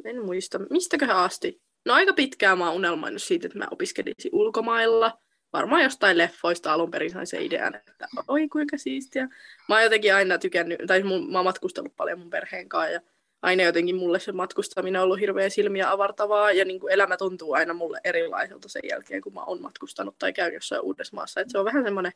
en 0.04 0.24
muista, 0.24 0.58
mistäköhän 0.58 1.16
asti. 1.16 1.60
No 1.84 1.94
aika 1.94 2.12
pitkään 2.12 2.58
mä 2.58 2.66
oon 2.66 2.76
unelmoinut 2.76 3.22
siitä, 3.22 3.46
että 3.46 3.58
mä 3.58 3.66
opiskelisin 3.70 4.30
ulkomailla. 4.32 5.18
Varmaan 5.52 5.82
jostain 5.82 6.18
leffoista 6.18 6.72
alun 6.72 6.90
perin 6.90 7.10
sain 7.10 7.26
sen 7.26 7.42
idean, 7.42 7.74
että 7.74 8.08
oi 8.28 8.48
kuinka 8.48 8.76
siistiä. 8.78 9.28
Mä 9.68 9.74
oon 9.74 9.82
jotenkin 9.82 10.14
aina 10.14 10.38
tykännyt, 10.38 10.80
tai 10.86 11.02
mun, 11.02 11.32
mä 11.32 11.38
oon 11.38 11.44
matkustellut 11.44 11.96
paljon 11.96 12.18
mun 12.18 12.30
perheen 12.30 12.68
kanssa 12.68 12.90
ja 12.90 13.00
aina 13.42 13.62
jotenkin 13.62 13.96
mulle 13.96 14.20
se 14.20 14.32
matkustaminen 14.32 15.00
on 15.00 15.04
ollut 15.04 15.20
hirveän 15.20 15.50
silmiä 15.50 15.90
avartavaa 15.90 16.52
ja 16.52 16.64
niin 16.64 16.80
kuin 16.80 16.92
elämä 16.92 17.16
tuntuu 17.16 17.52
aina 17.52 17.74
mulle 17.74 18.00
erilaiselta 18.04 18.68
sen 18.68 18.82
jälkeen, 18.90 19.22
kun 19.22 19.34
mä 19.34 19.44
oon 19.44 19.62
matkustanut 19.62 20.18
tai 20.18 20.32
käyn 20.32 20.54
jossain 20.54 20.82
uudessa 20.82 21.16
maassa. 21.16 21.40
Et 21.40 21.50
se 21.50 21.58
on 21.58 21.64
vähän 21.64 21.84
semmoinen, 21.84 22.12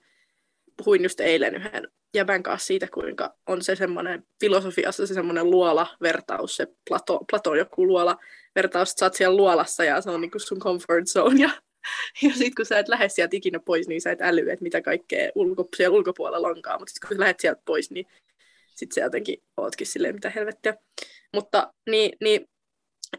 puhuin 0.77 1.03
just 1.03 1.21
eilen 1.21 1.55
yhden 1.55 1.89
jäbän 2.15 2.43
kanssa 2.43 2.67
siitä, 2.67 2.89
kuinka 2.95 3.35
on 3.47 3.63
se 3.63 3.77
semmoinen 3.77 4.27
filosofiassa 4.41 5.07
se 5.07 5.15
semmoinen 5.15 5.51
luola-vertaus, 5.51 6.57
se 6.57 6.67
Plato, 6.89 7.21
Platon 7.31 7.59
joku 7.59 7.87
luola-vertaus, 7.87 8.91
että 8.91 9.01
sä 9.01 9.07
oot 9.07 9.15
siellä 9.15 9.37
luolassa 9.37 9.85
ja 9.85 10.01
se 10.01 10.11
on 10.11 10.21
niin 10.21 10.31
kuin 10.31 10.41
sun 10.41 10.59
comfort 10.59 11.07
zone 11.07 11.43
ja 11.43 11.51
ja 12.23 12.31
sitten 12.31 12.55
kun 12.57 12.67
sä 12.67 12.79
et 12.79 12.89
lähde 12.89 13.09
sieltä 13.09 13.37
ikinä 13.37 13.61
pois, 13.61 13.89
niin 13.89 14.01
sä 14.01 14.11
et 14.11 14.23
äly, 14.23 14.51
että 14.51 14.63
mitä 14.63 14.81
kaikkea 14.81 15.31
ulko, 15.35 15.69
siellä 15.77 15.97
ulkopuolella 15.97 16.49
onkaan. 16.49 16.81
Mutta 16.81 16.93
sitten 16.93 17.09
kun 17.09 17.17
sä 17.17 17.21
lähdet 17.21 17.41
sieltä 17.41 17.63
pois, 17.65 17.91
niin 17.91 18.07
sitten 18.81 18.95
sä 18.95 19.01
jotenkin 19.01 19.39
ootkin 19.57 19.87
silleen, 19.87 20.15
mitä 20.15 20.31
helvettiä. 20.31 20.75
Mutta 21.35 21.73
niin, 21.91 22.13
niin 22.21 22.47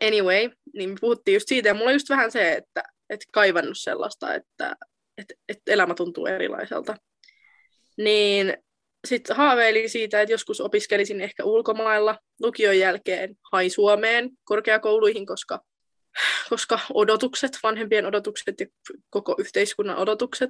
anyway, 0.01 0.49
niin 0.74 0.89
me 0.89 0.95
puhuttiin 1.01 1.34
just 1.34 1.47
siitä, 1.47 1.70
ja 1.70 1.74
mulla 1.74 1.88
on 1.88 1.95
just 1.95 2.09
vähän 2.09 2.32
se, 2.32 2.53
että 2.53 2.84
et 3.09 3.20
kaivannut 3.34 3.78
sellaista, 3.78 4.36
että 4.36 4.76
et, 5.18 5.34
et 5.49 5.57
elämä 5.68 5.93
tuntuu 5.93 6.26
erilaiselta. 6.26 6.95
Niin 7.97 8.57
sitten 9.07 9.36
haaveilin 9.36 9.89
siitä, 9.89 10.22
että 10.22 10.34
joskus 10.34 10.62
opiskelisin 10.62 11.22
ehkä 11.22 11.43
ulkomailla 11.43 12.18
lukion 12.41 12.80
jälkeen 12.80 13.36
hai 13.51 13.70
Suomeen 13.70 14.30
korkeakouluihin, 14.43 15.26
koska 15.26 15.59
koska 16.49 16.80
odotukset, 16.93 17.51
vanhempien 17.64 18.05
odotukset 18.05 18.59
ja 18.59 18.66
koko 19.09 19.36
yhteiskunnan 19.39 19.97
odotukset. 19.97 20.49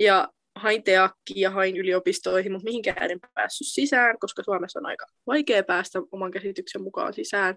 Ja 0.00 0.28
hain 0.54 0.82
teakkiin 0.82 1.40
ja 1.40 1.50
hain 1.50 1.76
yliopistoihin, 1.76 2.52
mutta 2.52 2.64
mihinkään 2.64 3.10
en 3.10 3.20
päässyt 3.34 3.66
sisään, 3.66 4.18
koska 4.18 4.42
Suomessa 4.42 4.78
on 4.78 4.86
aika 4.86 5.06
vaikea 5.26 5.62
päästä 5.62 5.98
oman 6.12 6.30
käsityksen 6.30 6.82
mukaan 6.82 7.14
sisään. 7.14 7.56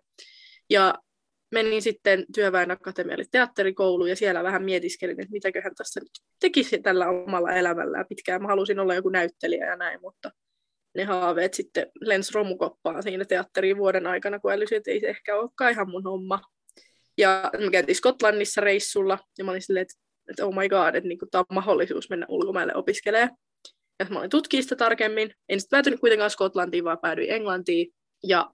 Ja 0.70 0.96
menin 1.52 1.82
sitten 1.82 2.26
työväen 2.36 2.72
akatemialle 2.72 3.26
teatterikouluun 3.32 4.10
ja 4.10 4.16
siellä 4.16 4.44
vähän 4.44 4.64
mietiskelin, 4.64 5.22
että 5.22 5.32
mitäköhän 5.32 5.76
tässä 5.76 6.00
nyt 6.00 6.12
tekisi 6.40 6.80
tällä 6.80 7.10
omalla 7.10 7.52
elämällään 7.52 8.06
pitkään. 8.10 8.42
Mä 8.42 8.48
halusin 8.48 8.80
olla 8.80 8.96
joku 8.96 9.10
näyttelijä 9.10 9.66
ja 9.66 9.76
näin, 9.76 10.02
mutta 10.02 10.32
ne 10.96 11.04
haaveet 11.04 11.54
sitten 11.54 11.92
lens 12.02 12.34
romukoppaan 12.34 13.04
siinä 13.04 13.26
teatteriin 13.26 13.78
vuoden 13.78 14.08
aikana, 14.08 14.40
kun 14.40 14.52
älysin, 14.52 14.78
että 14.78 14.92
ei 14.92 15.00
se 15.00 15.08
ehkä 15.08 15.36
olekaan 15.36 15.72
ihan 15.72 15.90
mun 15.90 16.04
homma. 16.04 16.42
Ja 17.18 17.52
me 17.58 17.72
käytiin 17.72 17.96
Skotlannissa 17.96 18.62
reissulla 18.62 19.20
ja 19.38 19.44
mä 19.44 19.52
olin 19.52 19.62
silleen, 19.62 19.82
että, 19.82 20.05
että 20.30 20.46
oh 20.46 20.56
my 20.56 20.70
god, 20.70 20.96
että 20.96 21.08
niin 21.08 21.20
tämä 21.32 21.40
on 21.40 21.56
mahdollisuus 21.56 22.10
mennä 22.10 22.26
ulkomaille 22.30 22.76
opiskelemaan. 22.76 23.38
Ja 24.00 24.06
mä 24.10 24.20
olin 24.20 24.30
tutkia 24.30 24.62
sitä 24.62 24.76
tarkemmin. 24.76 25.32
En 25.50 25.60
sitten 25.60 25.78
päätynyt 25.78 26.00
kuitenkaan 26.00 26.30
Skotlantiin, 26.30 26.84
vaan 26.84 26.98
päädyin 27.02 27.32
Englantiin. 27.32 27.94
Ja 28.24 28.52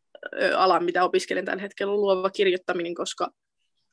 ala, 0.55 0.80
mitä 0.80 1.03
opiskelen 1.03 1.45
tällä 1.45 1.61
hetkellä, 1.61 1.93
on 1.93 2.01
luova 2.01 2.30
kirjoittaminen, 2.30 2.95
koska 2.95 3.30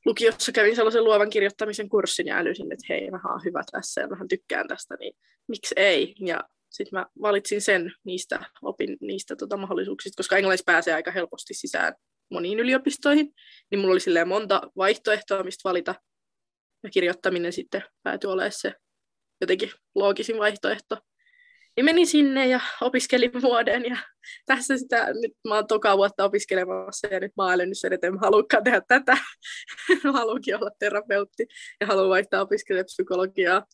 lukiossa 0.07 0.53
kävin 0.53 0.77
sellaisen 0.77 1.05
luovan 1.05 1.31
kirjoittamisen 1.31 1.89
kurssin 1.89 2.27
ja 2.27 2.37
älysin, 2.37 2.73
että 2.73 2.87
hei, 2.89 3.11
mä 3.11 3.21
oon 3.25 3.45
hyvä 3.45 3.63
tässä 3.73 4.01
ja 4.01 4.11
vähän 4.11 4.29
tykkään 4.29 4.69
tästä, 4.69 4.97
niin 5.01 5.13
miksi 5.49 5.75
ei? 5.79 6.15
Ja 6.21 6.45
sitten 6.71 6.99
mä 6.99 7.07
valitsin 7.23 7.61
sen 7.61 7.93
niistä, 8.05 8.41
opin 8.63 8.97
niistä 9.01 9.37
tota, 9.37 9.57
mahdollisuuksista, 9.57 10.17
koska 10.17 10.37
englannissa 10.37 10.73
pääsee 10.73 10.95
aika 10.95 11.11
helposti 11.11 11.55
sisään 11.55 11.95
moniin 12.31 12.61
yliopistoihin, 12.61 13.35
niin 13.71 13.79
mulla 13.79 13.93
oli 13.93 14.01
silleen 14.01 14.29
monta 14.29 14.63
vaihtoehtoa, 14.77 15.43
mistä 15.43 15.69
valita. 15.69 15.95
Ja 16.85 16.91
kirjoittaminen 16.91 17.53
sitten 17.53 17.83
päätyi 18.03 18.31
olemaan 18.31 18.53
se 18.53 18.75
jotenkin 19.41 19.71
loogisin 19.95 20.39
vaihtoehto. 20.39 20.97
Niin 21.77 21.85
menin 21.85 22.07
sinne 22.07 22.47
ja 22.47 22.61
opiskelin 22.81 23.43
vuoden 23.43 23.85
ja 23.85 23.97
tässä 24.47 24.79
sitä, 24.79 25.07
nyt 25.13 25.33
mä 25.49 25.55
oon 25.55 25.67
toka 25.67 25.97
vuotta 25.97 26.25
opiskelemassa 26.25 27.09
ja 27.11 27.21
nyt 27.21 27.33
mä 27.37 27.43
oon 27.43 27.53
älynyt 27.53 27.79
sen, 27.79 27.93
että 27.93 28.07
en 28.07 28.19
haluakaan 28.19 28.65
tehdä 28.65 28.83
tätä. 28.89 29.17
mä 30.05 30.13
haluankin 30.13 30.57
olla 30.57 30.71
terapeutti 30.79 31.47
ja 31.81 31.87
haluan 31.87 32.09
vaihtaa 32.09 32.43
opiskelemaan 32.43 32.85
psykologiaa, 32.85 33.67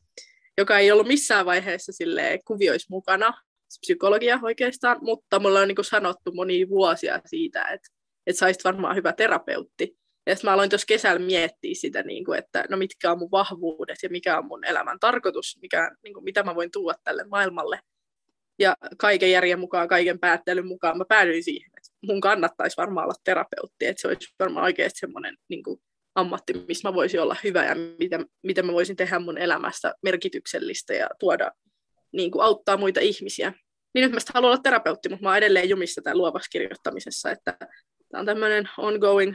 joka 0.59 0.78
ei 0.78 0.92
ollut 0.92 1.07
missään 1.07 1.46
vaiheessa 1.46 1.92
sille 1.92 2.38
kuvioissa 2.46 2.86
mukana, 2.90 3.32
psykologia 3.80 4.38
oikeastaan, 4.42 4.98
mutta 5.00 5.38
mulla 5.38 5.61
on 5.61 5.68
niin 5.68 5.84
sanottu 5.84 6.32
monia 6.32 6.68
vuosia 6.68 7.20
siitä, 7.26 7.62
että, 7.62 7.88
että 8.26 8.38
saisit 8.38 8.64
varmaan 8.64 8.96
hyvä 8.96 9.12
terapeutti. 9.12 9.96
Ja 10.27 10.37
mä 10.43 10.53
aloin 10.53 10.70
tuossa 10.70 10.87
kesällä 10.87 11.27
miettiä 11.27 11.75
sitä, 11.75 12.03
niin 12.03 12.25
kuin, 12.25 12.39
että 12.39 12.64
no 12.70 12.77
mitkä 12.77 13.12
on 13.12 13.18
mun 13.18 13.31
vahvuudet 13.31 13.99
ja 14.03 14.09
mikä 14.09 14.39
on 14.39 14.47
mun 14.47 14.64
elämän 14.64 15.01
tarkoitus, 15.01 15.59
mikä, 15.62 15.91
niin 16.03 16.14
kuin, 16.14 16.25
mitä 16.25 16.43
mä 16.43 16.55
voin 16.55 16.70
tuoda 16.70 16.99
tälle 17.05 17.25
maailmalle. 17.25 17.81
Ja 18.59 18.77
kaiken 18.99 19.31
järjen 19.31 19.59
mukaan, 19.59 19.89
kaiken 19.89 20.18
päättelyn 20.18 20.66
mukaan 20.66 20.99
mä 20.99 21.05
päädyin 21.09 21.45
siihen, 21.45 21.70
että 21.77 21.91
mun 22.03 22.20
kannattaisi 22.20 22.77
varmaan 22.77 23.05
olla 23.05 23.14
terapeutti, 23.25 23.87
että 23.87 24.01
se 24.01 24.09
olisi 24.09 24.35
varmaan 24.39 24.64
oikeasti 24.64 24.99
semmoinen 24.99 25.37
niin 25.49 25.62
kuin, 25.62 25.81
ammatti, 26.14 26.53
missä 26.68 26.89
mä 26.89 26.95
voisin 26.95 27.20
olla 27.20 27.37
hyvä 27.45 27.64
ja 27.64 27.75
miten, 27.99 28.27
miten 28.43 28.66
mä 28.66 28.72
voisin 28.72 28.97
tehdä 28.97 29.18
mun 29.18 29.39
elämästä 29.39 29.95
merkityksellistä 30.03 30.95
ja 30.95 31.09
tuoda, 31.18 31.53
niin 32.12 32.31
kuin, 32.31 32.43
auttaa 32.43 32.77
muita 32.77 33.01
ihmisiä. 33.01 33.53
Niin 33.95 34.03
nyt 34.03 34.12
mä 34.12 34.18
haluan 34.35 34.51
olla 34.51 34.62
terapeutti, 34.62 35.09
mutta 35.09 35.22
mä 35.22 35.29
oon 35.29 35.39
edelleen 35.39 35.68
jumissa 35.68 36.03
tämän 36.03 36.18
luovassa 36.18 36.49
kirjoittamisessa, 36.51 37.31
että 37.31 37.57
tämä 38.14 38.20
on 38.20 38.26
tämmöinen 38.26 38.68
ongoing 38.78 39.34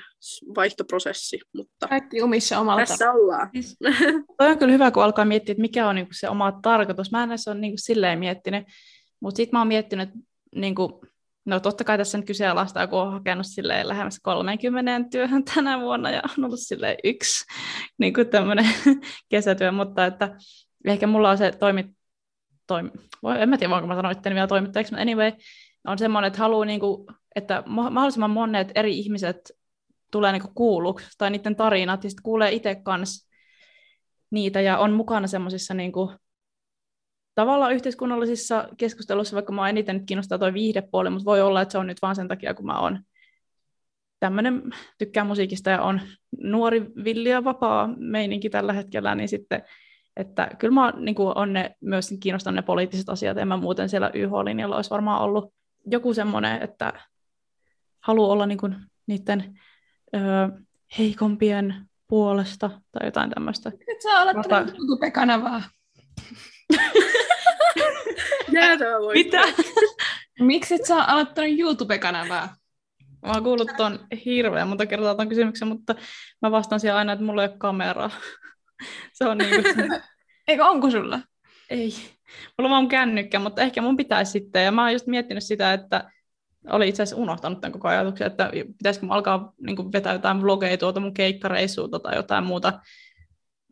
vaihtoprosessi, 0.55 1.39
mutta 1.55 1.87
Kaikki 1.87 2.17
jumissa 2.17 2.59
omalla 2.59 2.85
tässä 2.85 3.11
ollaan. 3.11 3.49
Siis, 3.53 3.77
toi 4.37 4.51
on 4.51 4.57
kyllä 4.57 4.73
hyvä, 4.73 4.91
kun 4.91 5.03
alkaa 5.03 5.25
miettiä, 5.25 5.51
että 5.51 5.61
mikä 5.61 5.87
on 5.87 5.95
niinku 5.95 6.13
se 6.13 6.29
oma 6.29 6.51
tarkoitus. 6.51 7.11
Mä 7.11 7.23
en 7.23 7.29
edes 7.29 7.47
ole 7.47 7.55
niinku 7.55 7.77
silleen 7.79 8.19
miettinyt, 8.19 8.67
mutta 9.19 9.37
sitten 9.37 9.57
mä 9.57 9.61
oon 9.61 9.67
miettinyt, 9.67 10.09
niin 10.55 10.75
kuin, 10.75 10.93
no 11.45 11.59
totta 11.59 11.83
kai 11.83 11.97
tässä 11.97 12.17
nyt 12.17 12.27
kyseenalaistaa, 12.27 12.87
kun 12.87 12.99
on 12.99 13.11
hakenut 13.13 13.45
silleen 13.45 13.87
lähemmäs 13.87 14.19
30 14.23 15.09
työhön 15.11 15.43
tänä 15.43 15.79
vuonna 15.79 16.11
ja 16.11 16.21
on 16.37 16.45
ollut 16.45 16.59
silleen 16.59 16.97
yksi 17.03 17.45
niin 17.99 18.13
kuin 18.13 18.27
tämmöinen 18.27 18.67
kesätyö, 19.29 19.71
mutta 19.71 20.05
että 20.05 20.37
ehkä 20.85 21.07
mulla 21.07 21.29
on 21.29 21.37
se 21.37 21.51
toimi, 21.51 21.85
toimi 22.67 22.91
voi, 23.23 23.41
en 23.41 23.49
mä 23.49 23.57
tiedä, 23.57 23.71
voinko 23.71 23.87
mä 23.87 23.95
sanoa 23.95 24.11
itteni 24.11 24.35
vielä 24.35 24.47
toimittajaksi, 24.47 24.93
mutta 24.93 25.01
anyway, 25.01 25.31
on 25.87 25.97
semmoinen, 25.97 26.27
että 26.27 26.39
haluaa, 26.39 26.65
niin 26.65 26.79
kuin, 26.79 27.07
että 27.35 27.63
mahdollisimman 27.67 28.29
monet 28.29 28.71
eri 28.75 28.99
ihmiset 28.99 29.51
tulee 30.11 30.31
niin 30.31 30.53
kuulluksi, 30.55 31.07
tai 31.17 31.29
niiden 31.29 31.55
tarinat, 31.55 32.03
ja 32.03 32.09
sitten 32.09 32.23
kuulee 32.23 32.51
itse 32.51 32.75
kanssa 32.75 33.29
niitä, 34.31 34.61
ja 34.61 34.77
on 34.77 34.93
mukana 34.93 35.27
semmoisissa 35.27 35.73
niin 35.73 35.91
tavallaan 37.35 37.73
yhteiskunnallisissa 37.73 38.69
keskusteluissa, 38.77 39.35
vaikka 39.35 39.53
mä 39.53 39.69
eniten 39.69 39.95
nyt 39.95 40.05
kiinnostaa 40.05 40.37
toi 40.37 40.53
viihdepuoli, 40.53 41.09
mutta 41.09 41.25
voi 41.25 41.41
olla, 41.41 41.61
että 41.61 41.71
se 41.71 41.77
on 41.77 41.87
nyt 41.87 42.01
vaan 42.01 42.15
sen 42.15 42.27
takia, 42.27 42.53
kun 42.53 42.65
mä 42.65 42.79
oon 42.79 42.99
tämmöinen, 44.19 44.61
tykkään 44.97 45.27
musiikista 45.27 45.69
ja 45.69 45.81
on 45.81 46.01
nuori, 46.41 46.85
villi 47.03 47.29
ja 47.29 47.43
vapaa 47.43 47.89
meininki 47.97 48.49
tällä 48.49 48.73
hetkellä, 48.73 49.15
niin 49.15 49.29
sitten, 49.29 49.63
että 50.17 50.49
kyllä 50.59 50.73
mä 50.73 50.93
niin 50.97 51.15
kuin 51.15 51.37
on 51.37 51.53
ne, 51.53 51.75
myös 51.81 52.09
kiinnostaa 52.19 52.53
ne 52.53 52.61
poliittiset 52.61 53.09
asiat, 53.09 53.37
en 53.37 53.47
mä 53.47 53.57
muuten 53.57 53.89
siellä 53.89 54.11
YH-linjalla 54.13 54.75
olisi 54.75 54.89
varmaan 54.89 55.21
ollut 55.21 55.53
joku 55.85 56.13
semmoinen, 56.13 56.61
että 56.61 56.93
haluaa 57.99 58.31
olla 58.31 58.45
niin 58.45 58.57
kuin 58.57 58.75
niiden 59.07 59.59
ö, 60.15 60.19
heikompien 60.97 61.89
puolesta 62.07 62.69
tai 62.91 63.07
jotain 63.07 63.29
tämmöistä. 63.29 63.69
Nyt 63.69 64.01
sä 64.03 64.21
olet 64.21 64.37
Vata... 64.37 64.59
YouTube-kanavaa. 64.59 65.63
Mitä? 69.13 69.41
Miksi 70.39 70.75
et 70.75 70.85
sä 70.85 71.03
aloittanut 71.03 71.59
YouTube-kanavaa? 71.59 72.55
Mä 73.25 73.31
oon 73.31 73.43
kuullut 73.43 73.71
ton 73.77 73.99
hirveän 74.25 74.67
monta 74.67 74.85
kertaa 74.85 75.15
ton 75.15 75.29
kysymyksen, 75.29 75.67
mutta 75.67 75.95
mä 76.41 76.51
vastaan 76.51 76.79
siellä 76.79 76.97
aina, 76.97 77.13
että 77.13 77.25
mulla 77.25 77.43
ei 77.43 77.49
ole 77.49 77.57
kameraa. 77.57 78.11
se 79.17 79.25
on 79.25 79.37
niin 79.37 79.49
kuin... 79.49 80.01
Eikö 80.47 80.65
onko 80.65 80.91
sulla? 80.91 81.19
Ei. 81.69 81.93
Mulla 82.57 82.69
on 82.69 82.71
vaan 82.71 82.87
kännykkä, 82.87 83.39
mutta 83.39 83.61
ehkä 83.61 83.81
mun 83.81 83.97
pitäisi 83.97 84.31
sitten. 84.31 84.65
Ja 84.65 84.71
mä 84.71 84.83
oon 84.83 84.93
just 84.93 85.07
miettinyt 85.07 85.43
sitä, 85.43 85.73
että 85.73 86.11
oli 86.67 86.89
itse 86.89 87.03
asiassa 87.03 87.21
unohtanut 87.21 87.61
tämän 87.61 87.71
koko 87.71 87.87
ajatuksen, 87.87 88.27
että 88.27 88.51
pitäisikö 88.77 89.05
mä 89.05 89.13
alkaa 89.13 89.53
niin 89.61 89.75
kuin, 89.75 89.91
vetää 89.91 90.13
jotain 90.13 90.41
vlogeja 90.41 90.77
tuolta 90.77 90.99
mun 90.99 91.13
keikkareissuulta 91.13 91.99
tai 91.99 92.15
jotain 92.15 92.43
muuta 92.43 92.79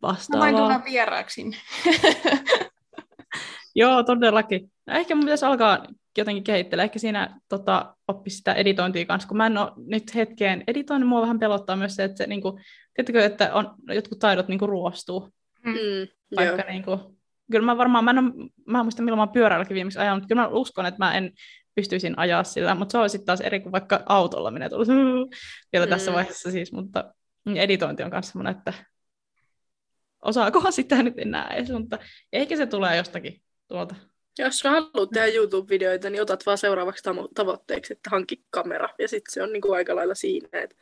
vastaavaa. 0.02 0.46
Mä 0.46 0.52
voin 0.52 0.64
tulla 0.64 0.84
vieraaksi. 0.84 1.44
Joo, 3.74 4.02
todellakin. 4.02 4.72
No, 4.86 4.94
ehkä 4.94 5.14
mun 5.14 5.24
pitäisi 5.24 5.46
alkaa 5.46 5.86
jotenkin 6.18 6.44
kehittelee. 6.44 6.84
Ehkä 6.84 6.98
siinä 6.98 7.40
tota, 7.48 7.96
oppi 8.08 8.30
sitä 8.30 8.52
editointia 8.52 9.06
kanssa, 9.06 9.28
kun 9.28 9.36
mä 9.36 9.46
en 9.46 9.58
ole 9.58 9.72
nyt 9.76 10.14
hetkeen 10.14 10.64
editoinut, 10.66 11.08
mua 11.08 11.20
vähän 11.20 11.38
pelottaa 11.38 11.76
myös 11.76 11.96
se, 11.96 12.04
että 12.04 12.16
se, 12.16 12.26
niin 12.26 12.42
kuin, 12.42 12.64
tiedätkö, 12.94 13.24
että 13.24 13.54
on, 13.54 13.74
jotkut 13.88 14.18
taidot 14.18 14.48
niin 14.48 14.58
kuin, 14.58 14.68
ruostuu. 14.68 15.28
Mm, 15.64 16.08
Vaikka, 16.36 16.62
niin 16.68 16.84
kuin, 16.84 17.00
kyllä 17.52 17.66
mä 17.66 17.76
varmaan, 17.76 18.04
mä 18.04 18.10
en, 18.10 18.18
ole, 18.18 18.50
mä 18.66 18.78
en 18.78 18.84
muista 18.84 19.02
milloin 19.02 19.18
mä 19.18 19.22
oon 19.22 19.32
pyöräilläkin 19.32 19.74
viimeksi 19.74 19.98
ajanut, 19.98 20.22
mutta 20.22 20.28
kyllä 20.28 20.42
mä 20.42 20.48
uskon, 20.48 20.86
että 20.86 20.98
mä 20.98 21.14
en 21.14 21.32
pystyisin 21.78 22.18
ajaa 22.18 22.44
sillä, 22.44 22.74
mutta 22.74 22.92
se 22.92 22.98
on 22.98 23.10
sitten 23.10 23.26
taas 23.26 23.40
eri 23.40 23.60
kuin 23.60 23.72
vaikka 23.72 24.02
autolla 24.06 24.50
menee 24.50 24.68
tuolla 24.68 24.86
vielä 25.72 25.86
mm. 25.86 25.90
tässä 25.90 26.12
vaiheessa 26.12 26.50
siis, 26.50 26.72
mutta 26.72 27.14
editointi 27.56 28.02
on 28.02 28.10
myös 28.10 28.28
semmoinen, 28.28 28.56
että 28.56 28.72
osaakohan 30.22 30.72
sitä 30.72 31.02
nyt 31.02 31.18
enää 31.18 31.48
edes, 31.54 31.70
mutta 31.70 31.98
ehkä 32.32 32.56
se 32.56 32.66
tulee 32.66 32.96
jostakin 32.96 33.42
tuolta. 33.68 33.94
Jos 34.38 34.58
sä 34.58 34.70
haluat 34.70 35.10
tehdä 35.14 35.26
YouTube-videoita, 35.26 36.10
niin 36.10 36.22
otat 36.22 36.46
vaan 36.46 36.58
seuraavaksi 36.58 37.10
tavo- 37.10 37.28
tavoitteeksi, 37.34 37.92
että 37.92 38.10
hanki 38.10 38.42
kamera. 38.50 38.88
Ja 38.98 39.08
sitten 39.08 39.34
se 39.34 39.42
on 39.42 39.52
niinku 39.52 39.72
aika 39.72 39.96
lailla 39.96 40.14
siinä. 40.14 40.48
Et... 40.52 40.76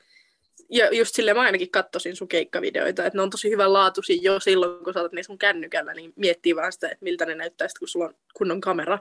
Ja 0.70 0.96
just 0.96 1.14
silleen 1.14 1.36
mä 1.36 1.42
ainakin 1.42 1.70
katsoisin 1.70 2.16
sun 2.16 2.28
keikkavideoita, 2.28 3.06
että 3.06 3.18
ne 3.18 3.22
on 3.22 3.30
tosi 3.30 3.50
hyvän 3.50 3.72
laatuisia 3.72 4.22
jo 4.22 4.40
silloin, 4.40 4.84
kun 4.84 4.92
sä 4.92 5.00
otat 5.00 5.12
ne 5.12 5.22
sun 5.22 5.38
kännykällä, 5.38 5.94
niin 5.94 6.12
miettii 6.16 6.56
vaan 6.56 6.72
sitä, 6.72 6.88
että 6.88 7.04
miltä 7.04 7.26
ne 7.26 7.34
näyttää 7.34 7.68
sit, 7.68 7.78
kun 7.78 7.88
sulla 7.88 8.06
on 8.06 8.14
kunnon 8.34 8.60
kamera. 8.60 8.98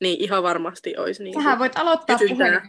Niin 0.00 0.24
ihan 0.24 0.42
varmasti 0.42 0.96
olisi 0.96 1.24
niin. 1.24 1.34
Sähän 1.34 1.58
voit 1.58 1.78
aloittaa 1.78 2.18
puhelimella 2.18 2.60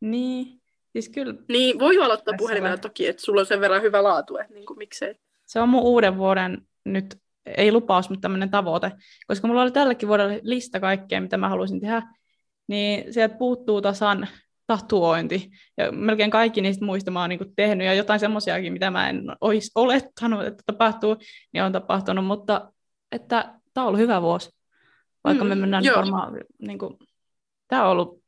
Niin, 0.00 0.60
siis 0.92 1.08
kyllä. 1.08 1.34
Niin, 1.48 1.78
voi 1.78 1.98
aloittaa 1.98 2.34
puhelimella 2.38 2.76
toki, 2.76 3.06
että 3.06 3.22
sulla 3.22 3.40
on 3.40 3.46
sen 3.46 3.60
verran 3.60 3.82
hyvä 3.82 4.02
laatu, 4.02 4.36
että 4.36 4.54
niin 4.54 4.66
kuin, 4.66 4.78
miksei. 4.78 5.14
Se 5.46 5.60
on 5.60 5.68
mun 5.68 5.82
uuden 5.82 6.16
vuoden 6.16 6.66
nyt 6.84 7.16
ei 7.46 7.72
lupaus, 7.72 8.10
mutta 8.10 8.20
tämmöinen 8.20 8.50
tavoite, 8.50 8.92
koska 9.26 9.48
mulla 9.48 9.62
oli 9.62 9.70
tälläkin 9.70 10.08
vuodella 10.08 10.38
lista 10.42 10.80
kaikkea, 10.80 11.20
mitä 11.20 11.36
mä 11.36 11.48
haluaisin 11.48 11.80
tehdä, 11.80 12.02
niin 12.66 13.12
sieltä 13.12 13.36
puuttuu 13.36 13.82
tasan 13.82 14.28
tatuointi, 14.66 15.50
ja 15.76 15.92
melkein 15.92 16.30
kaikki 16.30 16.60
niistä 16.60 16.84
muista 16.84 17.10
mä 17.10 17.20
oon 17.20 17.28
niin 17.28 17.54
tehnyt, 17.56 17.86
ja 17.86 17.94
jotain 17.94 18.20
semmoisiakin, 18.20 18.72
mitä 18.72 18.90
mä 18.90 19.08
en 19.08 19.22
olisi 19.40 19.70
olettanut, 19.74 20.44
että 20.44 20.62
tapahtuu, 20.66 21.16
niin 21.52 21.62
on 21.62 21.72
tapahtunut, 21.72 22.24
mutta 22.24 22.72
että 23.12 23.54
tämä 23.74 23.84
on 23.84 23.88
ollut 23.88 24.00
hyvä 24.00 24.22
vuosi, 24.22 24.50
vaikka 25.24 25.44
mm, 25.44 25.48
me 25.48 25.54
mennään 25.54 25.84
joo. 25.84 25.96
varmaan, 25.96 26.32
niin 26.58 26.78
kuin, 26.78 26.98
tämä 27.68 27.84
on 27.84 27.90
ollut 27.90 28.24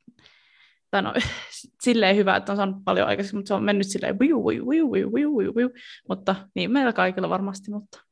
tai 0.91 1.03
no, 1.03 1.15
silleen 1.85 2.17
hyvä, 2.17 2.37
että 2.37 2.53
on 2.53 2.57
saanut 2.57 2.85
paljon 2.85 3.09
aikaisemmin, 3.09 3.39
mutta 3.39 3.49
se 3.49 3.55
on 3.55 3.65
mennyt 3.65 3.87
silleen 3.87 4.19
viu, 4.19 4.47
viu, 4.47 4.69
viu, 4.69 4.93
viu, 4.93 5.13
viu, 5.15 5.39
viu, 5.39 5.55
viu. 5.57 5.71
mutta 6.09 6.37
niin 6.55 6.71
meillä 6.71 6.93
kaikilla 6.93 7.29
varmasti, 7.29 7.71
mutta 7.71 8.07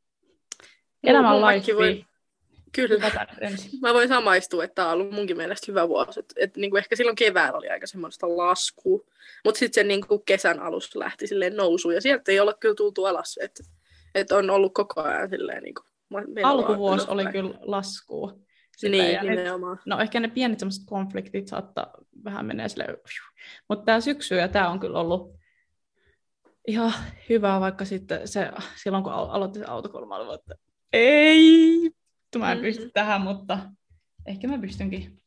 Elämän 1.04 1.40
life. 1.40 1.76
Voi, 1.76 2.04
Kyllä. 2.74 3.10
Mä 3.82 3.94
voin 3.94 4.08
samaistua, 4.08 4.64
että 4.64 4.74
tämä 4.74 4.88
on 4.88 4.94
ollut 4.94 5.14
munkin 5.14 5.36
mielestä 5.36 5.64
hyvä 5.68 5.88
vuosi. 5.88 6.20
Et, 6.20 6.32
et 6.36 6.56
niinku 6.56 6.76
ehkä 6.76 6.96
silloin 6.96 7.16
keväällä 7.16 7.58
oli 7.58 7.68
aika 7.68 7.86
semmoista 7.86 8.36
laskua. 8.36 9.00
Mutta 9.44 9.58
sitten 9.58 9.74
se 9.84 9.88
niinku 9.88 10.18
kesän 10.18 10.60
alussa 10.60 10.98
lähti 10.98 11.26
silleen 11.26 11.56
nousuun. 11.56 11.94
Ja 11.94 12.00
sieltä 12.00 12.32
ei 12.32 12.40
olla 12.40 12.54
kyllä 12.54 12.74
tultu 12.74 13.04
alas. 13.04 13.38
Että 13.42 13.64
et 14.14 14.32
on 14.32 14.50
ollut 14.50 14.74
koko 14.74 15.02
ajan 15.02 15.28
silleen 15.28 15.62
niinku 15.62 15.82
menoa 16.10 16.50
Alkuvuosi 16.50 17.06
oli 17.08 17.26
kyllä 17.26 17.54
laskua. 17.60 18.34
Niin, 18.82 19.12
ja 19.12 19.22
nimenomaan. 19.22 19.78
No 19.86 19.98
ehkä 20.00 20.20
ne 20.20 20.28
pienet 20.28 20.58
semmoiset 20.58 20.82
konfliktit 20.86 21.48
saattaa 21.48 21.90
vähän 22.24 22.46
menee 22.46 22.68
silleen, 22.68 22.96
mutta 23.68 23.84
tämä 23.84 24.00
syksy 24.00 24.34
ja 24.34 24.48
tämä 24.48 24.68
on 24.70 24.80
kyllä 24.80 25.00
ollut 25.00 25.36
ihan 26.68 26.92
hyvä, 27.28 27.60
vaikka 27.60 27.84
sitten 27.84 28.28
se, 28.28 28.50
silloin 28.82 29.04
kun 29.04 29.12
al- 29.12 29.30
aloitin 29.30 29.62
se 29.62 29.68
autokulma, 29.70 30.16
oli, 30.16 30.34
että 30.34 30.54
ei, 30.92 31.90
mä 32.38 32.52
en 32.52 32.60
pysty 32.60 32.82
Mhm. 32.84 32.90
tähän, 32.94 33.20
mutta 33.20 33.58
ehkä 34.26 34.48
mä 34.48 34.58
pystynkin. 34.58 35.22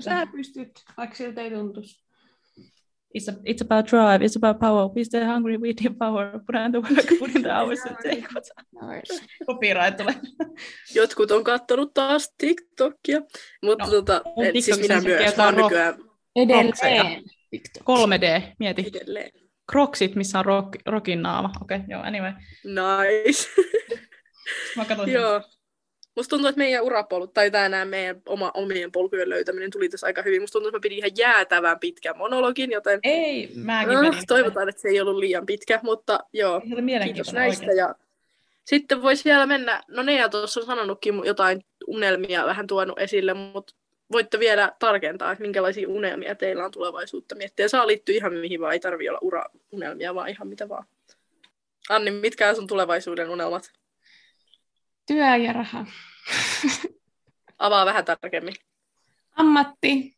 Sä 0.00 0.26
pystyt, 0.32 0.70
vaikka 0.96 1.16
siltä 1.16 1.40
ei 1.40 1.50
tuntuisi. 1.50 2.04
It's, 3.14 3.28
a, 3.28 3.32
it's 3.44 3.60
about 3.62 3.86
drive, 3.86 4.24
it's 4.24 4.36
about 4.36 4.58
power, 4.58 4.88
we 4.96 5.04
stay 5.04 5.24
hungry, 5.24 5.58
we 5.58 5.68
need 5.72 5.98
power, 5.98 6.40
put 6.46 6.54
in 6.56 6.72
the 6.72 6.80
work, 6.80 7.06
put 7.18 7.36
in 7.36 7.42
the 7.42 7.50
hours, 7.50 7.80
and 7.86 7.96
take 8.02 8.24
copyright 9.46 9.96
tulee. 9.96 10.14
Jotkut 10.94 11.30
on 11.30 11.44
kattonut 11.44 11.94
taas 11.94 12.34
TikTokia. 12.38 13.20
Mutta 13.62 13.84
No, 13.84 13.90
tota, 13.90 14.22
et, 14.42 14.52
siis 14.52 14.64
TikTokissa 14.66 14.94
minä 14.94 15.00
myös. 15.00 15.18
kertoo 15.24 15.44
Mä 15.44 15.48
oon 15.48 15.54
rock- 15.54 15.62
nykyään 15.62 15.94
Edelleen. 16.36 17.22
3D, 17.80 18.42
mieti. 18.58 18.90
edelleen. 18.94 19.30
Crocsit, 19.72 20.14
missä 20.14 20.38
on 20.38 20.44
rock, 20.44 20.68
rockin 20.86 21.22
naama. 21.22 21.50
Okei, 21.62 21.76
okay, 21.76 21.86
joo, 21.88 22.02
anyway. 22.02 22.32
Nice. 22.64 23.48
Mä 24.76 24.84
katson 24.84 25.06
sen. 25.06 25.14
Joo. 25.14 25.40
Musta 26.16 26.30
tuntuu, 26.30 26.48
että 26.48 26.58
meidän 26.58 26.84
urapolut, 26.84 27.34
tai 27.34 27.50
tämä 27.50 27.68
nämä 27.68 27.84
meidän 27.84 28.22
oma, 28.26 28.50
omien 28.54 28.92
polkujen 28.92 29.28
löytäminen 29.30 29.70
tuli 29.70 29.88
tässä 29.88 30.06
aika 30.06 30.22
hyvin. 30.22 30.40
Musta 30.40 30.52
tuntuu, 30.52 30.68
että 30.68 30.76
mä 30.78 30.80
pidin 30.82 30.98
ihan 30.98 31.10
jäätävän 31.16 31.80
pitkän 31.80 32.18
monologin, 32.18 32.70
joten 32.70 33.00
Ei, 33.02 33.50
mäkin 33.54 33.96
äh, 33.96 34.02
menin. 34.02 34.26
toivotaan, 34.26 34.68
että 34.68 34.82
se 34.82 34.88
ei 34.88 35.00
ollut 35.00 35.16
liian 35.16 35.46
pitkä, 35.46 35.80
mutta 35.82 36.20
joo, 36.32 36.60
kiitos 37.04 37.32
näistä. 37.32 37.66
oikeasti. 37.66 37.78
Ja 37.78 37.94
sitten 38.64 39.02
voisi 39.02 39.24
vielä 39.24 39.46
mennä, 39.46 39.82
no 39.88 40.02
Nea 40.02 40.28
tuossa 40.28 40.60
on 40.60 40.66
sanonutkin 40.66 41.22
jotain 41.24 41.64
unelmia 41.86 42.46
vähän 42.46 42.66
tuonut 42.66 42.98
esille, 42.98 43.34
mutta 43.34 43.74
voitte 44.12 44.38
vielä 44.38 44.72
tarkentaa, 44.78 45.32
että 45.32 45.42
minkälaisia 45.42 45.88
unelmia 45.88 46.34
teillä 46.34 46.64
on 46.64 46.70
tulevaisuutta 46.70 47.34
miettiä. 47.34 47.68
Saa 47.68 47.86
liittyä 47.86 48.14
ihan 48.14 48.34
mihin 48.34 48.60
vaan, 48.60 48.72
ei 48.72 48.80
tarvi 48.80 49.08
olla 49.08 49.18
uraunelmia, 49.22 50.14
vaan 50.14 50.28
ihan 50.28 50.48
mitä 50.48 50.68
vaan. 50.68 50.84
Anni, 51.88 52.10
mitkä 52.10 52.48
on 52.48 52.56
sun 52.56 52.66
tulevaisuuden 52.66 53.30
unelmat? 53.30 53.72
Työ 55.12 55.36
ja 55.36 55.52
raha. 55.52 55.86
Avaa 57.58 57.86
vähän 57.86 58.04
tarkemmin. 58.04 58.54
Ammatti, 59.36 60.16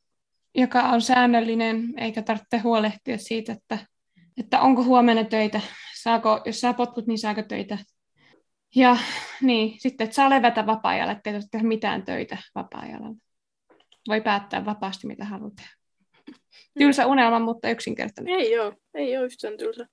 joka 0.54 0.82
on 0.82 1.02
säännöllinen, 1.02 1.94
eikä 1.96 2.22
tarvitse 2.22 2.58
huolehtia 2.58 3.18
siitä, 3.18 3.52
että, 3.52 3.78
että 4.36 4.60
onko 4.60 4.84
huomenna 4.84 5.24
töitä. 5.24 5.60
Saako, 6.02 6.42
jos 6.44 6.60
saa 6.60 6.74
potkut, 6.74 7.06
niin 7.06 7.18
saako 7.18 7.42
töitä. 7.42 7.78
Ja 8.76 8.96
niin, 9.40 9.80
sitten, 9.80 10.04
että 10.04 10.14
saa 10.14 10.30
levätä 10.30 10.66
vapaa-ajalla, 10.66 11.12
ettei 11.12 11.32
tarvitse 11.32 11.50
tehdä 11.50 11.68
mitään 11.68 12.02
töitä 12.02 12.38
vapaa-ajalla. 12.54 13.08
Voi 14.08 14.20
päättää 14.20 14.64
vapaasti, 14.64 15.06
mitä 15.06 15.24
haluaa 15.24 15.50
tehdä. 15.56 15.70
Tylsä 16.78 17.06
unelma, 17.06 17.38
mutta 17.38 17.70
yksinkertainen. 17.70 18.34
Ei 18.34 18.52
joo, 18.52 18.72
ei 18.94 19.16
ole 19.16 19.26
yhtään 19.26 19.56
tylsä. 19.56 19.86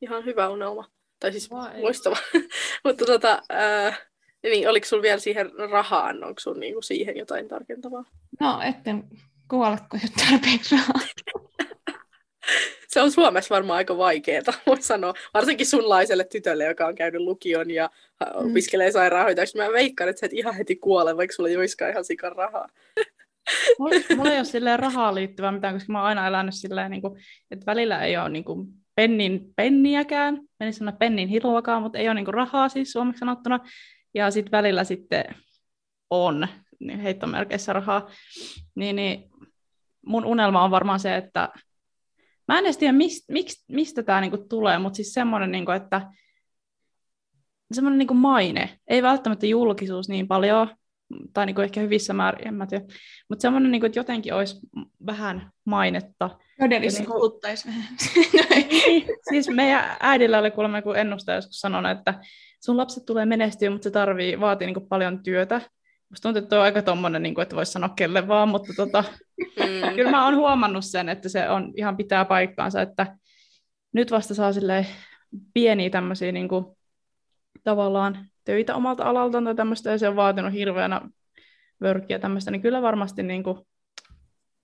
Ihan 0.00 0.24
hyvä 0.24 0.48
unelma. 0.48 0.84
Tai 1.20 1.32
siis 1.32 1.50
Vai. 1.50 1.82
loistava. 1.82 2.16
Mutta 2.84 3.04
tota, 3.04 3.42
ää, 3.48 3.96
niin, 4.42 4.68
oliko 4.68 4.86
sulla 4.86 5.02
vielä 5.02 5.18
siihen 5.18 5.50
rahaan, 5.70 6.24
onko 6.24 6.40
sun 6.40 6.60
niinku 6.60 6.82
siihen 6.82 7.16
jotain 7.16 7.48
tarkentavaa? 7.48 8.04
No, 8.40 8.60
etten 8.68 9.04
kuolla, 9.48 9.78
kun 9.90 10.00
ei 10.02 10.28
tarpeeksi 10.28 10.76
rahaa. 10.76 11.00
Se 12.88 13.02
on 13.02 13.10
Suomessa 13.12 13.54
varmaan 13.54 13.76
aika 13.76 13.98
vaikeaa, 13.98 14.42
voi 14.66 14.82
sanoa. 14.82 15.14
Varsinkin 15.34 15.66
sunlaiselle 15.66 16.24
tytölle, 16.24 16.64
joka 16.64 16.86
on 16.86 16.94
käynyt 16.94 17.20
lukion 17.20 17.70
ja 17.70 17.90
ä, 18.24 18.30
opiskelee 18.34 18.92
sairaanhoitajaksi. 18.92 19.56
Mä 19.56 19.72
veikkaan, 19.72 20.10
että 20.10 20.20
sä 20.20 20.26
et 20.26 20.32
ihan 20.32 20.54
heti 20.54 20.76
kuole, 20.76 21.16
vaikka 21.16 21.36
sulla 21.36 21.48
ei 21.48 21.56
olisikaan 21.56 21.90
ihan 21.90 22.04
sikan 22.04 22.36
rahaa. 22.36 22.68
Mulla, 23.78 23.94
mulla 24.16 24.30
ei 24.30 24.38
ole 24.38 24.44
silleen 24.44 24.78
rahaan 24.78 25.14
liittyvää 25.14 25.52
mitään, 25.52 25.74
koska 25.74 25.92
mä 25.92 25.98
oon 25.98 26.08
aina 26.08 26.26
elänyt 26.26 26.54
silleen, 26.54 26.90
niin 26.90 27.02
kuin, 27.02 27.20
että 27.50 27.66
välillä 27.66 28.04
ei 28.04 28.16
ole 28.16 28.28
niin 28.28 28.44
kuin, 28.44 28.68
pennin 28.94 29.52
penniäkään, 29.56 30.40
menin 30.60 30.74
sanoa 30.74 30.92
pennin 30.92 31.28
hiloakaan, 31.28 31.82
mutta 31.82 31.98
ei 31.98 32.08
ole 32.08 32.14
niin 32.14 32.24
kuin, 32.24 32.34
rahaa 32.34 32.68
siis 32.68 32.92
suomeksi 32.92 33.18
sanottuna. 33.18 33.60
Ja 34.14 34.30
sitten 34.30 34.52
välillä 34.52 34.84
sitten 34.84 35.24
on 36.10 36.48
niin 36.80 37.00
heittomerkeissä 37.00 37.72
rahaa. 37.72 38.10
Niin, 38.74 38.96
niin 38.96 39.30
mun 40.06 40.24
unelma 40.24 40.64
on 40.64 40.70
varmaan 40.70 41.00
se, 41.00 41.16
että 41.16 41.48
mä 42.48 42.58
en 42.58 42.64
edes 42.64 42.78
tiedä, 42.78 42.92
mist, 42.92 43.24
miksi, 43.28 43.64
mistä 43.68 44.02
tämä 44.02 44.20
niinku 44.20 44.38
tulee, 44.38 44.78
mutta 44.78 44.96
siis 44.96 45.12
semmoinen, 45.12 45.52
niinku, 45.52 45.70
että 45.70 46.10
semmoinen 47.72 47.98
niinku 47.98 48.14
maine, 48.14 48.78
ei 48.88 49.02
välttämättä 49.02 49.46
julkisuus 49.46 50.08
niin 50.08 50.28
paljon, 50.28 50.76
tai 51.32 51.46
niinku 51.46 51.60
ehkä 51.60 51.80
hyvissä 51.80 52.12
määrin, 52.12 52.48
en 52.48 52.54
mä 52.54 52.66
tiedä, 52.66 52.84
mutta 53.28 53.42
semmoinen, 53.42 53.70
niinku, 53.70 53.86
että 53.86 53.98
jotenkin 53.98 54.34
olisi 54.34 54.60
vähän 55.06 55.50
mainetta. 55.64 56.30
Todellisesti 56.60 57.02
niinku- 57.02 57.12
kuluttaisi 57.18 57.68
vähän. 57.68 57.84
siis 59.30 59.48
meidän 59.48 59.96
äidillä 60.00 60.38
oli 60.38 60.50
kuulemma 60.50 60.78
joku 60.78 60.92
ennustaja 60.92 61.36
joskus 61.36 61.60
sanonut, 61.60 61.90
että 61.90 62.14
sun 62.60 62.76
lapset 62.76 63.04
tulee 63.06 63.26
menestyä, 63.26 63.70
mutta 63.70 63.84
se 63.84 63.90
tarvii, 63.90 64.40
vaatii 64.40 64.66
niinku 64.66 64.86
paljon 64.86 65.22
työtä. 65.22 65.60
Musta 66.10 66.22
tuntuu, 66.28 66.42
että 66.42 66.56
on 66.56 66.62
aika 66.62 66.82
tommonen, 66.82 67.22
niinku, 67.22 67.40
että 67.40 67.56
voisi 67.56 67.72
sanoa 67.72 67.88
kelle 67.88 68.28
vaan, 68.28 68.48
mutta 68.48 68.72
tota, 68.76 69.04
Mm. 69.40 69.94
kyllä 69.94 70.10
mä 70.10 70.24
oon 70.24 70.36
huomannut 70.36 70.84
sen, 70.84 71.08
että 71.08 71.28
se 71.28 71.48
on 71.48 71.72
ihan 71.76 71.96
pitää 71.96 72.24
paikkaansa, 72.24 72.82
että 72.82 73.16
nyt 73.92 74.10
vasta 74.10 74.34
saa 74.34 74.52
silleen 74.52 74.86
pieniä 75.54 75.90
tämmöisiä 75.90 76.32
niin 76.32 76.48
kuin, 76.48 76.64
tavallaan 77.64 78.26
töitä 78.48 78.74
omalta 78.76 79.04
alaltaan 79.04 79.44
tai 79.44 79.54
tämmöistä, 79.54 79.90
ja 79.90 79.98
se 79.98 80.08
on 80.08 80.16
vaatinut 80.16 80.52
hirveänä 80.52 81.00
workia 81.82 82.18
tämmöistä, 82.18 82.50
niin 82.50 82.62
kyllä 82.62 82.82
varmasti 82.82 83.22
niin 83.22 83.42
kuin, 83.42 83.58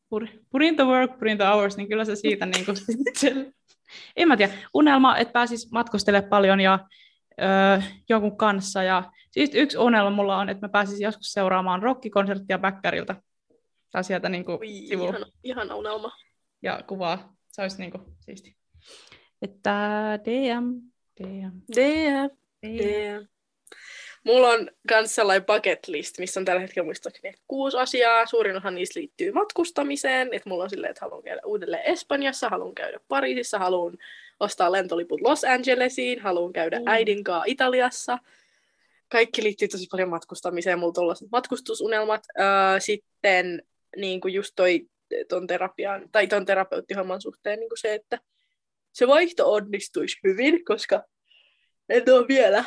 put, 0.08 0.62
in 0.62 0.76
the 0.76 0.84
work, 0.84 1.18
put 1.18 1.28
in 1.28 1.36
the 1.36 1.46
hours, 1.46 1.76
niin 1.76 1.88
kyllä 1.88 2.04
se 2.04 2.16
siitä 2.16 2.46
niin 2.46 2.64
kuin, 2.64 2.76
sitten, 2.86 3.54
en 4.16 4.28
mä 4.28 4.36
tiedä, 4.36 4.52
unelma, 4.74 5.16
että 5.16 5.32
pääsis 5.32 5.70
matkustelemaan 5.72 6.30
paljon 6.30 6.60
ja 6.60 6.78
öö, 7.40 7.80
jonkun 8.08 8.36
kanssa, 8.36 8.82
ja 8.82 9.12
siis 9.30 9.50
yksi 9.54 9.78
unelma 9.78 10.10
mulla 10.10 10.36
on, 10.36 10.48
että 10.48 10.66
mä 10.66 10.68
pääsisin 10.70 11.04
joskus 11.04 11.32
seuraamaan 11.32 11.82
rockikonserttia 11.82 12.58
Bäkkäriltä, 12.58 13.16
tai 13.90 14.04
sieltä 14.04 14.28
niin 14.28 14.44
kuin, 14.44 14.58
Ui, 14.58 14.86
sivulla 14.88 15.10
ihana, 15.10 15.26
ihana 15.42 15.74
unelma. 15.74 16.12
ja 16.62 16.80
kuvaa. 16.86 17.34
Se 17.52 17.62
olisi 17.62 17.78
niinku 17.78 18.00
siisti. 18.20 18.56
Että 19.42 19.72
DM, 20.24 20.64
DM, 21.20 21.60
DM. 21.76 22.28
DM. 22.62 22.78
DM. 22.78 23.33
Mulla 24.24 24.48
on 24.48 24.70
myös 24.90 25.14
sellainen 25.14 25.46
bucket 25.46 25.88
list, 25.88 26.18
missä 26.18 26.40
on 26.40 26.44
tällä 26.44 26.60
hetkellä 26.60 26.84
muistaakseni 26.84 27.34
kuusi 27.48 27.76
asiaa. 27.76 28.26
Suurin 28.26 28.56
osa 28.56 28.70
niistä 28.70 29.00
liittyy 29.00 29.32
matkustamiseen. 29.32 30.28
Että 30.32 30.48
mulla 30.48 30.64
on 30.64 30.70
silleen, 30.70 30.90
että 30.90 31.04
haluan 31.04 31.22
käydä 31.22 31.40
uudelleen 31.44 31.82
Espanjassa, 31.82 32.48
haluan 32.48 32.74
käydä 32.74 33.00
Pariisissa, 33.08 33.58
haluan 33.58 33.98
ostaa 34.40 34.72
lentoliput 34.72 35.20
Los 35.20 35.44
Angelesiin, 35.44 36.20
haluan 36.20 36.52
käydä 36.52 36.78
Mm. 36.78 36.84
äidin 36.86 37.24
kanssa 37.24 37.44
Italiassa. 37.46 38.18
Kaikki 39.12 39.42
liittyy 39.42 39.68
tosi 39.68 39.86
paljon 39.90 40.08
matkustamiseen. 40.08 40.78
Mulla 40.78 40.94
on 40.98 41.28
matkustusunelmat. 41.32 42.22
Öö, 42.40 42.80
sitten 42.80 43.62
niin 43.96 44.20
kuin 44.20 44.34
just 44.34 44.52
toi 44.56 44.86
ton 45.28 45.46
terapian, 45.46 46.08
tai 46.12 46.26
ton 46.26 46.44
terapeuttihomman 46.46 47.20
suhteen 47.20 47.60
niin 47.60 47.68
kuin 47.68 47.78
se, 47.78 47.94
että 47.94 48.18
se 48.92 49.08
vaihto 49.08 49.52
onnistuisi 49.52 50.18
hyvin, 50.24 50.64
koska 50.64 51.02
en 51.88 52.02
ole 52.12 52.28
vielä 52.28 52.64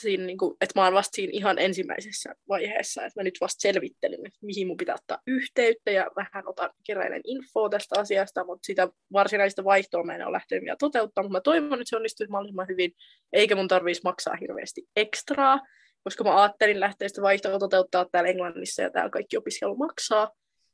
siinä, 0.00 0.24
niin 0.24 0.38
kuin, 0.38 0.56
että 0.60 0.80
mä 0.80 0.84
oon 0.84 0.94
vasta 0.94 1.16
siinä 1.16 1.30
ihan 1.34 1.58
ensimmäisessä 1.58 2.34
vaiheessa, 2.48 3.06
että 3.06 3.20
mä 3.20 3.24
nyt 3.24 3.38
vasta 3.40 3.60
selvittelen, 3.60 4.26
että 4.26 4.38
mihin 4.42 4.66
mun 4.66 4.76
pitää 4.76 4.94
ottaa 4.94 5.18
yhteyttä 5.26 5.90
ja 5.90 6.10
vähän 6.16 6.48
otan 6.48 6.70
keräilen 6.86 7.20
infoa 7.24 7.68
tästä 7.68 8.00
asiasta, 8.00 8.44
mutta 8.44 8.66
sitä 8.66 8.88
varsinaista 9.12 9.64
vaihtoa 9.64 10.04
mä 10.04 10.14
en 10.14 10.26
ole 10.26 10.32
lähtenyt 10.32 10.64
vielä 10.64 10.76
toteuttamaan, 10.80 11.32
mutta 11.32 11.38
mä 11.38 11.58
toivon, 11.60 11.80
että 11.80 11.90
se 11.90 11.96
onnistuisi 11.96 12.30
mahdollisimman 12.30 12.68
hyvin, 12.68 12.92
eikä 13.32 13.56
mun 13.56 13.68
tarvitsisi 13.68 14.04
maksaa 14.04 14.36
hirveästi 14.40 14.82
ekstraa, 14.96 15.60
koska 16.04 16.24
mä 16.24 16.42
ajattelin 16.42 16.80
lähteä 16.80 17.08
sitä 17.08 17.22
vaihtoa 17.22 17.58
toteuttaa 17.58 18.06
täällä 18.12 18.30
Englannissa 18.30 18.82
ja 18.82 18.90
täällä 18.90 19.10
kaikki 19.10 19.36
opiskelu 19.36 19.76
maksaa, 19.76 20.30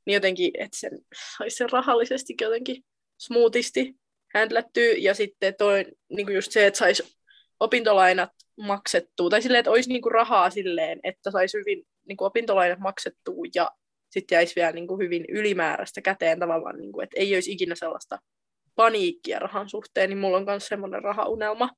niin 0.07 0.15
jotenkin, 0.15 0.51
että 0.55 0.79
sen 0.81 0.99
saisi 1.39 1.57
sen 1.57 1.71
rahallisesti 1.71 2.35
jotenkin 2.41 2.85
smoothisti 3.19 3.95
händlättyä, 4.35 4.93
ja 4.99 5.15
sitten 5.15 5.55
toi, 5.59 5.85
niin 6.09 6.27
kuin 6.27 6.35
just 6.35 6.53
se, 6.53 6.67
että 6.67 6.79
saisi 6.79 7.20
opintolainat 7.61 8.31
maksettua, 8.57 9.31
tai 9.31 9.43
silleen, 9.43 9.61
että 9.61 9.71
olisi 9.71 9.89
niinku 9.89 10.09
rahaa 10.09 10.51
silleen, 10.51 11.01
että 11.03 11.31
saisi 11.31 11.59
hyvin 11.59 11.87
niinku 12.09 12.25
opintolainat 12.25 12.79
maksettua 12.79 13.45
ja 13.55 13.71
sitten 14.11 14.37
jäisi 14.37 14.57
vielä 14.57 14.73
niinku 14.73 14.99
hyvin 14.99 15.25
ylimääräistä 15.29 16.01
käteen 16.01 16.41
tavallaan, 16.41 16.79
niinku, 16.79 17.01
että 17.01 17.21
ei 17.21 17.35
olisi 17.35 17.53
ikinä 17.53 17.75
sellaista 17.75 18.19
paniikkia 18.75 19.39
rahan 19.39 19.69
suhteen, 19.69 20.11
niin 20.11 20.19
mulla 20.19 20.37
on 20.37 20.45
myös 20.45 20.67
semmoinen 20.67 21.03
rahaunelma. 21.03 21.71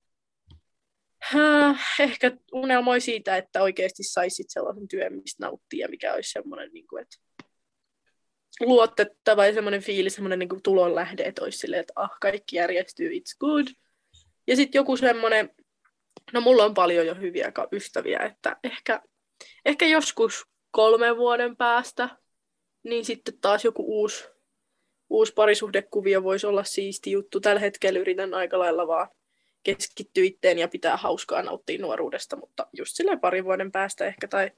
Ehkä 2.01 2.33
unelmoi 2.53 3.01
siitä, 3.01 3.37
että 3.37 3.63
oikeasti 3.63 4.03
saisit 4.03 4.47
sellaisen 4.49 4.89
työn, 4.89 5.13
mistä 5.13 5.47
nauttii 5.47 5.79
ja 5.79 5.89
mikä 5.89 6.15
olisi 6.15 6.31
semmoinen, 6.31 6.71
niin 6.73 6.87
kuin, 6.87 7.03
että 7.03 7.17
luotettava 8.61 9.47
ja 9.47 9.55
semmoinen 9.55 9.83
fiilis, 9.83 10.15
semmoinen 10.15 10.39
niin 10.39 10.49
kuin 10.49 10.63
tulonlähde, 10.63 11.23
että 11.23 11.45
olisi 11.45 11.59
silleen, 11.59 11.81
että 11.81 11.93
ah, 11.97 12.11
kaikki 12.21 12.57
järjestyy, 12.57 13.11
it's 13.11 13.37
good. 13.41 13.67
Ja 14.47 14.57
sitten 14.57 14.79
joku 14.79 14.97
semmoinen, 14.97 15.51
no 16.33 16.41
mulla 16.41 16.65
on 16.65 16.75
paljon 16.75 17.07
jo 17.07 17.15
hyviä 17.15 17.53
ystäviä, 17.73 18.19
että 18.19 18.57
ehkä, 18.65 19.03
ehkä 19.65 19.87
joskus 19.87 20.47
kolmen 20.71 21.17
vuoden 21.17 21.57
päästä, 21.57 22.09
niin 22.83 23.05
sitten 23.05 23.39
taas 23.41 23.65
joku 23.65 24.01
uusi, 24.01 24.25
uusi 25.11 25.33
parisuhdekuvio 25.33 26.23
voisi 26.23 26.47
olla 26.47 26.65
siisti 26.65 27.11
juttu. 27.11 27.41
Tällä 27.41 27.61
hetkellä 27.61 27.99
yritän 27.99 28.35
aika 28.35 28.59
lailla 28.59 28.87
vaan 28.87 29.09
keskittyä 29.63 30.25
itteen 30.25 30.59
ja 30.59 30.69
pitää 30.69 30.97
hauskaa 30.97 31.43
nauttia 31.43 31.79
nuoruudesta, 31.79 32.37
mutta 32.37 32.67
just 32.73 32.97
silleen 32.97 33.21
parin 33.21 33.45
vuoden 33.45 33.73
päästä 33.73 34.07
ehkä 34.07 34.29
tai 34.29 34.51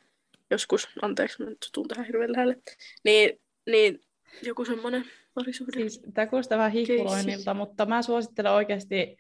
joskus, 0.50 0.88
anteeksi, 1.02 1.42
mä 1.42 1.50
nyt 1.50 1.68
tuun 1.72 1.88
tähän 1.88 2.06
hirveän 2.06 2.32
lähelle, 2.32 2.56
niin, 3.04 3.40
niin 3.66 4.00
joku 4.42 4.64
semmoinen 4.64 5.04
parisuhde. 5.34 5.80
Siis, 5.80 6.00
tämä 6.14 6.26
kuulostaa 6.26 6.58
vähän 6.58 6.72
hihkuloinnilta, 6.72 7.54
mutta 7.54 7.86
mä 7.86 8.02
suosittelen 8.02 8.52
oikeasti 8.52 9.16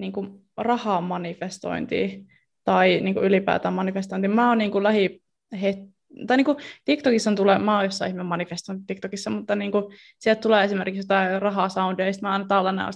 niin 0.00 0.12
kuin 0.12 0.40
rahan 0.56 1.04
manifestointia 1.04 2.08
tai 2.64 3.00
niin 3.00 3.14
kuin 3.14 3.26
ylipäätään 3.26 3.74
manifestointia. 3.74 4.30
Mä 4.30 4.48
oon 4.48 4.58
niin 4.58 4.70
kuin 4.70 4.84
lähi 4.84 5.22
tai 6.26 6.36
niin 6.36 6.44
kuin 6.44 6.56
TikTokissa 6.84 7.30
on 7.30 7.36
tulee, 7.36 7.58
mä 7.58 7.76
oon 7.76 7.84
jossain 7.84 8.10
ihme 8.10 8.22
manifestointi 8.22 8.84
TikTokissa, 8.86 9.30
mutta 9.30 9.56
niin 9.56 9.72
kuin, 9.72 9.84
sieltä 10.18 10.40
tulee 10.40 10.64
esimerkiksi 10.64 11.00
jotain 11.00 11.42
rahaa 11.42 11.68
soundeista, 11.68 12.26
mä 12.26 12.32
aina 12.32 12.44
tallennan 12.48 12.92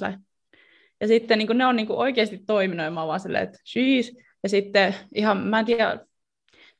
ja 1.00 1.08
sitten 1.08 1.38
niin 1.38 1.46
kuin, 1.46 1.58
ne 1.58 1.66
on 1.66 1.76
niin 1.76 1.86
kuin, 1.86 1.98
oikeasti 1.98 2.38
toiminut, 2.46 2.84
ja 2.84 2.90
mä 2.90 3.00
oon 3.00 3.08
vaan 3.08 3.20
silleen, 3.20 3.44
että 3.44 3.58
jeez. 3.76 4.10
Ja 4.42 4.48
sitten 4.48 4.94
ihan, 5.14 5.36
mä 5.36 5.60
en 5.60 5.66
tiedä, 5.66 5.98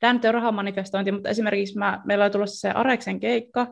tämä 0.01 0.13
nyt 0.13 0.25
on 0.25 0.35
rahamanifestointi, 0.35 1.13
mutta 1.13 1.29
esimerkiksi 1.29 1.79
mä, 1.79 2.03
meillä 2.05 2.25
oli 2.25 2.31
tulossa 2.31 2.61
se 2.61 2.71
Areksen 2.71 3.21
keikka, 3.21 3.67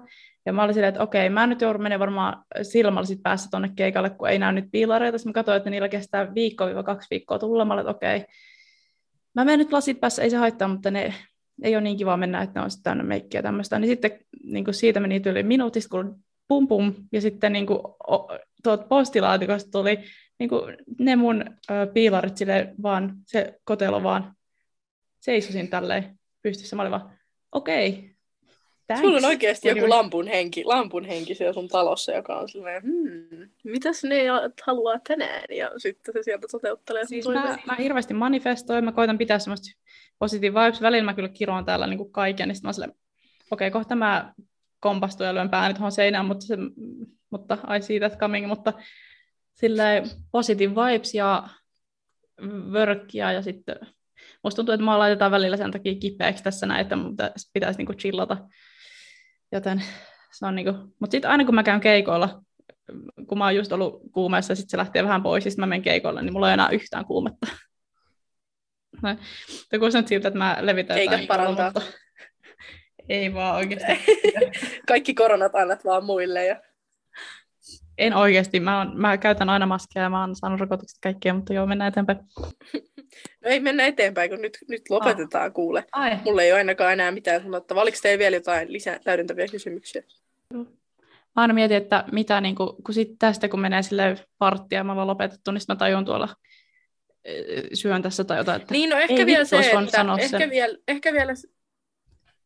ja 0.47 0.53
mä 0.53 0.62
olin 0.62 0.74
silleen, 0.74 0.88
että 0.88 1.03
okei, 1.03 1.30
mä 1.30 1.47
nyt 1.47 1.61
joudun 1.61 1.82
menemään 1.82 2.01
varmaan 2.01 2.45
silmällä 2.62 3.07
sit 3.07 3.22
päässä 3.22 3.51
tuonne 3.51 3.70
keikalle, 3.76 4.11
kun 4.11 4.28
ei 4.28 4.38
näy 4.38 4.53
nyt 4.53 4.68
piilareita. 4.72 5.18
Sitten 5.18 5.30
mä 5.30 5.34
katsoin, 5.34 5.57
että 5.57 5.70
niillä 5.70 5.88
kestää 5.88 6.34
viikko-kaksi 6.34 7.09
viikkoa 7.11 7.38
tulla. 7.38 7.64
Mä 7.64 7.72
olin, 7.74 7.80
että 7.80 7.90
okei, 7.90 8.24
mä 9.34 9.45
menen 9.45 9.59
nyt 9.59 9.72
lasit 9.72 10.01
päässä, 10.01 10.22
ei 10.22 10.30
se 10.30 10.36
haittaa, 10.36 10.68
mutta 10.68 10.90
ne 10.90 11.14
ei 11.62 11.76
ole 11.76 11.82
niin 11.82 11.97
kiva 11.97 12.16
mennä, 12.16 12.43
että 12.43 12.61
ne 12.61 12.64
on 12.64 12.70
sitten 12.70 12.84
täynnä 12.84 13.05
meikkiä 13.05 13.38
ja 13.38 13.43
tämmöistä. 13.43 13.78
Niin 13.78 13.88
sitten 13.88 14.18
niin 14.45 14.64
kuin 14.64 14.74
siitä 14.74 15.01
meni 15.01 15.22
yli 15.26 15.43
minuutista, 15.43 15.90
kun 15.90 16.20
pum 16.49 16.68
pum, 16.68 16.95
ja 17.12 17.20
sitten 17.20 17.53
niin 17.53 17.66
kuin, 17.66 17.80
tuot 18.62 18.88
postilaatikosta 18.88 19.70
tuli 19.70 19.99
niin 20.38 20.49
kuin, 20.49 20.76
ne 20.99 21.16
mun 21.16 21.45
ö, 21.70 21.86
piilarit 21.95 22.36
sille 22.36 22.74
vaan, 22.82 23.14
se 23.26 23.61
kotelo 23.64 24.03
vaan 24.03 24.34
seisosin 25.20 25.68
tälleen 25.68 26.18
pystyssä. 26.43 26.76
Mä 26.76 26.82
olin 26.82 26.90
vaan, 26.90 27.18
okei, 27.53 27.88
okay, 27.88 28.11
Thanks. 28.87 29.03
Sulla 29.03 29.16
on 29.16 29.24
oikeasti 29.24 29.68
joku 29.68 29.89
lampun 29.89 30.26
henki, 30.26 30.64
lampun 30.64 31.05
henki 31.05 31.35
siellä 31.35 31.53
sun 31.53 31.68
talossa, 31.68 32.12
joka 32.12 32.39
on 32.39 32.49
silleen, 32.49 32.83
hmm, 32.83 33.49
mitäs 33.64 34.05
ne 34.05 34.22
haluaa 34.66 34.99
tänään? 35.09 35.45
Ja 35.51 35.70
sitten 35.76 36.14
se 36.14 36.22
sieltä 36.22 36.47
toteuttelee 36.51 37.07
siis 37.07 37.28
mä, 37.28 37.59
mä, 37.66 37.74
hirveästi 37.74 38.14
manifestoin, 38.14 38.85
mä 38.85 38.93
koitan 38.93 39.18
pitää 39.18 39.39
semmoista 39.39 39.78
positiivista 40.18 40.64
vibes. 40.64 40.83
Välillä 40.83 41.05
mä 41.05 41.14
kyllä 41.14 41.28
kiroan 41.28 41.64
täällä 41.64 41.87
niin 41.87 41.99
kuin 41.99 42.12
kaiken, 42.12 42.49
niin 42.49 42.57
sitten 42.57 42.68
mä 42.68 42.72
silleen, 42.72 42.95
okei, 43.51 43.68
okay, 43.68 43.80
kohta 43.80 43.95
mä 43.95 44.33
kompastun 44.80 45.26
ja 45.26 45.35
lyön 45.35 45.51
pääni 45.51 45.74
tuohon 45.74 45.93
seinään, 45.93 46.26
mutta, 46.26 46.47
se, 46.47 46.57
mutta 47.30 47.59
I 47.76 47.83
see 47.83 47.99
that 47.99 48.18
coming, 48.18 48.47
mutta 48.47 48.72
silleen 49.55 50.05
positive 50.33 50.74
vibes 50.74 51.14
ja 51.14 51.49
vörkkiä 52.72 53.33
ja 53.33 53.43
sitten 53.43 53.76
musta 54.45 54.57
tuntuu, 54.57 54.72
että 54.72 54.85
mä 54.85 54.99
laitetaan 54.99 55.30
välillä 55.30 55.57
sen 55.57 55.70
takia 55.70 55.95
kipeäksi 55.95 56.45
tässä 56.45 56.66
näin, 56.66 56.80
että 56.80 56.97
pitäisi 57.53 57.78
niinku 57.78 57.93
chillata. 57.93 58.37
Joten 59.53 59.82
se 60.32 60.46
on 60.46 60.55
niinku, 60.55 60.72
mutta 60.72 61.11
sitten 61.11 61.30
aina 61.30 61.44
kun 61.44 61.55
mä 61.55 61.62
käyn 61.62 61.80
keikoilla, 61.80 62.42
kun 63.28 63.38
mä 63.38 63.44
oon 63.44 63.57
just 63.57 63.72
ollut 63.72 64.03
kuumeessa 64.12 64.53
ja 64.53 64.57
sitten 64.57 64.70
se 64.70 64.76
lähtee 64.76 65.05
vähän 65.05 65.22
pois, 65.22 65.44
sitten 65.44 65.62
mä 65.62 65.66
menen 65.66 65.82
keikoille, 65.82 66.22
niin 66.22 66.32
mulla 66.32 66.48
ei 66.48 66.55
enää 66.55 66.68
yhtään 66.68 67.05
kuumetta. 67.05 67.46
No, 69.03 69.16
kuulostaa 69.78 70.03
siltä, 70.07 70.28
että 70.28 70.38
mä 70.38 70.57
levitän 70.61 70.98
Eikä 70.98 71.18
parantaa. 71.28 71.66
Mutta... 71.74 71.82
ei 73.09 73.34
vaan 73.34 73.57
oikeasti. 73.57 73.92
Kaikki 74.88 75.14
koronat 75.14 75.55
annat 75.55 75.84
vaan 75.84 76.05
muille. 76.05 76.46
Ja... 76.46 76.61
En 77.98 78.14
oikeasti. 78.14 78.61
Mä, 78.61 78.80
on, 78.80 79.00
mä 79.00 79.18
käytän 79.18 79.50
aina 79.50 79.66
maskia 79.66 80.03
ja 80.03 80.11
mä 80.11 80.20
oon 80.20 80.36
saanut 80.36 80.61
rokotukset 80.61 80.98
kaikkia, 81.03 81.34
mutta 81.34 81.53
joo, 81.53 81.66
mennään 81.66 81.88
eteenpäin. 81.88 82.18
No 83.44 83.50
ei 83.50 83.60
mennä 83.60 83.86
eteenpäin, 83.86 84.30
kun 84.30 84.42
nyt, 84.42 84.58
nyt 84.68 84.82
lopetetaan 84.90 85.46
ah. 85.46 85.52
kuule. 85.52 85.84
Ai. 85.92 86.16
Mulla 86.24 86.42
ei 86.42 86.52
ole 86.52 86.58
ainakaan 86.58 86.92
enää 86.92 87.10
mitään 87.10 87.42
sanottavaa. 87.42 87.82
Oliko 87.82 87.98
teillä 88.02 88.18
vielä 88.18 88.36
jotain 88.36 88.72
lisää 88.72 88.98
täydentäviä 89.04 89.46
kysymyksiä? 89.48 90.02
Mä 91.36 91.42
aina 91.42 91.54
mietin, 91.54 91.76
että 91.76 92.04
mitä, 92.12 92.40
niin 92.40 92.54
kun, 92.54 92.76
kun 92.84 92.94
sit 92.94 93.08
tästä 93.18 93.48
kun 93.48 93.60
menee 93.60 93.82
sille 93.82 94.16
parttia 94.38 94.78
ja 94.78 94.84
me 94.84 94.92
ollaan 94.92 95.06
lopetettu, 95.06 95.50
niin 95.50 95.62
mä 95.68 95.76
tajun 95.76 96.04
tuolla 96.04 96.28
syön 97.74 98.02
tässä 98.02 98.24
tai 98.24 98.38
jotain. 98.38 98.60
Että 98.60 98.74
niin, 98.74 98.90
no 98.90 98.96
ehkä 98.96 99.26
vielä 99.26 99.44
se, 99.44 99.56
että, 99.58 100.04
ehkä, 100.18 100.50
vielä, 100.50 100.78
ehkä 100.88 101.12
vielä 101.12 101.34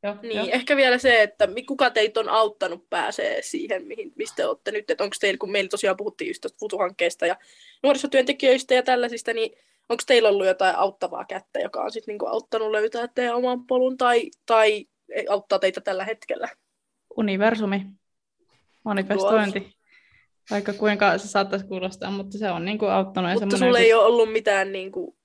Joo, 0.03 0.17
niin, 0.23 0.37
jo. 0.37 0.47
ehkä 0.53 0.77
vielä 0.77 0.99
se, 0.99 1.23
että 1.23 1.49
kuka 1.67 1.91
teitä 1.91 2.21
on 2.21 2.29
auttanut 2.29 2.91
pääsee 2.91 3.43
siihen, 3.43 3.87
mihin, 3.87 4.13
mistä 4.17 4.49
olette 4.49 4.73
nyt. 4.73 4.91
Että 4.91 5.05
onko 5.05 5.17
teillä, 5.21 5.39
kun 5.39 5.51
meillä 5.51 5.69
tosiaan 5.69 5.97
puhuttiin 5.97 6.29
just 6.29 6.41
tuosta 6.41 6.59
Futu-hankkeesta 6.61 7.27
ja 7.27 7.37
nuorisotyöntekijöistä 7.83 8.75
ja 8.75 8.83
tällaisista, 8.83 9.33
niin 9.33 9.59
onko 9.89 10.03
teillä 10.07 10.29
ollut 10.29 10.47
jotain 10.47 10.77
auttavaa 10.77 11.25
kättä, 11.25 11.59
joka 11.59 11.83
on 11.83 11.91
sitten 11.91 12.13
niinku 12.13 12.27
auttanut 12.27 12.71
löytää 12.71 13.09
teidän 13.09 13.37
oman 13.37 13.67
polun 13.67 13.97
tai, 13.97 14.31
tai 14.47 14.87
auttaa 15.29 15.59
teitä 15.59 15.81
tällä 15.81 16.05
hetkellä? 16.05 16.49
Universumi, 17.17 17.87
manifestointi. 18.85 19.61
Tuossa. 19.61 19.77
Vaikka 20.51 20.73
kuinka 20.73 21.19
se 21.19 21.29
saattaisi 21.29 21.67
kuulostaa, 21.67 22.11
mutta 22.11 22.39
se 22.39 22.51
on 22.51 22.65
niinku 22.65 22.87
auttanut. 22.87 23.41
Mutta 23.41 23.59
sulla 23.59 23.79
ei 23.79 23.95
ole 23.95 24.05
ollut 24.05 24.33
mitään 24.33 24.73
niinku 24.73 25.17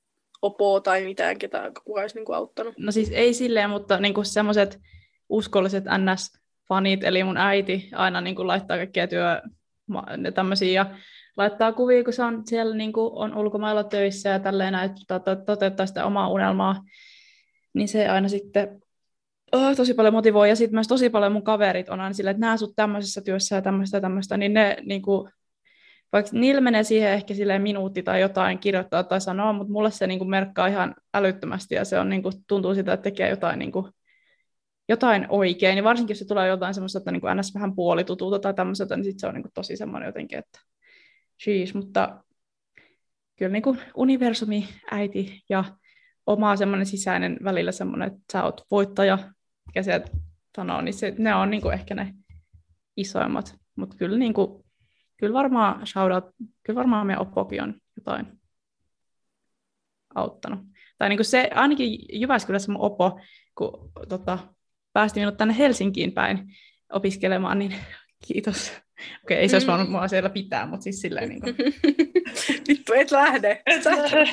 opoa 0.41 0.81
tai 0.81 1.03
mitään, 1.03 1.37
ketä 1.37 1.71
kuka 1.83 2.01
olisi 2.01 2.15
niinku 2.15 2.33
auttanut? 2.33 2.73
No 2.77 2.91
siis 2.91 3.11
ei 3.11 3.33
silleen, 3.33 3.69
mutta 3.69 3.99
niinku 3.99 4.23
semmoiset 4.23 4.79
uskolliset 5.29 5.83
NS-fanit, 5.85 7.03
eli 7.03 7.23
mun 7.23 7.37
äiti 7.37 7.89
aina 7.93 8.21
niinku 8.21 8.47
laittaa 8.47 8.77
kaikkia 8.77 9.07
työ 9.07 9.41
tämmöisiä 10.33 10.71
ja 10.71 10.95
laittaa 11.37 11.73
kuvia, 11.73 12.03
kun 12.03 12.13
se 12.13 12.23
on 12.23 12.41
siellä 12.47 12.75
niin 12.75 12.93
kuin 12.93 13.11
on 13.13 13.37
ulkomailla 13.37 13.83
töissä 13.83 14.29
ja 14.29 14.39
tälleen, 14.39 14.75
että 14.75 15.19
toteuttaa 15.45 15.85
sitä 15.85 16.05
omaa 16.05 16.29
unelmaa, 16.29 16.83
niin 17.73 17.87
se 17.87 18.07
aina 18.07 18.27
sitten 18.27 18.81
oh, 19.51 19.75
tosi 19.75 19.93
paljon 19.93 20.13
motivoi. 20.13 20.49
Ja 20.49 20.55
sitten 20.55 20.75
myös 20.75 20.87
tosi 20.87 21.09
paljon 21.09 21.31
mun 21.31 21.43
kaverit 21.43 21.89
on 21.89 21.99
aina 21.99 22.13
silleen, 22.13 22.35
että 22.35 22.45
nää 22.45 22.57
sut 22.57 22.75
tämmöisessä 22.75 23.21
työssä 23.21 23.55
ja 23.55 23.61
tämmöistä 23.61 23.97
ja 23.97 24.01
tämmöistä, 24.01 24.37
niin 24.37 24.53
ne 24.53 24.77
niin 24.85 25.01
kuin, 25.01 25.31
vaikka 26.13 26.31
niillä 26.33 26.61
menee 26.61 26.83
siihen 26.83 27.11
ehkä 27.11 27.33
silleen 27.33 27.61
minuutti 27.61 28.03
tai 28.03 28.21
jotain 28.21 28.59
kirjoittaa 28.59 29.03
tai 29.03 29.21
sanoa, 29.21 29.53
mutta 29.53 29.73
mulle 29.73 29.91
se 29.91 30.07
niin 30.07 30.19
kuin 30.19 30.29
merkkaa 30.29 30.67
ihan 30.67 30.95
älyttömästi 31.13 31.75
ja 31.75 31.85
se 31.85 31.99
on, 31.99 32.09
niin 32.09 32.23
kuin, 32.23 32.33
tuntuu 32.47 32.75
sitä, 32.75 32.93
että 32.93 33.03
tekee 33.03 33.29
jotain, 33.29 33.59
niin 33.59 33.71
kuin, 33.71 33.91
jotain 34.89 35.25
oikein. 35.29 35.77
Ja 35.77 35.83
varsinkin 35.83 36.11
jos 36.11 36.19
se 36.19 36.27
tulee 36.27 36.47
jotain 36.47 36.73
semmoista, 36.73 36.97
että 36.97 37.11
niin 37.11 37.21
kuin 37.21 37.37
ns. 37.37 37.53
vähän 37.53 37.75
puolitutulta 37.75 38.39
tai 38.39 38.53
tämmöiseltä, 38.53 38.95
niin 38.95 39.03
sitten 39.03 39.19
se 39.19 39.27
on 39.27 39.33
niin 39.33 39.43
kuin, 39.43 39.51
tosi 39.53 39.77
semmoinen 39.77 40.07
jotenkin, 40.07 40.39
että 40.39 40.59
jeez, 41.47 41.73
mutta 41.73 42.23
kyllä 43.35 43.51
niin 43.51 43.63
kuin 43.63 43.79
universumi, 43.95 44.69
äiti 44.91 45.43
ja 45.49 45.63
oma 46.27 46.55
semmoinen 46.55 46.85
sisäinen 46.85 47.37
välillä 47.43 47.71
semmoinen, 47.71 48.07
että 48.07 48.21
sä 48.31 48.43
oot 48.43 48.65
voittaja, 48.71 49.17
mikä 49.67 49.83
sieltä 49.83 50.11
sanoo, 50.55 50.81
niin 50.81 50.93
se, 50.93 51.15
ne 51.17 51.35
on 51.35 51.49
niin 51.49 51.61
kuin 51.61 51.73
ehkä 51.73 51.95
ne 51.95 52.13
isoimmat. 52.97 53.55
Mutta 53.75 53.97
kyllä, 53.97 54.17
niin 54.17 54.33
kuin, 54.33 54.63
kyllä 55.17 55.33
varmaan 55.33 55.87
shoutout, 55.87 56.35
kyllä 56.63 56.77
varmaan 56.77 57.07
meidän 57.07 57.21
oppokin 57.21 57.63
on 57.63 57.81
jotain 57.95 58.39
auttanut. 60.15 60.59
Tai 60.97 61.09
niin 61.09 61.17
kuin 61.17 61.25
se, 61.25 61.49
ainakin 61.55 61.99
Jyväskylässä 62.13 62.71
mun 62.71 62.81
oppo, 62.81 63.19
kun 63.55 63.91
tota, 64.09 64.39
päästi 64.93 65.19
minut 65.19 65.37
tänne 65.37 65.57
Helsinkiin 65.57 66.11
päin 66.11 66.55
opiskelemaan, 66.91 67.59
niin 67.59 67.75
kiitos 68.27 68.71
Okei, 69.23 69.37
ei 69.37 69.49
se 69.49 69.55
olisi 69.55 69.67
voinut 69.67 69.89
mua 69.89 70.07
siellä 70.07 70.29
pitää, 70.29 70.65
mutta 70.65 70.83
siis 70.83 71.01
silleen 71.01 71.29
niin 71.29 71.41
kuin... 71.41 71.55
Vittu, 72.67 72.93
et 72.93 73.11
lähde. 73.11 73.61
Et 73.65 73.85
lähde. 73.85 74.23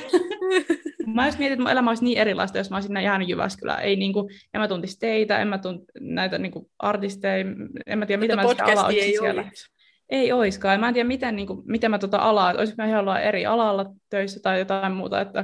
mä 1.15 1.27
jos 1.27 1.39
mietin, 1.39 1.53
että 1.53 1.63
mun 1.63 1.71
elämä 1.71 1.91
olisi 1.91 2.05
niin 2.05 2.19
erilaista, 2.19 2.59
jos 2.59 2.71
mä 2.71 2.77
olisin 2.77 3.03
jäänyt 3.03 3.29
Jyväskylään. 3.29 3.83
Ei, 3.83 3.97
niin 3.97 4.13
kuin, 4.13 4.31
en 4.55 4.61
mä 4.61 4.69
tuntisi 4.69 4.99
teitä, 4.99 5.39
en 5.39 5.49
mä 5.49 5.59
tunt 5.59 5.85
näitä 6.01 6.39
niin 6.39 6.53
kuin, 6.53 6.67
artisteja, 6.79 7.45
en 7.87 7.99
mä 7.99 8.07
tiedä, 8.07 8.21
mitä 8.21 8.37
mä 8.37 8.43
alaa 8.43 8.91
ei 8.91 9.19
siellä. 9.19 9.43
Olisi. 9.43 9.71
Ei 10.11 10.33
oiskaan. 10.33 10.81
Mä 10.81 10.89
en 10.89 10.95
tiedä, 10.95 11.09
miten, 11.09 11.37
niin 11.37 11.47
kuin, 11.47 11.63
miten 11.65 11.91
mä 11.91 11.99
tuota 11.99 12.19
alaa, 12.19 12.51
että 12.51 12.61
olisinko 12.61 12.83
mä 12.83 12.89
ihan 12.89 13.23
eri 13.23 13.47
alalla 13.47 13.87
töissä 14.11 14.41
tai 14.43 14.59
jotain 14.59 14.93
muuta. 14.93 15.21
Että 15.21 15.43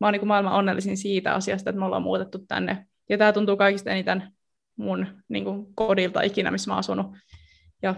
mä 0.00 0.06
oon 0.06 0.12
niin 0.12 0.20
kuin 0.20 0.28
maailman 0.28 0.52
onnellisin 0.52 0.96
siitä 0.96 1.34
asiasta, 1.34 1.70
että 1.70 1.80
me 1.80 1.84
ollaan 1.86 2.02
muutettu 2.02 2.38
tänne. 2.48 2.86
Ja 3.08 3.18
tämä 3.18 3.32
tuntuu 3.32 3.56
kaikista 3.56 3.90
eniten 3.90 4.22
mun 4.76 5.06
niin 5.28 5.44
kuin, 5.44 5.66
kodilta 5.74 6.22
ikinä, 6.22 6.50
missä 6.50 6.70
mä 6.70 6.74
oon 6.74 6.78
asunut. 6.78 7.06
Ja 7.82 7.94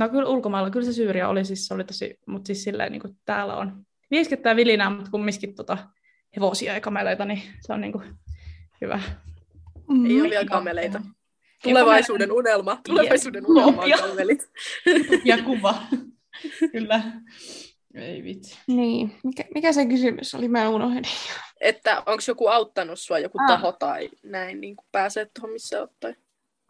No 0.00 0.08
kyllä 0.08 0.28
ulkomailla, 0.28 0.70
kyllä 0.70 0.86
se 0.86 0.92
Syyria 0.92 1.28
oli 1.28 1.44
siis, 1.44 1.66
se 1.66 1.74
oli 1.74 1.84
tosi, 1.84 2.18
mutta 2.26 2.46
siis 2.46 2.64
silleen 2.64 2.92
niin 2.92 3.00
kuin 3.02 3.16
täällä 3.24 3.56
on 3.56 3.86
vieskettää 4.10 4.56
vilinää, 4.56 4.90
mutta 4.90 5.10
kumminkin 5.10 5.54
tota, 5.54 5.78
hevosia 6.36 6.74
ja 6.74 6.80
kameleita, 6.80 7.24
niin 7.24 7.42
se 7.60 7.72
on 7.72 7.80
niin 7.80 7.92
kuin 7.92 8.04
hyvä. 8.80 9.00
Ei 10.08 10.20
ole 10.20 10.30
vielä 10.30 10.44
kameleita. 10.44 11.00
Tulevaisuuden 11.62 12.32
unelma. 12.32 12.80
Tulevaisuuden 12.86 13.46
unelma 13.46 13.82
on 13.82 13.88
Ja- 13.88 13.98
kamelit. 13.98 14.50
Ja 15.24 15.42
kuva. 15.42 15.74
Kyllä. 16.72 17.02
Ei 17.94 18.22
vitsi. 18.24 18.58
Niin, 18.66 19.14
mikä, 19.24 19.44
mikä 19.54 19.72
se 19.72 19.86
kysymys 19.86 20.34
oli? 20.34 20.48
Mä 20.48 20.68
unohdin. 20.68 21.04
Että 21.60 21.98
onko 21.98 22.22
joku 22.28 22.46
auttanut 22.48 22.98
sua, 22.98 23.18
joku 23.18 23.38
Ah. 23.40 23.46
taho 23.46 23.72
tai 23.72 24.10
näin, 24.22 24.60
niin 24.60 24.76
kuin 24.76 24.86
pääsee 24.92 25.26
tuohon 25.34 25.52
missä. 25.52 25.88
Tai... 26.00 26.14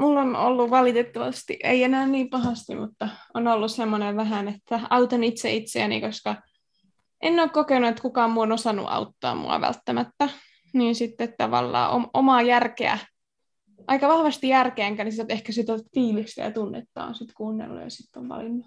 Mulla 0.01 0.21
on 0.21 0.37
ollut 0.37 0.71
valitettavasti, 0.71 1.59
ei 1.63 1.85
enää 1.85 2.07
niin 2.07 2.31
pahasti, 2.31 2.75
mutta 2.75 3.09
on 3.35 3.49
ollut 3.49 3.71
semmoinen 3.71 4.17
vähän, 4.17 4.49
että 4.49 4.81
autan 4.91 5.25
itse 5.25 5.53
itseäni, 5.53 6.01
koska 6.01 6.37
en 7.23 7.41
ole 7.41 7.49
kokenut, 7.49 7.91
että 7.91 8.03
kukaan 8.03 8.31
muu 8.31 8.43
on 8.43 8.53
osannut 8.53 8.87
auttaa 8.89 9.35
mua 9.35 9.61
välttämättä. 9.61 10.29
Niin 10.73 10.95
sitten 10.95 11.35
tavallaan 11.39 11.91
om- 11.91 12.11
omaa 12.15 12.43
järkeä, 12.43 12.99
aika 13.87 14.09
vahvasti 14.09 14.49
järkeä, 14.49 14.87
enkä 14.87 15.05
niin 15.05 15.13
sit 15.13 15.31
ehkä 15.31 15.53
sitä 15.53 15.73
fiilistä 15.95 16.43
ja 16.43 16.51
tunnetta 16.51 17.05
on 17.05 17.15
sitten 17.15 17.35
kuunnellut 17.37 17.83
ja 17.83 17.91
sitten 17.91 18.23
on 18.23 18.29
valinnut 18.29 18.67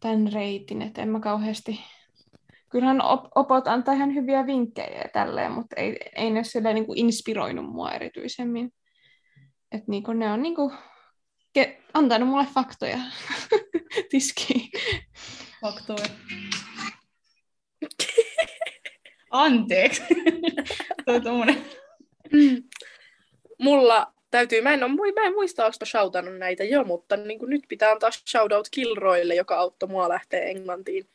tämän 0.00 0.32
reitin, 0.32 0.82
että 0.82 1.02
en 1.02 1.08
mä 1.08 1.20
kauheasti... 1.20 1.80
Kyllähän 2.70 3.02
op- 3.02 3.28
opot 3.34 3.68
antaa 3.68 3.94
ihan 3.94 4.14
hyviä 4.14 4.46
vinkkejä 4.46 4.98
ja 4.98 5.08
tälleen, 5.12 5.52
mutta 5.52 5.76
ei, 5.76 5.96
ei 6.16 6.30
ne 6.30 6.44
sillä 6.44 6.72
niin 6.72 6.86
inspiroinut 6.94 7.72
mua 7.72 7.92
erityisemmin. 7.92 8.72
Että 9.76 9.90
niinku 9.90 10.12
ne 10.12 10.32
on 10.32 10.42
niinku 10.42 10.72
ke- 11.58 11.76
antanut 11.94 12.28
mulle 12.28 12.46
faktoja 12.54 12.98
tiskiin. 14.10 14.70
Faktoja. 15.60 16.06
Anteeksi. 19.30 20.02
Tuo 21.04 21.14
on 21.14 21.22
tommonen. 21.22 21.64
Mulla 23.58 24.12
täytyy, 24.30 24.60
mä 24.60 24.74
en, 24.74 24.84
ole, 24.84 25.12
mä 25.12 25.26
en 25.26 25.32
muista, 25.32 25.66
onko 25.66 25.76
mä 25.80 25.86
shoutannut 25.86 26.38
näitä 26.38 26.64
jo, 26.64 26.84
mutta 26.84 27.16
niin 27.16 27.38
nyt 27.46 27.64
pitää 27.68 27.90
antaa 27.90 28.10
shoutout 28.10 28.68
Kilroille, 28.70 29.34
joka 29.34 29.56
auttoi 29.56 29.88
mua 29.88 30.08
lähteä 30.08 30.40
Englantiin. 30.40 31.10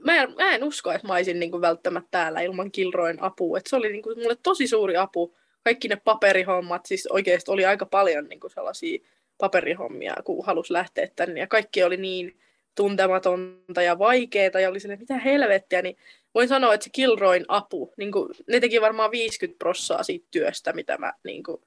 Mä 0.00 0.22
en, 0.22 0.34
mä 0.34 0.54
en 0.54 0.64
usko, 0.64 0.92
että 0.92 1.06
mä 1.06 1.14
olisin 1.14 1.40
niin 1.40 1.60
välttämättä 1.60 2.08
täällä 2.10 2.40
ilman 2.40 2.72
Kilroin 2.72 3.22
apua. 3.22 3.58
Et 3.58 3.66
se 3.66 3.76
oli 3.76 3.92
niin 3.92 4.02
kuin 4.02 4.18
mulle 4.18 4.36
tosi 4.42 4.66
suuri 4.66 4.96
apu. 4.96 5.36
Kaikki 5.66 5.88
ne 5.88 5.96
paperihommat, 5.96 6.86
siis 6.86 7.06
oikeasti 7.06 7.50
oli 7.50 7.64
aika 7.64 7.86
paljon 7.86 8.24
niin 8.24 8.40
kuin 8.40 8.50
sellaisia 8.50 8.98
paperihommia, 9.38 10.14
kun 10.24 10.46
halusi 10.46 10.72
lähteä 10.72 11.08
tänne. 11.16 11.40
Ja 11.40 11.46
kaikki 11.46 11.82
oli 11.82 11.96
niin 11.96 12.38
tuntematonta 12.74 13.82
ja 13.82 13.98
vaikeaa 13.98 14.60
ja 14.60 14.68
oli 14.68 14.80
silleen, 14.80 15.00
mitä 15.00 15.18
helvettiä, 15.18 15.82
niin 15.82 15.96
voin 16.34 16.48
sanoa, 16.48 16.74
että 16.74 16.84
se 16.84 16.90
Kilroin 16.90 17.44
apu, 17.48 17.92
niin 17.96 18.12
kuin, 18.12 18.28
ne 18.48 18.60
teki 18.60 18.80
varmaan 18.80 19.10
50 19.10 19.58
prossaa 19.58 20.02
siitä 20.02 20.26
työstä, 20.30 20.72
mitä 20.72 20.98
mä 20.98 21.12
niin 21.24 21.42
kuin, 21.42 21.60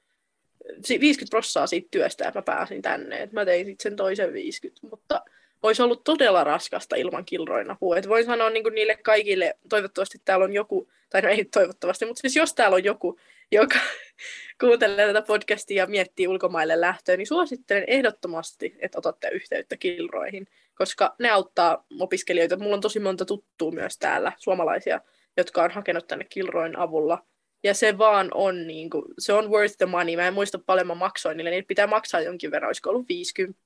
si- 0.86 1.00
50 1.00 1.30
prossaa 1.30 1.68
siitä 1.68 1.88
työstä, 1.92 2.28
että 2.28 2.40
mä 2.40 2.44
pääsin 2.44 2.82
tänne. 2.82 3.22
Et 3.22 3.32
mä 3.32 3.46
tein 3.46 3.66
sitten 3.66 3.84
sen 3.84 3.96
toisen 3.96 4.34
50, 4.34 4.88
mutta 4.90 5.22
olisi 5.64 5.82
ollut 5.82 6.04
todella 6.04 6.44
raskasta 6.44 6.96
ilman 6.96 7.26
Kilroin 7.26 7.72
apua. 7.72 7.98
Et 7.98 8.10
voin 8.10 8.26
sanoa 8.26 8.50
niin 8.50 8.64
kuin 8.64 8.76
niille 8.76 8.98
kaikille, 9.04 9.58
toivottavasti 9.70 10.22
täällä 10.26 10.46
on 10.46 10.54
joku, 10.54 10.90
tai 11.10 11.22
no 11.22 11.30
ei 11.30 11.46
toivottavasti, 11.46 12.06
mutta 12.06 12.22
siis 12.22 12.36
jos 12.36 12.54
täällä 12.54 12.76
on 12.76 12.84
joku, 12.84 13.20
joka 13.52 13.80
kuuntelee 14.62 15.08
tätä 15.08 15.22
podcastia 15.22 15.84
ja 15.84 15.88
miettii 15.88 16.28
ulkomaille 16.28 16.82
lähtöä, 16.82 17.18
niin 17.18 17.28
suosittelen 17.28 17.84
ehdottomasti, 17.88 18.76
että 18.80 18.98
otatte 18.98 19.30
yhteyttä 19.30 19.78
Kilroihin, 19.78 20.48
koska 20.76 21.16
ne 21.20 21.30
auttaa 21.30 21.86
opiskelijoita. 22.00 22.58
Mulla 22.58 22.76
on 22.76 22.82
tosi 22.82 23.00
monta 23.00 23.26
tuttua 23.26 23.72
myös 23.72 23.98
täällä, 23.98 24.32
suomalaisia, 24.38 25.02
jotka 25.38 25.64
on 25.64 25.72
hakenut 25.72 26.08
tänne 26.08 26.26
Kilroin 26.30 26.78
avulla. 26.78 27.26
Ja 27.64 27.74
se 27.74 27.98
vaan 27.98 28.30
on, 28.34 28.68
niin 28.68 28.90
kuin, 28.90 29.06
se 29.20 29.34
on 29.34 29.50
worth 29.50 29.78
the 29.78 29.86
money. 29.86 30.16
Mä 30.16 30.28
en 30.28 30.34
muista 30.34 30.60
paljon 30.60 30.88
mä 30.88 30.96
maksoin 30.96 31.38
niille, 31.38 31.50
niitä 31.50 31.68
pitää 31.68 31.88
maksaa 31.88 32.22
jonkin 32.22 32.52
verran, 32.52 32.70
olisiko 32.70 32.90
ollut 32.90 33.10
50, 33.10 33.62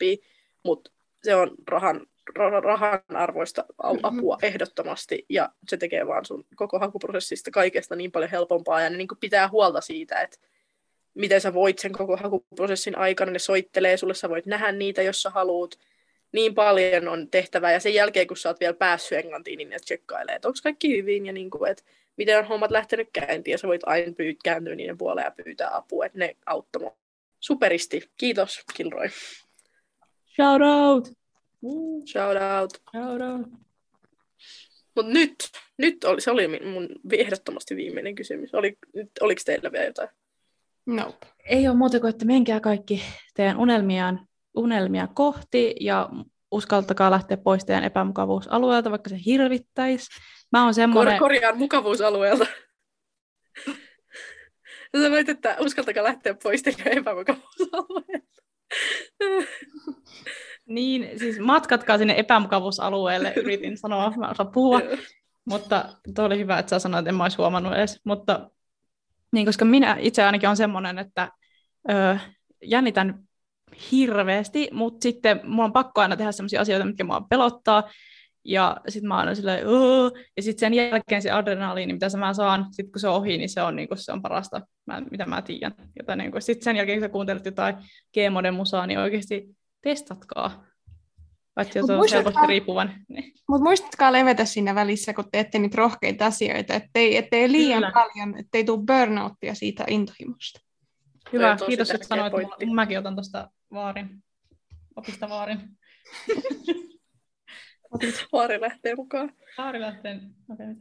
mutta 0.63 0.91
se 1.23 1.35
on 1.35 1.51
rahan, 1.67 2.07
ra- 2.39 2.63
rahan 2.63 3.01
arvoista 3.09 3.65
au- 3.83 3.99
apua 4.03 4.37
ehdottomasti, 4.41 5.25
ja 5.29 5.49
se 5.67 5.77
tekee 5.77 6.07
vaan 6.07 6.25
sun 6.25 6.45
koko 6.55 6.79
hakuprosessista 6.79 7.51
kaikesta 7.51 7.95
niin 7.95 8.11
paljon 8.11 8.31
helpompaa, 8.31 8.81
ja 8.81 8.89
ne 8.89 8.97
niin 8.97 9.07
pitää 9.19 9.49
huolta 9.49 9.81
siitä, 9.81 10.21
että 10.21 10.37
miten 11.13 11.41
sä 11.41 11.53
voit 11.53 11.79
sen 11.79 11.91
koko 11.91 12.17
hakuprosessin 12.17 12.97
aikana, 12.97 13.31
ne 13.31 13.39
soittelee 13.39 13.97
sulle, 13.97 14.13
sä 14.13 14.29
voit 14.29 14.45
nähdä 14.45 14.71
niitä, 14.71 15.01
jos 15.01 15.21
sä 15.21 15.29
haluat. 15.29 15.79
Niin 16.31 16.55
paljon 16.55 17.07
on 17.07 17.29
tehtävää, 17.29 17.71
ja 17.71 17.79
sen 17.79 17.93
jälkeen, 17.93 18.27
kun 18.27 18.37
sä 18.37 18.49
oot 18.49 18.59
vielä 18.59 18.73
päässyt 18.73 19.17
Englantiin, 19.17 19.57
niin 19.57 19.69
ne 19.69 19.79
tsekkailee, 19.79 20.35
että 20.35 20.47
onko 20.47 20.59
kaikki 20.63 20.97
hyvin, 20.97 21.25
ja 21.25 21.33
niin 21.33 21.49
kuin, 21.49 21.71
että 21.71 21.83
miten 22.17 22.39
on 22.39 22.45
hommat 22.45 22.71
lähtenyt 22.71 23.09
käyntiin, 23.13 23.51
ja 23.51 23.57
sä 23.57 23.67
voit 23.67 23.81
aina 23.85 24.13
pyy- 24.17 24.37
kääntyä 24.43 24.75
niiden 24.75 24.97
puoleen 24.97 25.25
ja 25.25 25.43
pyytää 25.43 25.75
apua, 25.75 26.05
että 26.05 26.17
ne 26.19 26.35
auttoi 26.45 26.81
mua. 26.81 26.97
Superisti. 27.39 28.11
Kiitos, 28.17 28.63
Kilroy. 28.73 29.09
Shout 30.35 30.61
out! 30.61 31.11
Shout 32.11 32.37
out. 32.37 32.81
Shout 32.91 33.21
out. 33.21 33.63
Mutta 34.95 35.11
nyt, 35.11 35.35
nyt 35.77 36.03
oli, 36.03 36.21
se 36.21 36.31
oli 36.31 36.47
mun 36.47 36.89
ehdottomasti 37.11 37.75
viimeinen 37.75 38.15
kysymys. 38.15 38.53
Oli, 38.53 38.77
nyt, 38.95 39.11
oliko 39.21 39.41
teillä 39.45 39.71
vielä 39.71 39.85
jotain? 39.85 40.09
Nope. 40.85 41.27
Ei 41.45 41.67
ole 41.67 41.77
muuta 41.77 41.99
kuin, 41.99 42.09
että 42.09 42.25
menkää 42.25 42.59
kaikki 42.59 43.03
teidän 43.33 43.57
unelmiaan, 43.57 44.27
unelmia 44.55 45.07
kohti 45.07 45.75
ja 45.79 46.09
uskaltakaa 46.51 47.11
lähteä 47.11 47.37
pois 47.37 47.65
teidän 47.65 47.83
epämukavuusalueelta, 47.83 48.91
vaikka 48.91 49.09
se 49.09 49.17
hirvittäisi. 49.25 50.07
Mä 50.51 50.63
oon 50.63 50.73
semmoinen... 50.73 51.13
Kor- 51.13 51.29
korjaan 51.29 51.57
mukavuusalueelta. 51.57 52.45
Sä 55.01 55.11
voit, 55.11 55.29
että 55.29 55.57
uskaltakaa 55.59 56.03
lähteä 56.03 56.35
pois 56.43 56.63
teidän 56.63 56.97
epämukavuusalueelta. 56.97 58.42
Niin, 60.65 61.19
siis 61.19 61.39
matkatkaa 61.39 61.97
sinne 61.97 62.15
epämukavuusalueelle, 62.17 63.33
yritin 63.35 63.77
sanoa, 63.77 64.13
mä 64.17 64.25
en 64.25 64.31
osaa 64.31 64.45
puhua, 64.45 64.81
mutta 65.45 65.85
tuo 66.15 66.25
oli 66.25 66.37
hyvä, 66.39 66.59
että 66.59 66.69
sä 66.69 66.79
sanoit, 66.79 66.99
että 66.99 67.09
en 67.09 67.15
mä 67.15 67.23
olisi 67.23 67.37
huomannut 67.37 67.73
edes, 67.73 68.01
mutta 68.05 68.49
niin, 69.31 69.45
koska 69.45 69.65
minä 69.65 69.97
itse 69.99 70.23
ainakin 70.23 70.49
on 70.49 70.57
semmoinen, 70.57 70.99
että 70.99 71.31
ö, 71.89 72.17
jännitän 72.63 73.23
hirveästi, 73.91 74.69
mutta 74.71 75.03
sitten 75.03 75.41
mulla 75.43 75.63
on 75.63 75.73
pakko 75.73 76.01
aina 76.01 76.17
tehdä 76.17 76.31
sellaisia 76.31 76.61
asioita, 76.61 76.85
mitkä 76.85 77.03
mua 77.03 77.21
pelottaa, 77.29 77.83
ja 78.45 78.77
sitten 78.89 79.07
mä 79.07 79.13
oon 79.13 79.19
aina 79.19 79.35
silleen, 79.35 79.67
"Ugh." 79.67 80.17
ja 80.37 80.43
sitten 80.43 80.59
sen 80.59 80.73
jälkeen 80.73 81.21
se 81.21 81.31
adrenaliini, 81.31 81.93
mitä 81.93 82.07
mä 82.17 82.33
saan, 82.33 82.65
sit 82.71 82.91
kun 82.91 82.99
se 82.99 83.07
on 83.07 83.15
ohi, 83.15 83.37
niin 83.37 83.49
se 83.49 83.61
on, 83.61 83.75
niin 83.75 83.87
kuin, 83.87 83.97
se 83.97 84.11
on 84.11 84.21
parasta, 84.21 84.61
mä, 84.85 85.01
mitä 85.11 85.25
mä 85.25 85.41
tiedän. 85.41 85.73
Joten 85.99 86.17
niin 86.17 86.31
sitten 86.39 86.63
sen 86.63 86.75
jälkeen, 86.75 86.99
kun 86.99 87.05
sä 87.07 87.09
kuuntelet 87.11 87.45
jotain 87.45 87.75
G-moden 88.13 88.53
musaa, 88.53 88.87
niin 88.87 88.99
oikeasti 88.99 89.49
testatkaa. 89.81 90.65
Paitsi 91.55 91.79
jos 91.79 91.83
Mut 91.83 91.89
on 91.89 91.97
muistatkaa- 91.97 92.31
helposti 92.31 92.47
riippuvan. 92.47 92.93
Niin. 93.09 93.33
Mutta 93.49 93.63
muistatkaa 93.63 94.11
levetä 94.13 94.45
siinä 94.45 94.75
välissä, 94.75 95.13
kun 95.13 95.25
teette 95.31 95.59
niitä 95.59 95.77
rohkeita 95.77 96.25
asioita, 96.25 96.73
ettei, 96.73 97.17
ettei 97.17 97.51
liian 97.51 97.77
Kyllä. 97.83 97.91
paljon, 97.91 98.39
ettei 98.39 98.63
tule 98.63 98.83
burnouttia 98.87 99.55
siitä 99.55 99.83
intohimosta. 99.87 100.59
Hyvä, 101.33 101.57
kiitos, 101.67 101.91
että 101.91 102.07
sanoit. 102.07 102.31
pointti. 102.31 102.65
Mäkin 102.65 102.99
otan 102.99 103.15
tuosta 103.15 103.49
vaarin. 103.73 104.23
Opista 104.95 105.29
vaarin. 105.29 105.59
Vaari 108.33 108.61
lähtee 108.61 108.95
mukaan. 108.95 109.33
Vaari 109.57 109.81
lähtee. 109.81 110.19
Okay. 110.53 110.75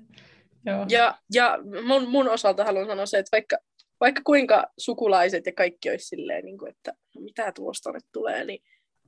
Joo. 0.67 0.87
Ja, 0.89 1.19
ja 1.35 1.59
mun, 1.85 2.09
mun 2.09 2.29
osalta 2.29 2.65
haluan 2.65 2.87
sanoa 2.87 3.07
se, 3.07 3.19
että 3.19 3.37
vaikka, 3.37 3.57
vaikka 4.01 4.23
kuinka 4.25 4.67
sukulaiset 4.79 5.47
ja 5.47 5.53
kaikki 5.53 5.91
olisi 5.91 6.07
silleen, 6.07 6.45
niin 6.45 6.59
kuin, 6.59 6.71
että 6.71 6.93
no 7.15 7.21
mitä 7.21 7.53
tuosta 7.53 7.93
nyt 7.93 8.05
tulee, 8.13 8.45
niin 8.45 8.63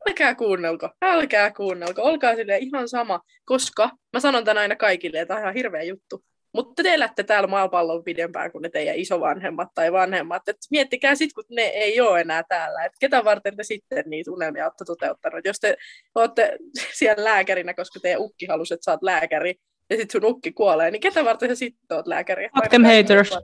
älkää 0.09 0.35
kuunnelko, 0.35 0.91
älkää 1.03 1.51
kuunnelko, 1.51 2.03
olkaa 2.03 2.37
silleen 2.37 2.63
ihan 2.63 2.89
sama, 2.89 3.21
koska 3.45 3.91
mä 4.13 4.21
sanon 4.21 4.45
tämän 4.45 4.61
aina 4.61 4.77
kaikille, 4.77 5.21
että 5.21 5.29
tämä 5.29 5.39
on 5.39 5.43
ihan 5.43 5.55
hirveä 5.55 5.83
juttu. 5.83 6.25
Mutta 6.55 6.83
te 6.83 6.95
elätte 6.95 7.23
täällä 7.23 7.47
maapallon 7.47 8.05
pidempään 8.05 8.53
kuin 8.53 8.63
ne 8.63 8.69
teidän 8.69 8.97
isovanhemmat 8.97 9.69
tai 9.75 9.93
vanhemmat. 9.93 10.49
Et 10.49 10.57
miettikää 10.71 11.15
sitten, 11.15 11.35
kun 11.35 11.45
ne 11.57 11.63
ei 11.63 12.01
ole 12.01 12.21
enää 12.21 12.43
täällä. 12.49 12.85
Et 12.85 12.93
ketä 13.01 13.25
varten 13.25 13.57
te 13.57 13.63
sitten 13.63 14.05
niitä 14.07 14.31
unelmia 14.31 14.65
olette 14.65 14.85
toteuttanut. 14.85 15.45
Jos 15.45 15.61
te 15.61 15.77
olette 16.15 16.59
siellä 16.99 17.25
lääkärinä, 17.25 17.75
koska 17.75 18.01
teidän 18.01 18.21
ukki 18.21 18.47
halusi, 18.47 18.75
että 18.75 18.85
sä 18.85 18.91
oot 18.91 19.03
lääkäri, 19.03 19.55
ja 19.91 19.97
sitten 19.97 20.21
sun 20.21 20.31
ukki 20.31 20.53
kuolee, 20.53 20.91
niin 20.91 21.01
ketä 21.01 21.25
varten 21.25 21.49
sä 21.49 21.55
sitten 21.55 21.97
oot 21.97 22.07
lääkäri? 22.07 22.49
Fuck 22.55 22.69
them 22.71 22.85
haters. 22.85 23.31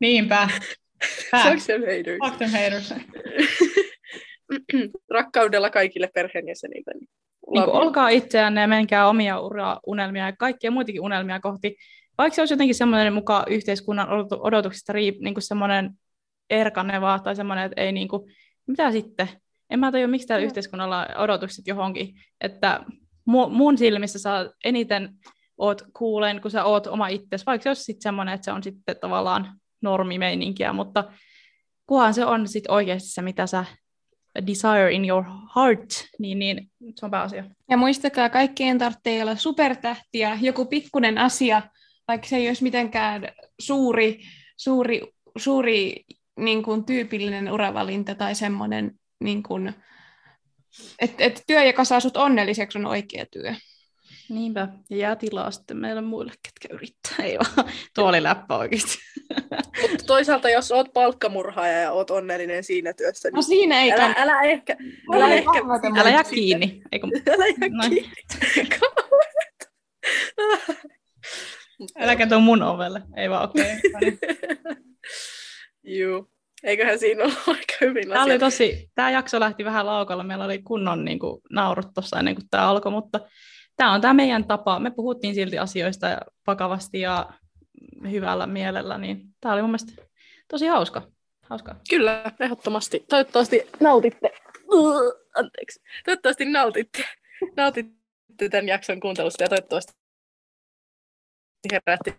Niinpä. 0.00 0.48
Fuck 1.30 1.66
them 1.66 1.80
haters. 1.80 2.18
Fuck 2.24 2.38
them 2.38 2.50
haters. 2.50 2.94
Rakkaudella 5.10 5.70
kaikille 5.70 6.10
perheenjäsenille. 6.14 7.06
Niin 7.52 7.64
kuin, 7.64 7.76
olkaa 7.76 8.08
itseänne 8.08 8.60
ja 8.60 8.68
menkää 8.68 9.08
omia 9.08 9.36
unelmia 9.86 10.26
ja 10.26 10.36
kaikkia 10.36 10.70
muitakin 10.70 11.00
unelmia 11.00 11.40
kohti. 11.40 11.76
Vaikka 12.18 12.34
se 12.34 12.42
olisi 12.42 12.54
jotenkin 12.54 12.74
semmoinen 12.74 13.12
mukaan 13.12 13.44
yhteiskunnan 13.48 14.08
odotu- 14.08 14.40
odotuksista 14.40 14.92
riip, 14.92 15.20
niin 15.20 15.34
kuin 15.34 15.42
semmoinen 15.42 15.90
erkaneva 16.50 17.18
tai 17.18 17.36
semmoinen, 17.36 17.64
että 17.64 17.80
ei 17.80 17.92
niin 17.92 18.08
kuin, 18.08 18.22
mitä 18.66 18.92
sitten? 18.92 19.28
En 19.70 19.80
mä 19.80 19.92
tajua, 19.92 20.08
miksi 20.08 20.26
täällä 20.26 20.42
Joo. 20.42 20.46
yhteiskunnalla 20.46 21.00
on 21.00 21.16
odotukset 21.16 21.66
johonkin. 21.66 22.14
Että 22.40 22.80
mu- 23.30 23.48
mun 23.50 23.78
silmissä 23.78 24.18
saa 24.18 24.50
eniten 24.64 25.14
oot 25.58 25.82
kuulen, 25.96 26.40
kun 26.40 26.50
sä 26.50 26.64
oot 26.64 26.86
oma 26.86 27.08
itsesi, 27.08 27.46
vaikka 27.46 27.62
se 27.62 27.70
olisi 27.70 27.82
sitten 27.82 28.02
semmoinen, 28.02 28.34
että 28.34 28.44
se 28.44 28.52
on 28.52 28.62
sitten 28.62 28.96
tavallaan 29.00 29.52
normimeininkiä, 29.82 30.72
mutta 30.72 31.04
kunhan 31.86 32.14
se 32.14 32.24
on 32.24 32.48
sitten 32.48 32.72
oikeasti 32.72 33.08
se, 33.08 33.22
mitä 33.22 33.46
sä 33.46 33.64
desire 34.46 34.92
in 34.92 35.08
your 35.08 35.24
heart, 35.56 35.88
niin, 36.18 36.38
niin 36.38 36.70
se 36.96 37.06
on 37.06 37.10
pääasia. 37.10 37.44
Ja 37.70 37.76
muistakaa, 37.76 38.28
kaikkien 38.28 38.78
tarvitsee 38.78 39.22
olla 39.22 39.36
supertähtiä, 39.36 40.38
joku 40.40 40.66
pikkunen 40.66 41.18
asia, 41.18 41.62
vaikka 42.08 42.28
se 42.28 42.36
ei 42.36 42.48
olisi 42.48 42.62
mitenkään 42.62 43.28
suuri, 43.60 44.20
suuri, 44.56 45.02
suuri 45.38 46.04
niin 46.36 46.62
kuin 46.62 46.84
tyypillinen 46.84 47.52
uravalinta 47.52 48.14
tai 48.14 48.34
semmoinen, 48.34 48.92
niin 49.24 49.42
että 50.98 51.24
et 51.24 51.42
työ, 51.46 51.64
joka 51.64 51.84
saa 51.84 52.00
sut 52.00 52.16
onnelliseksi, 52.16 52.78
on 52.78 52.86
oikea 52.86 53.26
työ. 53.32 53.54
Niinpä, 54.30 54.68
ja 54.90 54.96
jää 54.96 55.16
tilaa 55.16 55.50
sitten 55.50 55.76
meille 55.76 56.00
muille, 56.00 56.32
ketkä 56.42 56.74
yrittää. 56.74 57.16
Ei 57.26 57.38
vaan, 57.38 57.70
tuo 57.94 58.08
oli 58.08 58.22
läppä 58.22 58.56
oikeasti. 58.56 58.98
Mutta 59.82 60.04
toisaalta, 60.06 60.50
jos 60.50 60.72
oot 60.72 60.92
palkkamurhaaja 60.92 61.80
ja 61.80 61.92
oot 61.92 62.10
onnellinen 62.10 62.64
siinä 62.64 62.92
työssä, 62.92 63.28
niin 63.28 63.34
No 63.34 63.42
siinä 63.42 63.80
ei 63.80 63.92
älä, 63.92 64.14
älä 64.16 64.42
ehkä, 64.42 64.76
Älä 65.14 65.24
älä 65.24 65.34
ei 65.34 65.38
ehkä, 65.38 65.50
Älä 66.00 66.10
jää 66.10 66.24
kiinni. 66.24 66.82
Eiku, 66.92 67.06
älä 67.06 67.46
jää 67.46 67.68
Noin. 67.70 67.90
kiinni. 67.90 68.14
äläkä 72.00 72.26
tuo 72.26 72.40
mun 72.40 72.62
ovelle. 72.62 73.02
Ei 73.16 73.30
vaan, 73.30 73.44
okei. 73.48 73.76
Okay. 73.96 74.16
Juu. 75.82 76.30
Eiköhän 76.62 76.98
siinä 76.98 77.24
ole 77.24 77.32
aika 77.46 77.74
hyvin 77.80 78.08
Tämä 78.08 78.24
oli 78.24 78.38
tosi, 78.38 78.90
tämä 78.94 79.10
jakso 79.10 79.40
lähti 79.40 79.64
vähän 79.64 79.86
laukalla, 79.86 80.24
meillä 80.24 80.44
oli 80.44 80.62
kunnon 80.62 81.04
niin 81.04 81.18
kuin, 81.18 81.40
naurut 81.50 81.86
tuossa 81.94 82.18
ennen 82.18 82.34
kuin 82.34 82.48
tämä 82.50 82.68
alkoi, 82.68 82.92
mutta 82.92 83.20
tämä 83.80 83.92
on 83.92 84.00
tämä 84.00 84.14
meidän 84.14 84.44
tapa. 84.44 84.78
Me 84.78 84.90
puhuttiin 84.90 85.34
silti 85.34 85.58
asioista 85.58 86.06
vakavasti 86.46 87.00
ja 87.00 87.32
hyvällä 88.10 88.46
mielellä, 88.46 88.98
niin 88.98 89.34
tämä 89.40 89.52
oli 89.52 89.62
mun 89.62 89.70
mielestä 89.70 90.02
tosi 90.48 90.66
hauska. 90.66 91.02
Hauska. 91.42 91.76
Kyllä, 91.90 92.32
ehdottomasti. 92.40 93.04
Toivottavasti 93.08 93.62
nautitte. 93.80 94.32
Anteeksi. 95.34 95.80
Toivottavasti 96.04 96.44
nautitte, 96.44 97.04
nautitte 97.56 98.48
tämän 98.50 98.68
jakson 98.68 99.00
kuuntelusta 99.00 99.42
ja 99.42 99.48
toivottavasti 99.48 99.92
herätti 101.72 102.16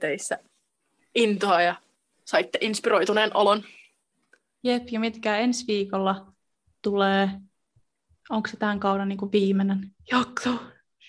teissä 0.00 0.38
intoa 1.14 1.62
ja 1.62 1.74
saitte 2.24 2.58
inspiroituneen 2.60 3.36
olon. 3.36 3.62
Jep, 4.64 4.88
ja 4.90 5.00
miettikää, 5.00 5.38
ensi 5.38 5.66
viikolla 5.66 6.32
tulee, 6.82 7.30
onko 8.30 8.48
se 8.48 8.56
tämän 8.56 8.80
kauden 8.80 9.08
niin 9.08 9.18
kuin 9.18 9.32
viimeinen 9.32 9.90
jakso? 10.10 10.50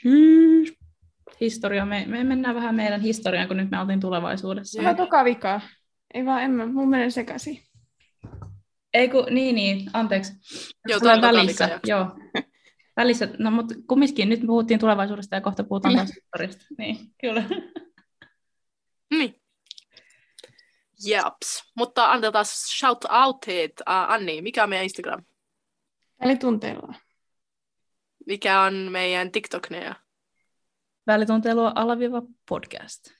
Syys. 0.01 0.73
Historia, 1.41 1.85
me, 1.85 2.05
me 2.07 2.23
mennään 2.23 2.55
vähän 2.55 2.75
meidän 2.75 3.01
historiaan, 3.01 3.47
kun 3.47 3.57
nyt 3.57 3.71
me 3.71 3.79
oltiin 3.79 3.99
tulevaisuudessa. 3.99 4.81
Vähän 4.81 4.95
toka 4.95 5.25
vikaa. 5.25 5.61
Ei 6.13 6.25
vaan, 6.25 6.43
en 6.43 6.51
mä, 6.51 6.65
mun 6.65 6.89
menen 6.89 7.11
sekaisin. 7.11 7.61
Ei 8.93 9.09
kun, 9.09 9.25
niin, 9.29 9.55
niin, 9.55 9.89
anteeksi. 9.93 10.33
Joo, 10.87 10.99
Tulee 10.99 11.21
välissä, 11.21 11.79
joo. 11.85 12.05
Välissä, 12.97 13.29
no 13.39 13.51
mutta 13.51 13.75
kumminkin, 13.87 14.29
nyt 14.29 14.41
puhuttiin 14.45 14.79
tulevaisuudesta 14.79 15.35
ja 15.35 15.41
kohta 15.41 15.63
puhutaan 15.63 15.95
taas 15.95 16.09
historiasta. 16.15 16.65
Niin, 16.77 16.97
kyllä. 17.21 17.43
Niin. 19.11 19.41
Jeps. 21.05 21.71
Mutta 21.77 22.11
annetaan 22.11 22.45
shout 22.45 23.05
outit. 23.05 23.79
Uh, 23.79 24.11
Anni, 24.11 24.41
mikä 24.41 24.63
on 24.63 24.69
meidän 24.69 24.83
Instagram? 24.83 25.23
Eli 26.21 26.35
tunteillaan. 26.35 26.95
Mikä 28.25 28.61
on 28.61 28.73
meidän 28.73 29.31
TikTok 29.31 29.69
ja 29.69 29.95
Välituntelua 31.07 31.71
alaviiva 31.75 32.21
podcast. 32.49 33.11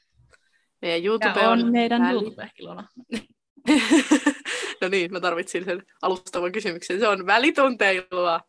meidän 0.82 0.82
Ja 0.82 0.98
YouTube 0.98 1.48
on 1.48 1.72
meidän 1.72 2.02
väli- 2.02 2.14
YouTube-ehkilona. 2.14 2.88
no 4.82 4.88
niin, 4.88 5.12
mä 5.12 5.20
tarvitsin 5.20 5.66
sen 5.66 5.84
alustavan 6.02 6.52
kysymyksen. 6.52 7.00
Se 7.00 7.08
on 7.08 7.26
välitunteilua. 7.26 8.42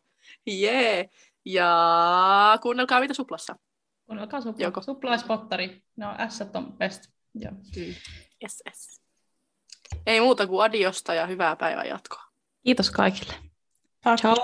Jee. 0.47 0.95
Yeah. 0.95 1.09
Ja 1.45 2.59
kuunnelkaa 2.61 2.99
mitä 2.99 3.13
suplassa. 3.13 3.55
Kuunnelkaa 4.05 4.41
supla. 4.41 4.63
Joko? 4.65 4.81
Suplaispottari. 4.81 5.83
No, 5.95 6.15
S 6.29 6.41
on 6.53 6.73
best. 6.77 7.03
Joo. 7.35 7.53
Yes, 8.43 8.63
yes. 8.67 9.01
Ei 10.05 10.19
muuta 10.19 10.47
kuin 10.47 10.63
adiosta 10.65 11.13
ja 11.13 11.27
hyvää 11.27 11.55
päivän 11.55 11.87
jatkoa. 11.87 12.23
Kiitos 12.63 12.91
kaikille. 12.91 13.33
Ciao. 14.03 14.17
Ciao. 14.17 14.35